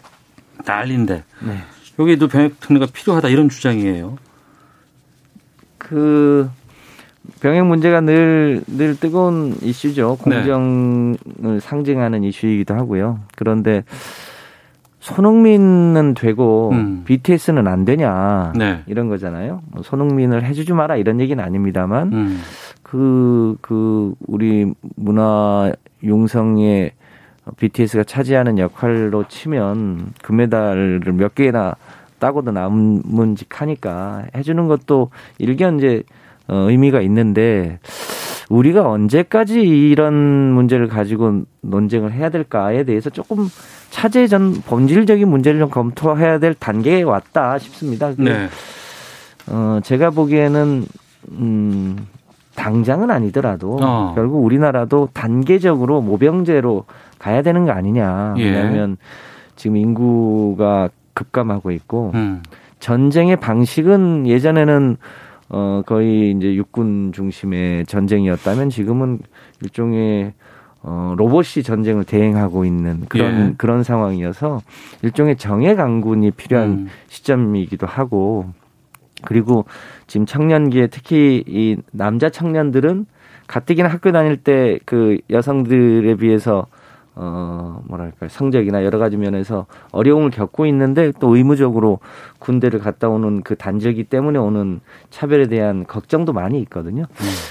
난리인데 0.64 1.22
네. 1.46 1.62
여기도 1.98 2.28
병역 2.28 2.60
특례가 2.60 2.86
필요하다 2.92 3.28
이런 3.28 3.48
주장이에요. 3.48 4.16
그 5.78 6.48
병역 7.40 7.66
문제가 7.66 8.00
늘, 8.00 8.62
늘 8.66 8.98
뜨거운 8.98 9.56
이슈죠. 9.62 10.18
네. 10.26 10.36
공정을 10.36 11.16
네. 11.36 11.60
상징하는 11.60 12.24
이슈이기도 12.24 12.74
하고요. 12.74 13.20
그런데 13.36 13.84
손흥민은 15.00 16.14
되고 16.14 16.70
음. 16.72 17.02
BTS는 17.04 17.66
안 17.66 17.84
되냐 17.84 18.52
네. 18.56 18.82
이런 18.86 19.08
거잖아요. 19.08 19.62
뭐 19.70 19.82
손흥민을 19.82 20.44
해주지 20.44 20.72
마라 20.72 20.96
이런 20.96 21.20
얘기는 21.20 21.42
아닙니다만 21.42 22.12
음. 22.12 22.40
그, 22.82 23.56
그 23.60 24.14
우리 24.26 24.72
문화 24.96 25.72
용성의 26.04 26.92
BTS가 27.56 28.04
차지하는 28.04 28.58
역할로 28.58 29.24
치면 29.28 30.12
금메달을 30.22 31.00
몇 31.14 31.34
개나 31.34 31.74
따고도 32.18 32.50
남문직하니까 32.52 34.26
해주는 34.36 34.66
것도 34.68 35.10
일견 35.38 35.78
이제 35.78 36.02
어, 36.48 36.68
의미가 36.70 37.00
있는데 37.02 37.78
우리가 38.48 38.88
언제까지 38.88 39.60
이런 39.60 40.14
문제를 40.14 40.88
가지고 40.88 41.42
논쟁을 41.60 42.12
해야 42.12 42.30
될까에 42.30 42.84
대해서 42.84 43.10
조금 43.10 43.48
차제 43.90 44.26
전 44.26 44.54
본질적인 44.54 45.28
문제를 45.28 45.60
좀 45.60 45.70
검토해야 45.70 46.38
될 46.38 46.54
단계에 46.54 47.02
왔다 47.02 47.58
싶습니다. 47.58 48.12
네. 48.16 48.48
어, 49.48 49.80
제가 49.82 50.10
보기에는 50.10 50.86
음, 51.32 52.06
당장은 52.58 53.10
아니더라도 53.10 53.78
어. 53.80 54.12
결국 54.16 54.44
우리나라도 54.44 55.08
단계적으로 55.12 56.02
모병제로 56.02 56.84
가야 57.18 57.42
되는 57.42 57.64
거 57.64 57.70
아니냐. 57.70 58.34
예. 58.38 58.44
왜냐하면 58.44 58.96
지금 59.54 59.76
인구가 59.76 60.90
급감하고 61.14 61.70
있고 61.70 62.10
음. 62.14 62.42
전쟁의 62.80 63.36
방식은 63.36 64.26
예전에는 64.26 64.96
어 65.50 65.82
거의 65.86 66.32
이제 66.32 66.54
육군 66.54 67.12
중심의 67.12 67.86
전쟁이었다면 67.86 68.70
지금은 68.70 69.20
일종의 69.62 70.34
어 70.82 71.14
로봇이 71.16 71.62
전쟁을 71.64 72.04
대행하고 72.04 72.64
있는 72.64 73.04
그런 73.08 73.50
예. 73.50 73.54
그런 73.56 73.82
상황이어서 73.82 74.62
일종의 75.02 75.36
정예 75.36 75.74
강군이 75.74 76.32
필요한 76.32 76.68
음. 76.70 76.88
시점이기도 77.06 77.86
하고 77.86 78.46
그리고 79.24 79.64
지금 80.08 80.26
청년기에 80.26 80.88
특히 80.88 81.44
이 81.46 81.76
남자 81.92 82.28
청년들은 82.28 83.06
가뜩이나 83.46 83.88
학교 83.88 84.10
다닐 84.10 84.36
때 84.36 84.78
그 84.84 85.18
여성들에 85.30 86.16
비해서 86.16 86.66
어, 87.20 87.82
뭐랄까, 87.88 88.28
성적이나 88.28 88.84
여러 88.84 88.98
가지 88.98 89.16
면에서 89.16 89.66
어려움을 89.90 90.30
겪고 90.30 90.66
있는데 90.66 91.12
또 91.18 91.34
의무적으로 91.34 91.98
군대를 92.38 92.78
갔다 92.78 93.08
오는 93.08 93.42
그 93.42 93.56
단절기 93.56 94.04
때문에 94.04 94.38
오는 94.38 94.80
차별에 95.10 95.48
대한 95.48 95.84
걱정도 95.84 96.32
많이 96.32 96.60
있거든요. 96.60 97.06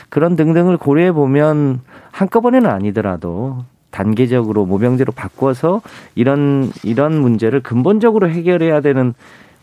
그런 0.07 0.37
등등을 0.37 0.77
고려해 0.77 1.11
보면 1.11 1.81
한꺼번에는 2.11 2.69
아니더라도 2.69 3.65
단계적으로 3.91 4.65
모병제로 4.65 5.11
바꿔서 5.11 5.81
이런, 6.15 6.71
이런 6.83 7.19
문제를 7.19 7.61
근본적으로 7.61 8.29
해결해야 8.29 8.79
되는 8.79 9.15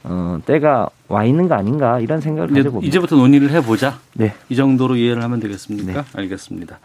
어, 0.05 0.39
때가 0.45 0.91
와 1.09 1.25
있는 1.25 1.49
거 1.49 1.55
아닌가 1.55 1.99
이런 1.99 2.21
생각을 2.21 2.51
이제, 2.51 2.61
가져봅니다. 2.61 2.89
이제부터 2.89 3.17
논의를 3.17 3.51
해보자. 3.51 3.99
네. 4.13 4.35
이 4.51 4.57
정도로 4.57 4.97
이해를 4.97 5.23
하면 5.23 5.41
되겠습니까? 5.41 6.05
알겠습니다. 6.15 6.79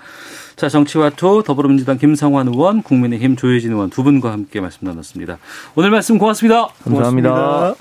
자, 0.55 0.69
정치와투 0.69 1.43
더불어민주당 1.45 1.97
김성환 1.97 2.47
의원, 2.47 2.81
국민의힘 2.81 3.35
조혜진 3.35 3.71
의원 3.71 3.89
두 3.89 4.03
분과 4.03 4.31
함께 4.31 4.61
말씀 4.61 4.87
나눴습니다. 4.87 5.37
오늘 5.75 5.91
말씀 5.91 6.17
고맙습니다. 6.17 6.67
감사합니다. 6.83 7.29
고맙습니다. 7.29 7.75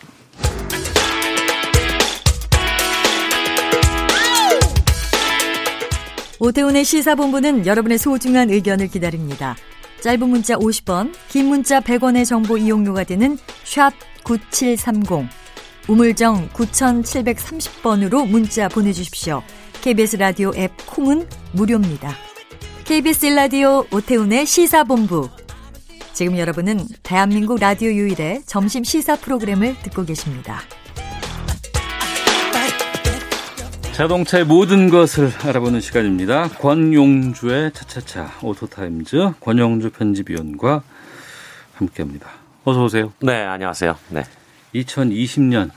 오태훈의 6.40 6.84
시사본부는 6.84 7.66
여러분의 7.66 7.98
소중한 7.98 8.50
의견을 8.50 8.88
기다립니다. 8.88 9.56
짧은 10.00 10.28
문자 10.28 10.54
50원, 10.54 11.12
긴 11.28 11.46
문자 11.46 11.80
100원의 11.80 12.24
정보 12.24 12.56
이용료가 12.56 13.02
되는 13.04 13.36
샵 13.64 13.92
9730, 14.24 15.28
우물정 15.88 16.50
9730번으로 16.50 18.28
문자 18.28 18.68
보내주십시오. 18.68 19.42
KBS 19.80 20.16
라디오 20.16 20.52
앱 20.56 20.72
콩은 20.86 21.26
무료입니다. 21.52 22.14
KBS 22.84 23.26
라디오 23.26 23.84
오태훈의 23.92 24.46
시사본부. 24.46 25.28
지금 26.12 26.36
여러분은 26.36 26.80
대한민국 27.02 27.60
라디오 27.60 27.90
유일의 27.90 28.42
점심 28.44 28.82
시사 28.82 29.16
프로그램을 29.16 29.76
듣고 29.82 30.04
계십니다. 30.04 30.60
자동차의 33.92 34.44
모든 34.44 34.90
것을 34.90 35.32
알아보는 35.42 35.80
시간입니다. 35.80 36.48
권용주의 36.50 37.72
차차차 37.72 38.38
오토타임즈 38.42 39.32
권용주 39.40 39.90
편집위원과 39.90 40.82
함께합니다. 41.74 42.47
어서 42.68 42.84
오세요. 42.84 43.14
네, 43.20 43.44
안녕하세요. 43.46 43.96
네. 44.10 44.24
2020년 44.74 45.70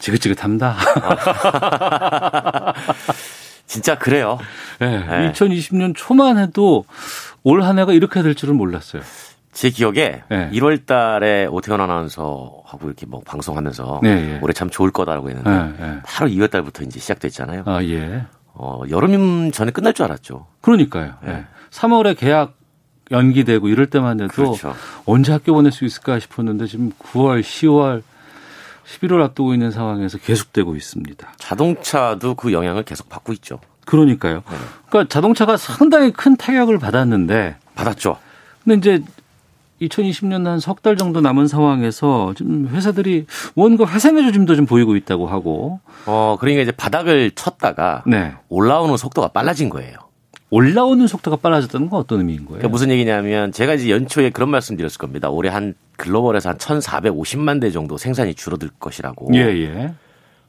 지긋지긋합니다. 0.00 0.74
진짜 3.66 3.96
그래요. 3.96 4.38
네, 4.80 4.98
네. 5.06 5.30
2020년 5.30 5.94
초만 5.96 6.36
해도 6.38 6.84
올 7.44 7.62
한 7.62 7.78
해가 7.78 7.92
이렇게 7.92 8.22
될 8.22 8.34
줄은 8.34 8.56
몰랐어요. 8.56 9.02
제 9.52 9.70
기억에 9.70 10.24
네. 10.28 10.50
1월 10.52 10.84
달에 10.84 11.46
오태원 11.46 11.80
아나운서하고 11.80 12.80
이렇게 12.82 13.06
뭐 13.06 13.20
방송하면서 13.24 14.00
네, 14.02 14.08
예. 14.34 14.38
올해 14.42 14.52
참 14.52 14.68
좋을 14.68 14.90
거다라고 14.90 15.30
했는데 15.30 15.48
네, 15.48 15.74
네. 15.78 16.00
바로 16.04 16.28
2월 16.28 16.50
달부터 16.50 16.82
이제 16.82 16.98
시작됐잖아요. 16.98 17.62
아, 17.66 17.84
예. 17.84 18.24
어, 18.54 18.82
여름 18.90 19.52
전에 19.52 19.70
끝날 19.70 19.92
줄 19.94 20.06
알았죠. 20.06 20.48
그러니까요. 20.60 21.14
예. 21.28 21.44
3월에 21.70 22.18
계약 22.18 22.54
연기되고 23.10 23.68
이럴 23.68 23.86
때만 23.86 24.20
해도 24.20 24.32
그렇죠. 24.32 24.74
언제 25.04 25.32
학교 25.32 25.52
보낼 25.54 25.72
수 25.72 25.84
있을까 25.84 26.18
싶었는데 26.18 26.66
지금 26.66 26.90
9월, 26.98 27.40
10월, 27.42 28.02
11월 28.86 29.22
앞두고 29.22 29.52
있는 29.54 29.70
상황에서 29.70 30.18
계속되고 30.18 30.76
있습니다. 30.76 31.34
자동차도 31.38 32.34
그 32.34 32.52
영향을 32.52 32.82
계속 32.84 33.08
받고 33.08 33.32
있죠. 33.34 33.60
그러니까요. 33.84 34.42
네. 34.50 34.56
그러니까 34.88 35.08
자동차가 35.12 35.56
상당히 35.56 36.12
큰 36.12 36.36
타격을 36.36 36.78
받았는데 36.78 37.56
받았죠. 37.74 38.18
근데 38.64 38.76
이제 38.98 39.04
2020년 39.82 40.44
한 40.44 40.58
석 40.58 40.82
달 40.82 40.96
정도 40.96 41.20
남은 41.20 41.46
상황에서 41.48 42.32
좀 42.34 42.66
회사들이 42.68 43.26
뭔가 43.54 43.86
회생의 43.86 44.22
조짐도 44.24 44.56
좀 44.56 44.64
보이고 44.66 44.96
있다고 44.96 45.26
하고 45.26 45.80
어, 46.06 46.36
그러니까 46.40 46.62
이제 46.62 46.72
바닥을 46.72 47.32
쳤다가 47.32 48.02
네. 48.06 48.32
올라오는 48.48 48.96
속도가 48.96 49.28
빨라진 49.28 49.68
거예요. 49.68 49.96
올라오는 50.50 51.04
속도가 51.06 51.38
빨라졌다는 51.38 51.90
건 51.90 52.00
어떤 52.00 52.20
의미인 52.20 52.40
거예요? 52.44 52.58
그러니까 52.58 52.68
무슨 52.68 52.90
얘기냐면 52.90 53.50
제가 53.52 53.74
이제 53.74 53.90
연초에 53.90 54.30
그런 54.30 54.48
말씀 54.50 54.76
드렸을 54.76 54.98
겁니다. 54.98 55.28
올해 55.28 55.50
한 55.50 55.74
글로벌에서 55.96 56.50
한 56.50 56.58
1,450만 56.58 57.60
대 57.60 57.70
정도 57.70 57.96
생산이 57.98 58.34
줄어들 58.34 58.70
것이라고. 58.78 59.30
예, 59.34 59.40
예. 59.40 59.94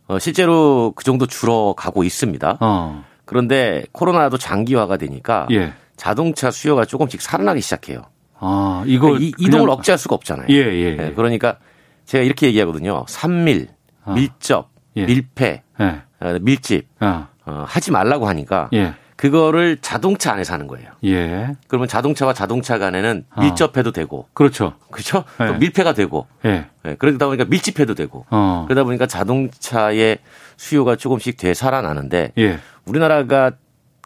어, 0.08 0.20
실제로 0.20 0.94
그 0.96 1.04
정도 1.04 1.26
줄어가고 1.26 2.04
있습니다. 2.04 2.58
어. 2.62 3.04
그런데 3.26 3.86
코로나도 3.92 4.38
장기화가 4.38 4.98
되니까 4.98 5.48
예. 5.52 5.74
자동차 5.96 6.52
수요가 6.52 6.86
조금씩 6.86 7.22
살아나기 7.22 7.60
시작해요. 7.62 8.04
아, 8.40 8.84
이걸 8.86 9.14
그러니까 9.14 9.36
이, 9.40 9.46
그냥- 9.50 9.68
억제할 9.70 9.98
수가 9.98 10.16
없잖아요. 10.16 10.46
예, 10.50 10.56
예. 10.56 10.96
네, 10.96 11.14
그러니까 11.14 11.58
제가 12.06 12.24
이렇게 12.24 12.48
얘기하거든요. 12.48 13.04
산밀, 13.08 13.70
아. 14.06 14.14
밀접, 14.14 14.70
예. 14.96 15.06
밀폐, 15.06 15.64
예. 15.82 16.02
어, 16.20 16.38
밀집 16.40 16.88
아, 17.00 17.30
어, 17.46 17.66
하지 17.68 17.92
말라고 17.92 18.28
하니까 18.28 18.70
예. 18.74 18.94
그거를 19.18 19.78
자동차 19.82 20.32
안에서 20.32 20.54
하는 20.54 20.68
거예요. 20.68 20.92
예. 21.04 21.56
그러면 21.68 21.88
자동차와 21.88 22.34
자동차 22.34 22.78
간에는 22.78 23.26
아. 23.32 23.42
밀접해도 23.42 23.92
되고, 23.92 24.30
그렇죠. 24.34 24.74
그렇죠? 24.92 25.24
네. 25.40 25.48
또 25.48 25.54
밀폐가 25.56 25.94
되고, 25.94 26.28
예. 26.46 26.68
네, 26.84 26.96
그러다 26.98 27.26
보니까 27.26 27.46
밀집해도 27.46 27.96
되고, 27.96 28.26
어. 28.30 28.66
그러다 28.68 28.84
보니까 28.84 29.08
자동차의 29.08 30.20
수요가 30.56 30.96
조금씩 30.96 31.38
되살아나는데 31.38 32.34
예. 32.38 32.60
우리나라가 32.86 33.52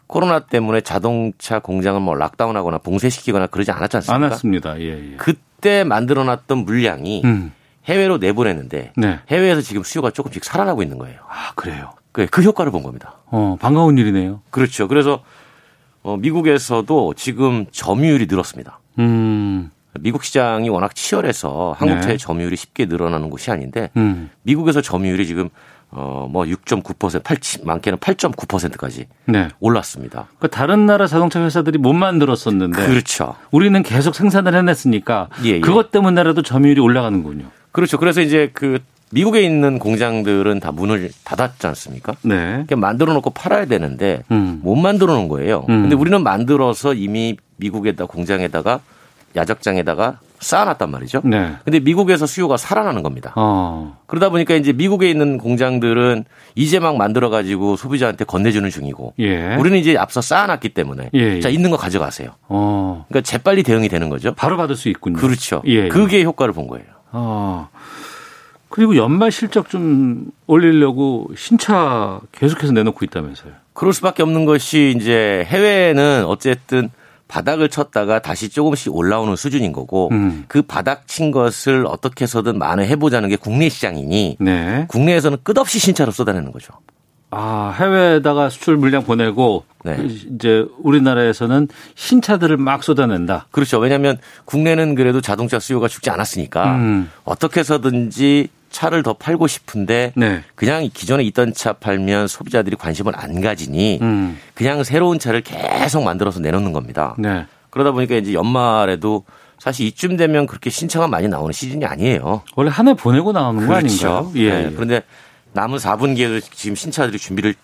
코로나 0.06 0.40
때문에 0.40 0.80
자동차 0.80 1.58
공장을 1.58 2.00
뭐 2.00 2.14
락다운하거나 2.14 2.78
봉쇄시키거나 2.78 3.46
그러지 3.48 3.70
않았지 3.70 3.96
않습니까? 3.98 4.14
안 4.14 4.30
왔습니다. 4.30 4.78
예, 4.80 5.12
예. 5.12 5.16
그때 5.16 5.84
만들어놨던 5.84 6.58
물량이 6.58 7.22
음. 7.24 7.52
해외로 7.86 8.18
내보내는데 8.18 8.92
네. 8.96 9.18
해외에서 9.28 9.60
지금 9.60 9.82
수요가 9.82 10.10
조금씩 10.10 10.44
살아나고 10.44 10.82
있는 10.82 10.98
거예요. 10.98 11.18
아, 11.28 11.52
그래요. 11.54 11.92
그, 12.12 12.26
그 12.26 12.42
효과를 12.42 12.70
본 12.70 12.82
겁니다. 12.82 13.16
어, 13.26 13.56
반가운 13.60 13.98
일이네요. 13.98 14.40
그렇죠. 14.50 14.88
그래서 14.88 15.22
어, 16.02 16.16
미국에서도 16.16 17.14
지금 17.14 17.66
점유율이 17.70 18.26
늘었습니다. 18.28 18.80
음. 18.98 19.70
미국 20.00 20.24
시장이 20.24 20.68
워낙 20.68 20.94
치열해서 20.94 21.74
한국차의 21.76 22.16
네. 22.16 22.16
점유율이 22.16 22.56
쉽게 22.56 22.86
늘어나는 22.86 23.28
곳이 23.28 23.50
아닌데 23.50 23.90
음. 23.96 24.30
미국에서 24.42 24.80
점유율이 24.80 25.26
지금 25.26 25.50
어뭐 25.90 26.44
6.9% 26.44 27.22
8 27.22 27.36
많게는 27.64 27.98
8.9%까지 27.98 29.06
네. 29.26 29.48
올랐습니다. 29.60 30.28
그 30.38 30.48
다른 30.48 30.86
나라 30.86 31.06
자동차 31.06 31.44
회사들이 31.44 31.76
못 31.76 31.92
만들었었는데 31.92 32.86
그렇죠. 32.86 33.36
우리는 33.50 33.82
계속 33.82 34.14
생산을 34.14 34.54
해냈으니까 34.54 35.28
예, 35.44 35.50
예. 35.50 35.60
그것 35.60 35.90
때문에라도 35.90 36.40
점유율이 36.40 36.80
올라가는군요. 36.80 37.44
그렇죠. 37.72 37.98
그래서 37.98 38.22
이제 38.22 38.50
그 38.54 38.78
미국에 39.12 39.42
있는 39.42 39.78
공장들은 39.78 40.58
다 40.60 40.72
문을 40.72 41.10
닫았지 41.24 41.66
않습니까? 41.66 42.14
네. 42.22 42.34
그러니까 42.36 42.76
만들어 42.76 43.12
놓고 43.12 43.30
팔아야 43.30 43.66
되는데 43.66 44.22
음. 44.30 44.60
못 44.62 44.74
만들어 44.74 45.14
놓은 45.14 45.28
거예요. 45.28 45.66
음. 45.68 45.82
근데 45.82 45.94
우리는 45.94 46.22
만들어서 46.22 46.94
이미 46.94 47.36
미국에다 47.56 48.06
공장에다가 48.06 48.80
야적장에다가 49.36 50.18
쌓아놨단 50.40 50.90
말이죠. 50.90 51.20
네. 51.24 51.52
근데 51.64 51.78
미국에서 51.78 52.26
수요가 52.26 52.56
살아나는 52.56 53.02
겁니다. 53.02 53.32
어. 53.36 53.98
그러다 54.06 54.30
보니까 54.30 54.54
이제 54.54 54.72
미국에 54.72 55.08
있는 55.10 55.38
공장들은 55.38 56.24
이제 56.54 56.80
막 56.80 56.96
만들어 56.96 57.28
가지고 57.30 57.76
소비자한테 57.76 58.24
건네주는 58.24 58.68
중이고 58.68 59.14
예. 59.20 59.54
우리는 59.56 59.78
이제 59.78 59.96
앞서 59.96 60.20
쌓아놨기 60.20 60.70
때문에 60.70 61.10
예, 61.14 61.36
예. 61.36 61.40
자 61.40 61.48
있는 61.48 61.70
거 61.70 61.76
가져가세요. 61.76 62.30
어. 62.48 63.04
그러니까 63.08 63.26
재빨리 63.28 63.62
대응이 63.62 63.88
되는 63.88 64.08
거죠. 64.08 64.34
바로 64.34 64.56
받을 64.56 64.74
수 64.74 64.88
있군요. 64.88 65.16
그렇죠. 65.16 65.62
예. 65.66 65.84
예. 65.84 65.88
그게 65.88 66.24
효과를 66.24 66.52
본 66.52 66.66
거예요. 66.66 66.86
어. 67.12 67.68
그리고 68.72 68.96
연말 68.96 69.30
실적 69.30 69.68
좀 69.68 70.26
올리려고 70.46 71.30
신차 71.36 72.20
계속해서 72.32 72.72
내놓고 72.72 73.04
있다면서요. 73.04 73.52
그럴 73.74 73.92
수밖에 73.92 74.22
없는 74.22 74.44
것이 74.44 74.94
이제 74.96 75.44
해외는 75.46 76.24
어쨌든 76.26 76.90
바닥을 77.28 77.68
쳤다가 77.68 78.18
다시 78.18 78.48
조금씩 78.50 78.94
올라오는 78.94 79.36
수준인 79.36 79.72
거고 79.72 80.08
음. 80.12 80.44
그 80.48 80.62
바닥 80.62 81.06
친 81.06 81.30
것을 81.30 81.86
어떻게 81.86 82.24
해서든 82.24 82.58
만회해 82.58 82.96
보자는 82.96 83.28
게 83.28 83.36
국내 83.36 83.68
시장이니 83.68 84.36
네. 84.40 84.86
국내에서는 84.88 85.38
끝없이 85.42 85.78
신차로 85.78 86.12
쏟아내는 86.12 86.52
거죠. 86.52 86.74
아, 87.30 87.74
해외에다가 87.78 88.50
수출 88.50 88.76
물량 88.76 89.04
보내고 89.04 89.64
네. 89.84 89.96
그 89.96 90.04
이제 90.04 90.66
우리나라에서는 90.82 91.68
신차들을 91.94 92.58
막 92.58 92.84
쏟아낸다. 92.84 93.46
그렇죠. 93.50 93.78
왜냐하면 93.78 94.18
국내는 94.44 94.94
그래도 94.94 95.22
자동차 95.22 95.58
수요가 95.58 95.88
죽지 95.88 96.10
않았으니까 96.10 96.74
음. 96.74 97.10
어떻게 97.24 97.60
해서든지 97.60 98.48
차를 98.72 99.02
더 99.04 99.12
팔고 99.12 99.46
싶은데 99.46 100.12
네. 100.16 100.42
그냥 100.56 100.88
기존에 100.92 101.22
있던 101.24 101.52
차 101.54 101.74
팔면 101.74 102.26
소비자들이 102.26 102.76
관심을 102.76 103.12
안 103.16 103.40
가지니 103.40 104.00
음. 104.02 104.38
그냥 104.54 104.82
새로운 104.82 105.18
차를 105.20 105.42
계속 105.42 106.02
만들어서 106.02 106.40
내놓는 106.40 106.72
겁니다. 106.72 107.14
네. 107.18 107.46
그러다 107.70 107.92
보니까 107.92 108.16
이제 108.16 108.32
연말에도 108.32 109.24
사실 109.58 109.86
이쯤 109.86 110.16
되면 110.16 110.46
그렇게 110.46 110.70
신차가 110.70 111.06
많이 111.06 111.28
나오는 111.28 111.52
시즌이 111.52 111.84
아니에요. 111.84 112.42
원래 112.56 112.70
한 112.70 112.88
해 112.88 112.94
보내고 112.94 113.30
나오는 113.32 113.64
거 113.66 113.74
아닌가요? 113.74 114.32
예. 114.34 114.50
네. 114.64 114.70
그런데 114.74 115.02
남은 115.52 115.78
4분기에도 115.78 116.42
지금 116.50 116.74
신차들이 116.74 117.18
준비를 117.18 117.54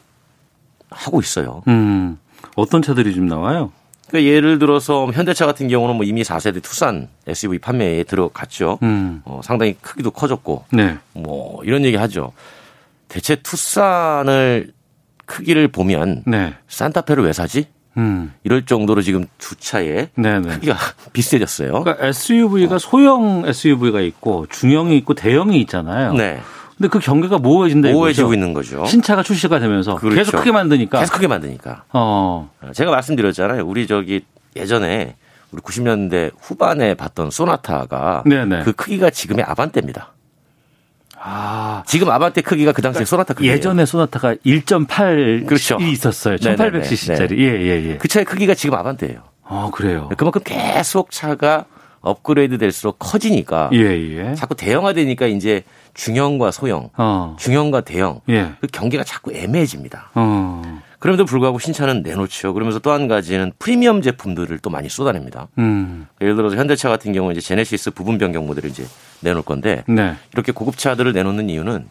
하고 0.90 1.20
있어요. 1.20 1.62
음. 1.66 2.18
어떤 2.54 2.82
차들이 2.82 3.14
좀 3.14 3.26
나와요? 3.26 3.72
그러니까 4.08 4.30
예를 4.32 4.58
들어서 4.58 5.06
현대차 5.12 5.46
같은 5.46 5.68
경우는 5.68 5.96
뭐 5.96 6.04
이미 6.04 6.22
4세대 6.22 6.62
투싼 6.62 7.08
SUV 7.26 7.58
판매에 7.58 8.04
들어갔죠. 8.04 8.78
음. 8.82 9.22
어, 9.24 9.40
상당히 9.44 9.76
크기도 9.80 10.10
커졌고 10.10 10.64
네. 10.72 10.96
뭐 11.12 11.62
이런 11.64 11.84
얘기 11.84 11.96
하죠. 11.96 12.32
대체 13.08 13.36
투싼을 13.36 14.72
크기를 15.26 15.68
보면 15.68 16.24
네. 16.26 16.54
산타페를 16.68 17.24
왜 17.24 17.32
사지? 17.32 17.66
음. 17.98 18.32
이럴 18.44 18.64
정도로 18.64 19.02
지금 19.02 19.26
주차에 19.38 20.08
네, 20.14 20.40
네. 20.40 20.48
크기가 20.48 20.76
비슷해졌어요. 21.12 21.82
그러니까 21.82 22.06
SUV가 22.06 22.78
소형 22.78 23.44
SUV가 23.46 24.00
있고 24.00 24.46
중형이 24.48 24.96
있고 24.98 25.14
대형이 25.14 25.60
있잖아요. 25.62 26.14
네. 26.14 26.40
근데 26.78 26.88
그 26.88 27.00
경계가 27.00 27.38
모호해진다 27.38 27.90
모호해지고? 27.90 28.32
있는 28.34 28.54
거죠. 28.54 28.86
신차가 28.86 29.24
출시가 29.24 29.58
되면서 29.58 29.96
그렇죠. 29.96 30.16
계속 30.16 30.36
크게 30.36 30.52
만드니까 30.52 31.00
계속 31.00 31.14
크게 31.14 31.26
만드니까. 31.26 31.84
어. 31.92 32.50
제가 32.72 32.92
말씀드렸잖아요. 32.92 33.66
우리 33.66 33.88
저기 33.88 34.24
예전에 34.54 35.16
우리 35.50 35.60
90년대 35.60 36.30
후반에 36.40 36.94
봤던 36.94 37.30
소나타가 37.30 38.22
네네. 38.26 38.62
그 38.62 38.72
크기가 38.72 39.10
지금의 39.10 39.44
아반떼입니다. 39.44 40.12
아. 41.20 41.82
지금 41.84 42.10
아반떼 42.10 42.42
크기가 42.42 42.70
그 42.70 42.80
당시에 42.80 43.04
소나타 43.04 43.34
크기 43.34 43.48
예전에 43.48 43.84
소나타가 43.84 44.34
1.8이 44.34 45.46
그렇죠. 45.46 45.78
있었어요. 45.80 46.36
네네네. 46.40 46.80
1800cc짜리. 46.80 47.30
네. 47.30 47.38
예, 47.38 47.60
예, 47.60 47.90
예. 47.90 47.96
그 47.96 48.06
차의 48.06 48.24
크기가 48.24 48.54
지금 48.54 48.78
아반떼예요. 48.78 49.22
아, 49.44 49.68
그래요. 49.72 50.10
그만큼 50.16 50.42
계속 50.44 51.10
차가 51.10 51.64
업그레이드 52.08 52.58
될수록 52.58 52.98
커지니까 52.98 53.70
예, 53.72 53.78
예. 53.78 54.34
자꾸 54.34 54.54
대형화되니까 54.54 55.26
이제 55.26 55.62
중형과 55.94 56.50
소형, 56.50 56.90
어. 56.96 57.36
중형과 57.38 57.82
대형 57.82 58.20
예. 58.28 58.52
그 58.60 58.66
경계가 58.66 59.04
자꾸 59.04 59.32
애매해집니다. 59.32 60.10
어. 60.14 60.80
그럼에도 60.98 61.24
불구하고 61.24 61.58
신차는 61.60 62.02
내놓죠. 62.02 62.54
그러면서 62.54 62.80
또 62.80 62.90
한 62.90 63.06
가지는 63.06 63.52
프리미엄 63.58 64.02
제품들을 64.02 64.58
또 64.58 64.70
많이 64.70 64.88
쏟아냅니다. 64.88 65.46
음. 65.58 66.06
예를 66.20 66.34
들어서 66.34 66.56
현대차 66.56 66.88
같은 66.88 67.12
경우 67.12 67.30
이제 67.30 67.40
제네시스 67.40 67.92
부분 67.92 68.18
변경 68.18 68.46
모델을 68.46 68.70
이제 68.70 68.84
내놓을 69.20 69.42
건데 69.44 69.84
네. 69.86 70.16
이렇게 70.32 70.50
고급차들을 70.52 71.12
내놓는 71.12 71.50
이유는 71.50 71.86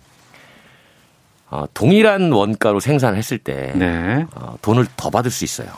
어, 1.49 1.65
동일한 1.73 2.31
원가로 2.31 2.81
생산했을 2.81 3.37
때 3.37 3.71
네. 3.75 4.25
어, 4.35 4.57
돈을 4.61 4.85
더 4.97 5.09
받을 5.09 5.31
수 5.31 5.45
있어요. 5.45 5.69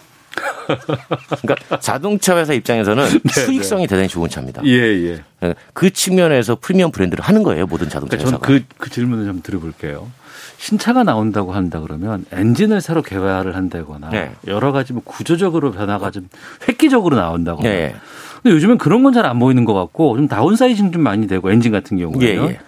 그러니까 1.41 1.79
자동차 1.79 2.37
회사 2.37 2.53
입장에서는 2.53 3.05
수익성이 3.31 3.87
대단히 3.87 4.07
좋은 4.07 4.29
차입니다. 4.29 4.61
네, 4.61 4.69
예, 4.69 5.21
예. 5.43 5.53
그 5.73 5.89
측면에서 5.91 6.57
프리미엄 6.59 6.91
브랜드를 6.91 7.23
하는 7.23 7.43
거예요. 7.43 7.65
모든 7.65 7.89
자동차 7.89 8.17
그러니까 8.17 8.37
회사가. 8.37 8.45
저는 8.47 8.65
그, 8.69 8.75
그 8.77 8.89
질문을 8.89 9.25
좀 9.25 9.41
드려볼게요. 9.41 10.07
신차가 10.57 11.03
나온다고 11.03 11.53
한다 11.53 11.79
그러면 11.79 12.25
엔진을 12.33 12.81
새로 12.81 13.01
개발을 13.01 13.55
한다거나 13.55 14.09
네. 14.09 14.31
여러 14.47 14.73
가지 14.73 14.91
뭐 14.91 15.01
구조적으로 15.05 15.71
변화가 15.71 16.11
좀 16.11 16.27
획기적으로 16.67 17.15
나온다거나. 17.15 17.69
네. 17.69 17.95
근데 18.43 18.55
요즘엔 18.55 18.77
그런 18.77 19.03
건 19.03 19.13
잘 19.13 19.25
안 19.25 19.39
보이는 19.39 19.63
것 19.63 19.73
같고 19.73 20.17
좀 20.17 20.27
다운사이징 20.27 20.91
좀 20.91 21.01
많이 21.01 21.27
되고 21.27 21.49
엔진 21.49 21.71
같은 21.71 21.97
경우는. 21.97 22.21
예, 22.27 22.35
예. 22.35 22.59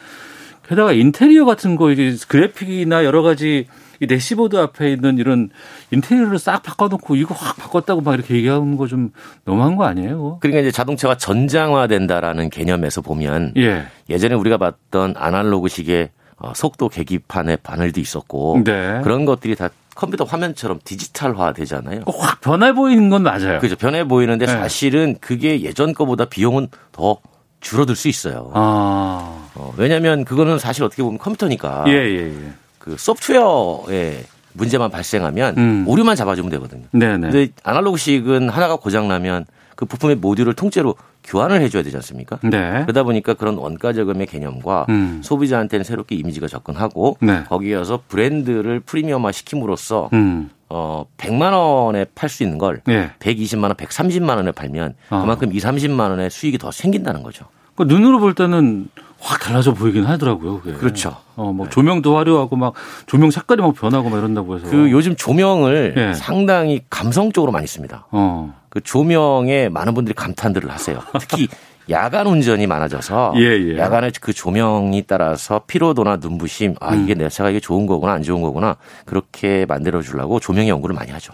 게다가 0.69 0.93
인테리어 0.93 1.43
같은 1.43 1.75
거 1.75 1.91
이제 1.91 2.15
그래픽이나 2.29 3.03
여러 3.03 3.21
가지 3.23 3.67
이 4.01 4.07
대시보드 4.07 4.55
앞에 4.57 4.91
있는 4.91 5.19
이런 5.19 5.49
인테리어를 5.91 6.39
싹 6.39 6.63
바꿔놓고 6.63 7.15
이거 7.15 7.35
확 7.35 7.55
바꿨다고 7.57 8.01
막 8.01 8.15
이렇게 8.15 8.35
얘기하는 8.35 8.75
거 8.75 8.87
좀 8.87 9.11
너무한 9.45 9.75
거 9.75 9.85
아니에요? 9.85 10.39
그러니까 10.41 10.59
이제 10.61 10.71
자동차가 10.71 11.15
전장화된다라는 11.15 12.49
개념에서 12.49 13.01
보면 13.01 13.53
예. 13.57 13.85
예전에 14.09 14.35
우리가 14.35 14.57
봤던 14.57 15.13
아날로그식의 15.17 16.09
어, 16.37 16.51
속도 16.55 16.89
계기판에 16.89 17.57
바늘도 17.57 17.99
있었고 17.99 18.63
네. 18.65 18.99
그런 19.03 19.25
것들이 19.25 19.55
다 19.55 19.69
컴퓨터 19.93 20.23
화면처럼 20.23 20.79
디지털화 20.83 21.53
되잖아요. 21.53 22.01
확 22.07 22.41
변해 22.41 22.73
보이는 22.73 23.09
건 23.09 23.21
맞아요. 23.21 23.59
그죠. 23.59 23.75
변해 23.75 24.03
보이는데 24.05 24.47
네. 24.47 24.51
사실은 24.51 25.17
그게 25.21 25.61
예전 25.61 25.93
거보다 25.93 26.25
비용은 26.25 26.69
더 26.91 27.17
줄어들 27.59 27.95
수 27.95 28.07
있어요. 28.07 28.49
아. 28.55 29.47
어, 29.53 29.73
왜냐하면 29.77 30.25
그거는 30.25 30.57
사실 30.57 30.83
어떻게 30.83 31.03
보면 31.03 31.19
컴퓨터니까 31.19 31.83
예, 31.87 31.91
예, 31.91 32.27
예. 32.29 32.53
그 32.82 32.95
소프트웨어에 32.97 34.23
문제만 34.53 34.89
발생하면 34.91 35.57
음. 35.57 35.84
오류만 35.88 36.15
잡아주면 36.15 36.51
되거든요. 36.51 36.84
네네. 36.91 37.32
근데 37.32 37.47
아날로그식은 37.63 38.49
하나가 38.49 38.75
고장 38.75 39.07
나면 39.07 39.45
그 39.75 39.86
부품의 39.86 40.17
모듈을 40.17 40.53
통째로 40.53 40.95
교환을 41.23 41.61
해줘야 41.61 41.84
되지 41.84 41.95
않습니까? 41.97 42.39
네. 42.43 42.82
그러다 42.84 43.03
보니까 43.03 43.36
그런 43.36 43.55
원가 43.57 43.93
저금의 43.93 44.27
개념과 44.27 44.88
음. 44.89 45.21
소비자한테는 45.23 45.84
새롭게 45.84 46.15
이미지가 46.15 46.47
접근하고 46.47 47.17
네. 47.21 47.43
거기에서 47.47 48.01
브랜드를 48.07 48.79
프리미엄화 48.82 49.32
시킴으로써 49.32 50.09
음. 50.13 50.49
어 50.69 51.05
100만 51.17 51.53
원에 51.53 52.05
팔 52.15 52.29
수 52.29 52.43
있는 52.43 52.57
걸 52.57 52.82
예. 52.89 53.11
120만 53.19 53.63
원, 53.63 53.73
130만 53.73 54.38
원에 54.38 54.51
팔면 54.51 54.95
아. 55.09 55.21
그만큼 55.21 55.53
2, 55.53 55.59
30만 55.59 56.09
원의 56.09 56.29
수익이 56.29 56.57
더 56.57 56.71
생긴다는 56.71 57.23
거죠. 57.23 57.45
그 57.75 57.84
눈으로 57.84 58.19
볼 58.19 58.34
때는 58.36 58.88
확 59.22 59.39
달라져 59.39 59.74
보이긴 59.74 60.05
하더라고요. 60.05 60.61
그게. 60.61 60.74
그렇죠. 60.74 61.15
어, 61.36 61.53
뭐 61.53 61.69
조명도 61.69 62.17
화려하고 62.17 62.55
막 62.55 62.74
조명 63.05 63.30
색깔이 63.30 63.61
막 63.61 63.74
변하고 63.76 64.09
막 64.09 64.17
이런다고 64.17 64.57
해서. 64.57 64.67
그 64.69 64.91
요즘 64.91 65.15
조명을 65.15 65.93
예. 65.95 66.13
상당히 66.15 66.82
감성적으로 66.89 67.51
많이 67.51 67.67
씁니다. 67.67 68.07
어. 68.11 68.53
그 68.69 68.82
조명에 68.82 69.69
많은 69.69 69.93
분들이 69.93 70.15
감탄들을 70.15 70.69
하세요. 70.72 70.99
특히 71.19 71.47
야간 71.89 72.26
운전이 72.26 72.67
많아져서 72.67 73.34
예, 73.38 73.41
예. 73.41 73.78
야간에 73.78 74.11
그 74.19 74.34
조명이 74.34 75.03
따라서 75.07 75.61
피로도나 75.67 76.17
눈부심 76.17 76.76
아 76.80 76.93
음. 76.93 77.03
이게 77.03 77.13
내 77.13 77.28
차가 77.30 77.49
이게 77.49 77.59
좋은 77.59 77.86
거구나 77.86 78.13
안 78.13 78.24
좋은 78.24 78.41
거구나 78.41 78.78
그렇게 79.05 79.65
만들어 79.67 80.01
주려고 80.01 80.39
조명 80.39 80.67
연구를 80.67 80.95
많이 80.95 81.11
하죠. 81.11 81.34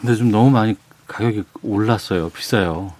근데 0.00 0.14
좀 0.14 0.30
너무 0.30 0.50
많이 0.50 0.76
가격이 1.06 1.44
올랐어요. 1.62 2.28
비싸요. 2.30 2.92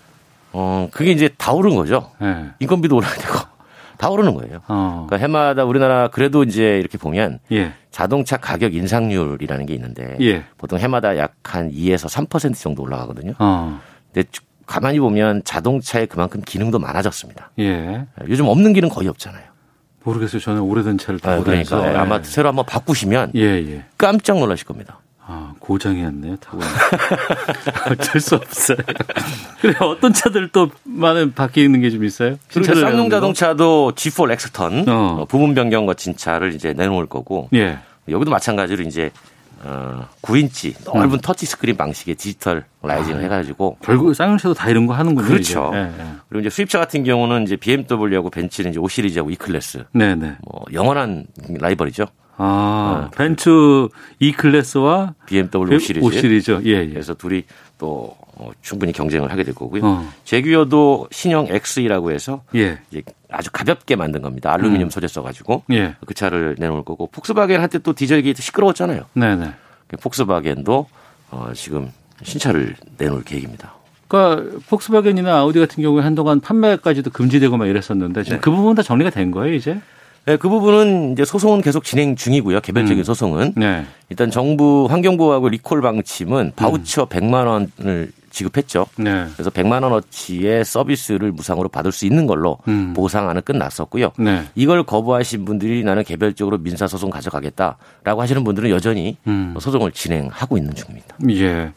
어 0.52 0.88
그게 0.90 1.10
이제 1.12 1.28
다 1.36 1.52
오른 1.52 1.74
거죠. 1.76 2.10
예. 2.22 2.46
인건비도 2.60 2.96
올라야 2.96 3.14
되고 3.14 3.38
다 3.98 4.08
오르는 4.10 4.34
거예요. 4.34 4.60
어. 4.68 5.06
그러니까 5.08 5.16
해마다 5.24 5.64
우리나라 5.64 6.08
그래도 6.08 6.42
이제 6.42 6.78
이렇게 6.78 6.98
보면 6.98 7.38
예. 7.52 7.72
자동차 7.90 8.36
가격 8.36 8.74
인상률이라는 8.74 9.66
게 9.66 9.74
있는데 9.74 10.16
예. 10.20 10.44
보통 10.58 10.78
해마다 10.78 11.16
약 11.18 11.34
한 11.44 11.70
2에서 11.70 12.08
3% 12.28 12.54
정도 12.60 12.82
올라가거든요. 12.82 13.32
어. 13.38 13.80
근데 14.12 14.28
가만히 14.66 14.98
보면 14.98 15.42
자동차에 15.44 16.06
그만큼 16.06 16.42
기능도 16.44 16.78
많아졌습니다. 16.80 17.52
예. 17.60 18.04
요즘 18.28 18.46
없는 18.48 18.72
기능 18.72 18.88
거의 18.88 19.06
없잖아요. 19.08 19.44
모르겠어요. 20.02 20.40
저는 20.40 20.60
오래된 20.60 20.98
차를 20.98 21.20
타고 21.20 21.40
아, 21.40 21.44
그러니까 21.44 21.80
다녀서. 21.80 21.98
아마 21.98 22.22
새로 22.22 22.48
한번 22.48 22.64
바꾸시면 22.66 23.32
예, 23.36 23.40
예. 23.40 23.84
깜짝 23.98 24.38
놀라실 24.38 24.66
겁니다. 24.66 25.00
아, 25.28 25.52
고장이었네요, 25.58 26.36
타고. 26.36 26.60
어쩔 27.90 28.20
수 28.20 28.36
없어요. 28.36 28.76
그래, 29.60 29.74
어떤 29.80 30.12
차들 30.12 30.50
또 30.50 30.70
많은 30.84 31.34
바뀌는 31.34 31.80
게 31.80 31.90
좀 31.90 32.04
있어요? 32.04 32.36
그리고 32.52 32.74
쌍용? 32.74 33.10
자동차도 33.10 33.92
G4 33.96 34.26
렉스턴 34.26 34.88
어. 34.88 34.92
어, 35.20 35.24
부분 35.24 35.54
변경 35.54 35.84
거친 35.86 36.14
차를 36.16 36.54
이제 36.54 36.72
내놓을 36.74 37.06
거고 37.06 37.48
예. 37.54 37.78
여기도 38.08 38.30
마찬가지로 38.30 38.84
이제 38.84 39.10
어, 39.64 40.06
9인치 40.22 40.74
넓은 40.94 41.18
터치 41.20 41.46
스크린 41.46 41.76
방식의 41.76 42.14
digitalizing을 42.16 43.24
해가지고 43.24 43.78
결국 43.82 44.14
쌍용차도 44.14 44.54
다 44.54 44.68
이런 44.68 44.86
거 44.86 44.94
하는군요. 44.94 45.26
그렇죠. 45.26 45.70
예, 45.74 45.78
예. 45.78 46.04
그리고 46.28 46.40
이제 46.42 46.50
수입차 46.50 46.78
같은 46.78 47.02
경우는 47.02 47.44
이제 47.44 47.56
BMW하고 47.56 48.30
벤츠는 48.30 48.70
이제 48.70 48.78
5 48.78 48.86
시리즈하고 48.88 49.30
E 49.30 49.36
클래스 49.36 49.84
네네. 49.92 50.36
뭐 50.48 50.62
영원한 50.72 51.26
라이벌이죠. 51.58 52.06
아, 52.38 53.10
벤츠 53.16 53.88
E 54.18 54.32
클래스와 54.32 55.14
BMW 55.26 55.74
5 55.74 55.78
시리즈. 55.78 56.04
5 56.04 56.10
시리즈. 56.10 56.50
예, 56.64 56.70
예. 56.82 56.88
그래서 56.88 57.14
둘이 57.14 57.44
또 57.78 58.16
어, 58.38 58.50
충분히 58.60 58.92
경쟁을 58.92 59.30
하게 59.32 59.44
될 59.44 59.54
거고요. 59.54 59.82
어. 59.84 60.12
제규어도 60.24 61.08
신형 61.10 61.48
XE라고 61.48 62.10
해서 62.10 62.42
예. 62.54 62.78
이제 62.90 63.02
아주 63.30 63.50
가볍게 63.50 63.96
만든 63.96 64.20
겁니다. 64.22 64.52
알루미늄 64.52 64.90
소재 64.90 65.08
써가지고 65.08 65.64
예. 65.72 65.96
그 66.04 66.12
차를 66.12 66.56
내놓을 66.58 66.84
거고 66.84 67.06
폭스바겐 67.06 67.60
한때 67.60 67.78
또 67.78 67.94
디젤 67.94 68.22
게이트 68.22 68.42
시끄러웠잖아요. 68.42 69.04
네네. 69.14 69.52
그 69.88 69.96
폭스바겐도 69.96 70.86
어, 71.30 71.50
지금 71.54 71.90
신차를 72.22 72.76
내놓을 72.98 73.24
계획입니다. 73.24 73.74
그러니까 74.08 74.58
폭스바겐이나 74.68 75.38
아우디 75.38 75.58
같은 75.58 75.82
경우에 75.82 76.02
한동안 76.02 76.40
판매까지도 76.40 77.10
금지되고 77.10 77.56
막 77.56 77.66
이랬었는데 77.66 78.22
지금 78.22 78.40
그 78.40 78.50
부분 78.50 78.74
다 78.74 78.82
정리가 78.82 79.10
된 79.10 79.30
거예요, 79.30 79.54
이제? 79.54 79.80
네, 80.26 80.36
그 80.36 80.48
부분은 80.48 81.12
이제 81.12 81.24
소송은 81.24 81.62
계속 81.62 81.84
진행 81.84 82.16
중이고요. 82.16 82.60
개별적인 82.60 82.98
음. 82.98 83.04
소송은 83.04 83.52
네. 83.56 83.86
일단 84.08 84.28
정부 84.30 84.88
환경부하고 84.90 85.48
리콜 85.48 85.80
방침은 85.80 86.52
바우처 86.56 87.06
100만 87.06 87.46
원을 87.46 88.10
지급했죠. 88.30 88.86
네. 88.96 89.26
그래서 89.34 89.50
100만 89.50 89.84
원어치의 89.84 90.64
서비스를 90.64 91.30
무상으로 91.30 91.68
받을 91.68 91.92
수 91.92 92.06
있는 92.06 92.26
걸로 92.26 92.58
음. 92.66 92.92
보상안은 92.92 93.42
끝났었고요. 93.42 94.12
네. 94.18 94.42
이걸 94.56 94.82
거부하신 94.82 95.44
분들이 95.44 95.84
나는 95.84 96.02
개별적으로 96.02 96.58
민사 96.58 96.88
소송 96.88 97.08
가져가겠다라고 97.08 98.20
하시는 98.20 98.42
분들은 98.42 98.70
여전히 98.70 99.16
음. 99.28 99.54
소송을 99.58 99.92
진행하고 99.92 100.58
있는 100.58 100.74
중입니다. 100.74 101.16
예. 101.30 101.72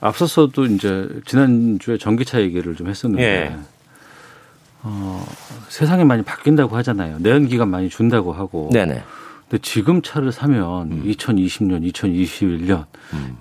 앞서서도 0.00 0.66
이제 0.66 1.08
지난주에 1.24 1.96
전기차 1.96 2.40
얘기를 2.40 2.74
좀 2.74 2.88
했었는데 2.88 3.24
예. 3.24 3.56
어, 4.82 5.26
세상이 5.68 6.04
많이 6.04 6.22
바뀐다고 6.22 6.76
하잖아요. 6.78 7.18
내연 7.20 7.46
기간 7.46 7.68
많이 7.68 7.88
준다고 7.88 8.32
하고. 8.32 8.70
네네. 8.72 9.02
근데 9.48 9.62
지금 9.62 10.02
차를 10.02 10.32
사면 10.32 10.90
음. 10.90 11.04
2020년, 11.06 11.92
2021년 11.92 12.86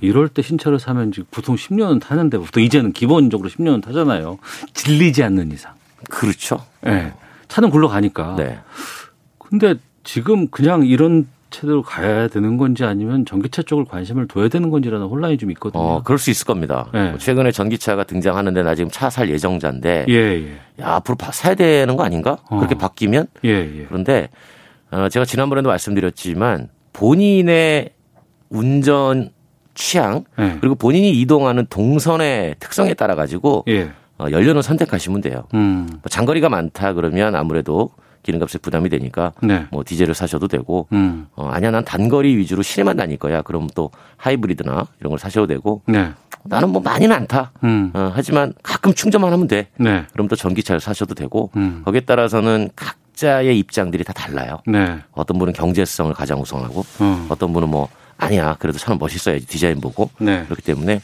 이럴 0.01 0.27
때 0.27 0.41
신차를 0.41 0.79
사면 0.79 1.11
지금 1.11 1.25
보통 1.31 1.55
10년은 1.55 2.01
타는데 2.01 2.37
보통 2.37 2.61
이제는 2.63 2.91
기본적으로 2.91 3.49
10년은 3.49 3.81
타잖아요. 3.81 4.37
질리지 4.73 5.23
않는 5.23 5.51
이상. 5.51 5.73
그렇죠. 6.09 6.65
예. 6.85 7.13
차는 7.47 7.69
굴러가니까. 7.69 8.35
네. 8.35 8.59
근데 9.37 9.75
지금 10.03 10.47
그냥 10.49 10.85
이런 10.85 11.27
차대로 11.51 11.83
가야 11.83 12.27
되는 12.29 12.57
건지 12.57 12.83
아니면 12.83 13.25
전기차 13.25 13.61
쪽을 13.63 13.85
관심을 13.85 14.27
둬야 14.27 14.47
되는 14.47 14.69
건지라는 14.71 15.05
혼란이 15.05 15.37
좀 15.37 15.51
있거든요. 15.51 15.83
어, 15.83 16.01
그럴 16.03 16.17
수 16.17 16.31
있을 16.31 16.45
겁니다. 16.47 16.87
네. 16.93 17.09
뭐 17.09 17.17
최근에 17.19 17.51
전기차가 17.51 18.05
등장하는데 18.05 18.63
나 18.63 18.73
지금 18.73 18.89
차 18.89 19.09
살 19.11 19.29
예정자인데 19.29 20.05
예, 20.09 20.13
예. 20.15 20.51
야, 20.81 20.95
앞으로 20.95 21.15
바- 21.17 21.31
사야 21.31 21.53
되는 21.53 21.95
거 21.97 22.03
아닌가? 22.03 22.37
어. 22.49 22.57
그렇게 22.57 22.75
바뀌면? 22.75 23.27
예, 23.43 23.49
예. 23.49 23.85
그런데 23.87 24.29
어, 24.89 25.07
제가 25.09 25.25
지난번에도 25.25 25.69
말씀드렸지만 25.69 26.69
본인의 26.93 27.91
운전 28.49 29.29
취향 29.73 30.23
예. 30.39 30.57
그리고 30.61 30.75
본인이 30.75 31.11
이동하는 31.11 31.65
동선의 31.69 32.55
특성에 32.59 32.93
따라 32.93 33.15
가지고 33.15 33.63
예. 33.67 33.91
어, 34.17 34.25
연료는 34.31 34.61
선택하시면 34.61 35.21
돼요. 35.21 35.43
음. 35.53 35.87
뭐 35.89 36.01
장거리가 36.09 36.47
많다 36.49 36.93
그러면 36.93 37.35
아무래도 37.35 37.89
기름값에 38.23 38.59
부담이 38.59 38.89
되니까 38.89 39.33
네. 39.41 39.65
뭐 39.71 39.83
디젤을 39.85 40.13
사셔도 40.13 40.47
되고 40.47 40.87
음. 40.93 41.27
어, 41.35 41.47
아니야 41.47 41.71
난 41.71 41.83
단거리 41.83 42.35
위주로 42.37 42.61
시내만 42.61 42.97
다닐 42.97 43.17
거야. 43.17 43.41
그럼 43.41 43.67
또 43.75 43.91
하이브리드나 44.17 44.87
이런 44.99 45.09
걸 45.09 45.19
사셔도 45.19 45.47
되고 45.47 45.81
네. 45.87 46.11
나는 46.43 46.69
뭐 46.69 46.81
많이는 46.81 47.15
안 47.15 47.27
타. 47.27 47.51
음. 47.63 47.91
어, 47.93 48.11
하지만 48.13 48.53
가끔 48.63 48.93
충전만 48.93 49.31
하면 49.33 49.47
돼. 49.47 49.67
네. 49.77 50.05
그럼 50.13 50.27
또 50.27 50.35
전기차를 50.35 50.79
사셔도 50.79 51.15
되고 51.15 51.51
음. 51.55 51.81
거기에 51.85 52.01
따라서는 52.01 52.69
각자의 52.75 53.57
입장들이 53.59 54.03
다 54.03 54.13
달라요. 54.13 54.59
네. 54.65 54.99
어떤 55.11 55.37
분은 55.39 55.53
경제성을 55.53 56.13
가장 56.13 56.41
우선하고 56.41 56.85
어. 56.99 57.27
어떤 57.29 57.53
분은 57.53 57.69
뭐 57.69 57.89
아니야 58.17 58.55
그래도 58.59 58.77
차는 58.77 58.99
멋있어야지 58.99 59.47
디자인 59.47 59.81
보고 59.81 60.09
네. 60.19 60.43
그렇기 60.45 60.61
때문에 60.61 61.01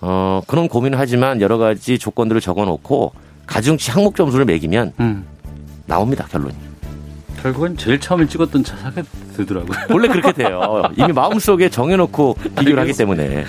어 0.00 0.40
그런 0.46 0.68
고민을 0.68 0.98
하지만 0.98 1.40
여러 1.40 1.58
가지 1.58 1.98
조건들을 1.98 2.40
적어 2.40 2.64
놓고 2.64 3.12
가중치 3.46 3.90
항목 3.90 4.16
점수를 4.16 4.44
매기면 4.44 4.92
음. 5.00 5.26
나옵니다 5.88 6.26
결론이. 6.30 6.54
결국은 7.42 7.76
제일 7.76 7.98
처음에 7.98 8.26
찍었던 8.26 8.62
차 8.64 8.76
사게 8.76 9.02
되더라고요. 9.36 9.78
원래 9.90 10.08
그렇게 10.08 10.32
돼요. 10.32 10.82
이미 10.96 11.12
마음속에 11.12 11.68
정해놓고 11.68 12.36
비교를 12.58 12.80
하기 12.80 12.92
때문에. 12.92 13.44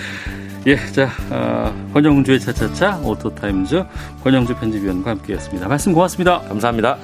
예, 0.68 0.76
자, 0.92 1.10
어, 1.30 1.74
권용주의 1.94 2.40
차차차 2.40 3.00
오토타임즈 3.04 3.84
권용주 4.24 4.56
편집위원과 4.56 5.12
함께했습니다. 5.12 5.68
말씀 5.68 5.94
고맙습니다. 5.94 6.42
감사합니다. 6.42 6.98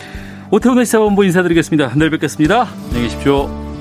오태훈의 0.52 0.86
시사본부 0.86 1.26
인사드리겠습니다. 1.26 1.94
내일 1.96 2.12
뵙겠습니다. 2.12 2.68
안녕히 2.90 3.04
계십시오. 3.04 3.75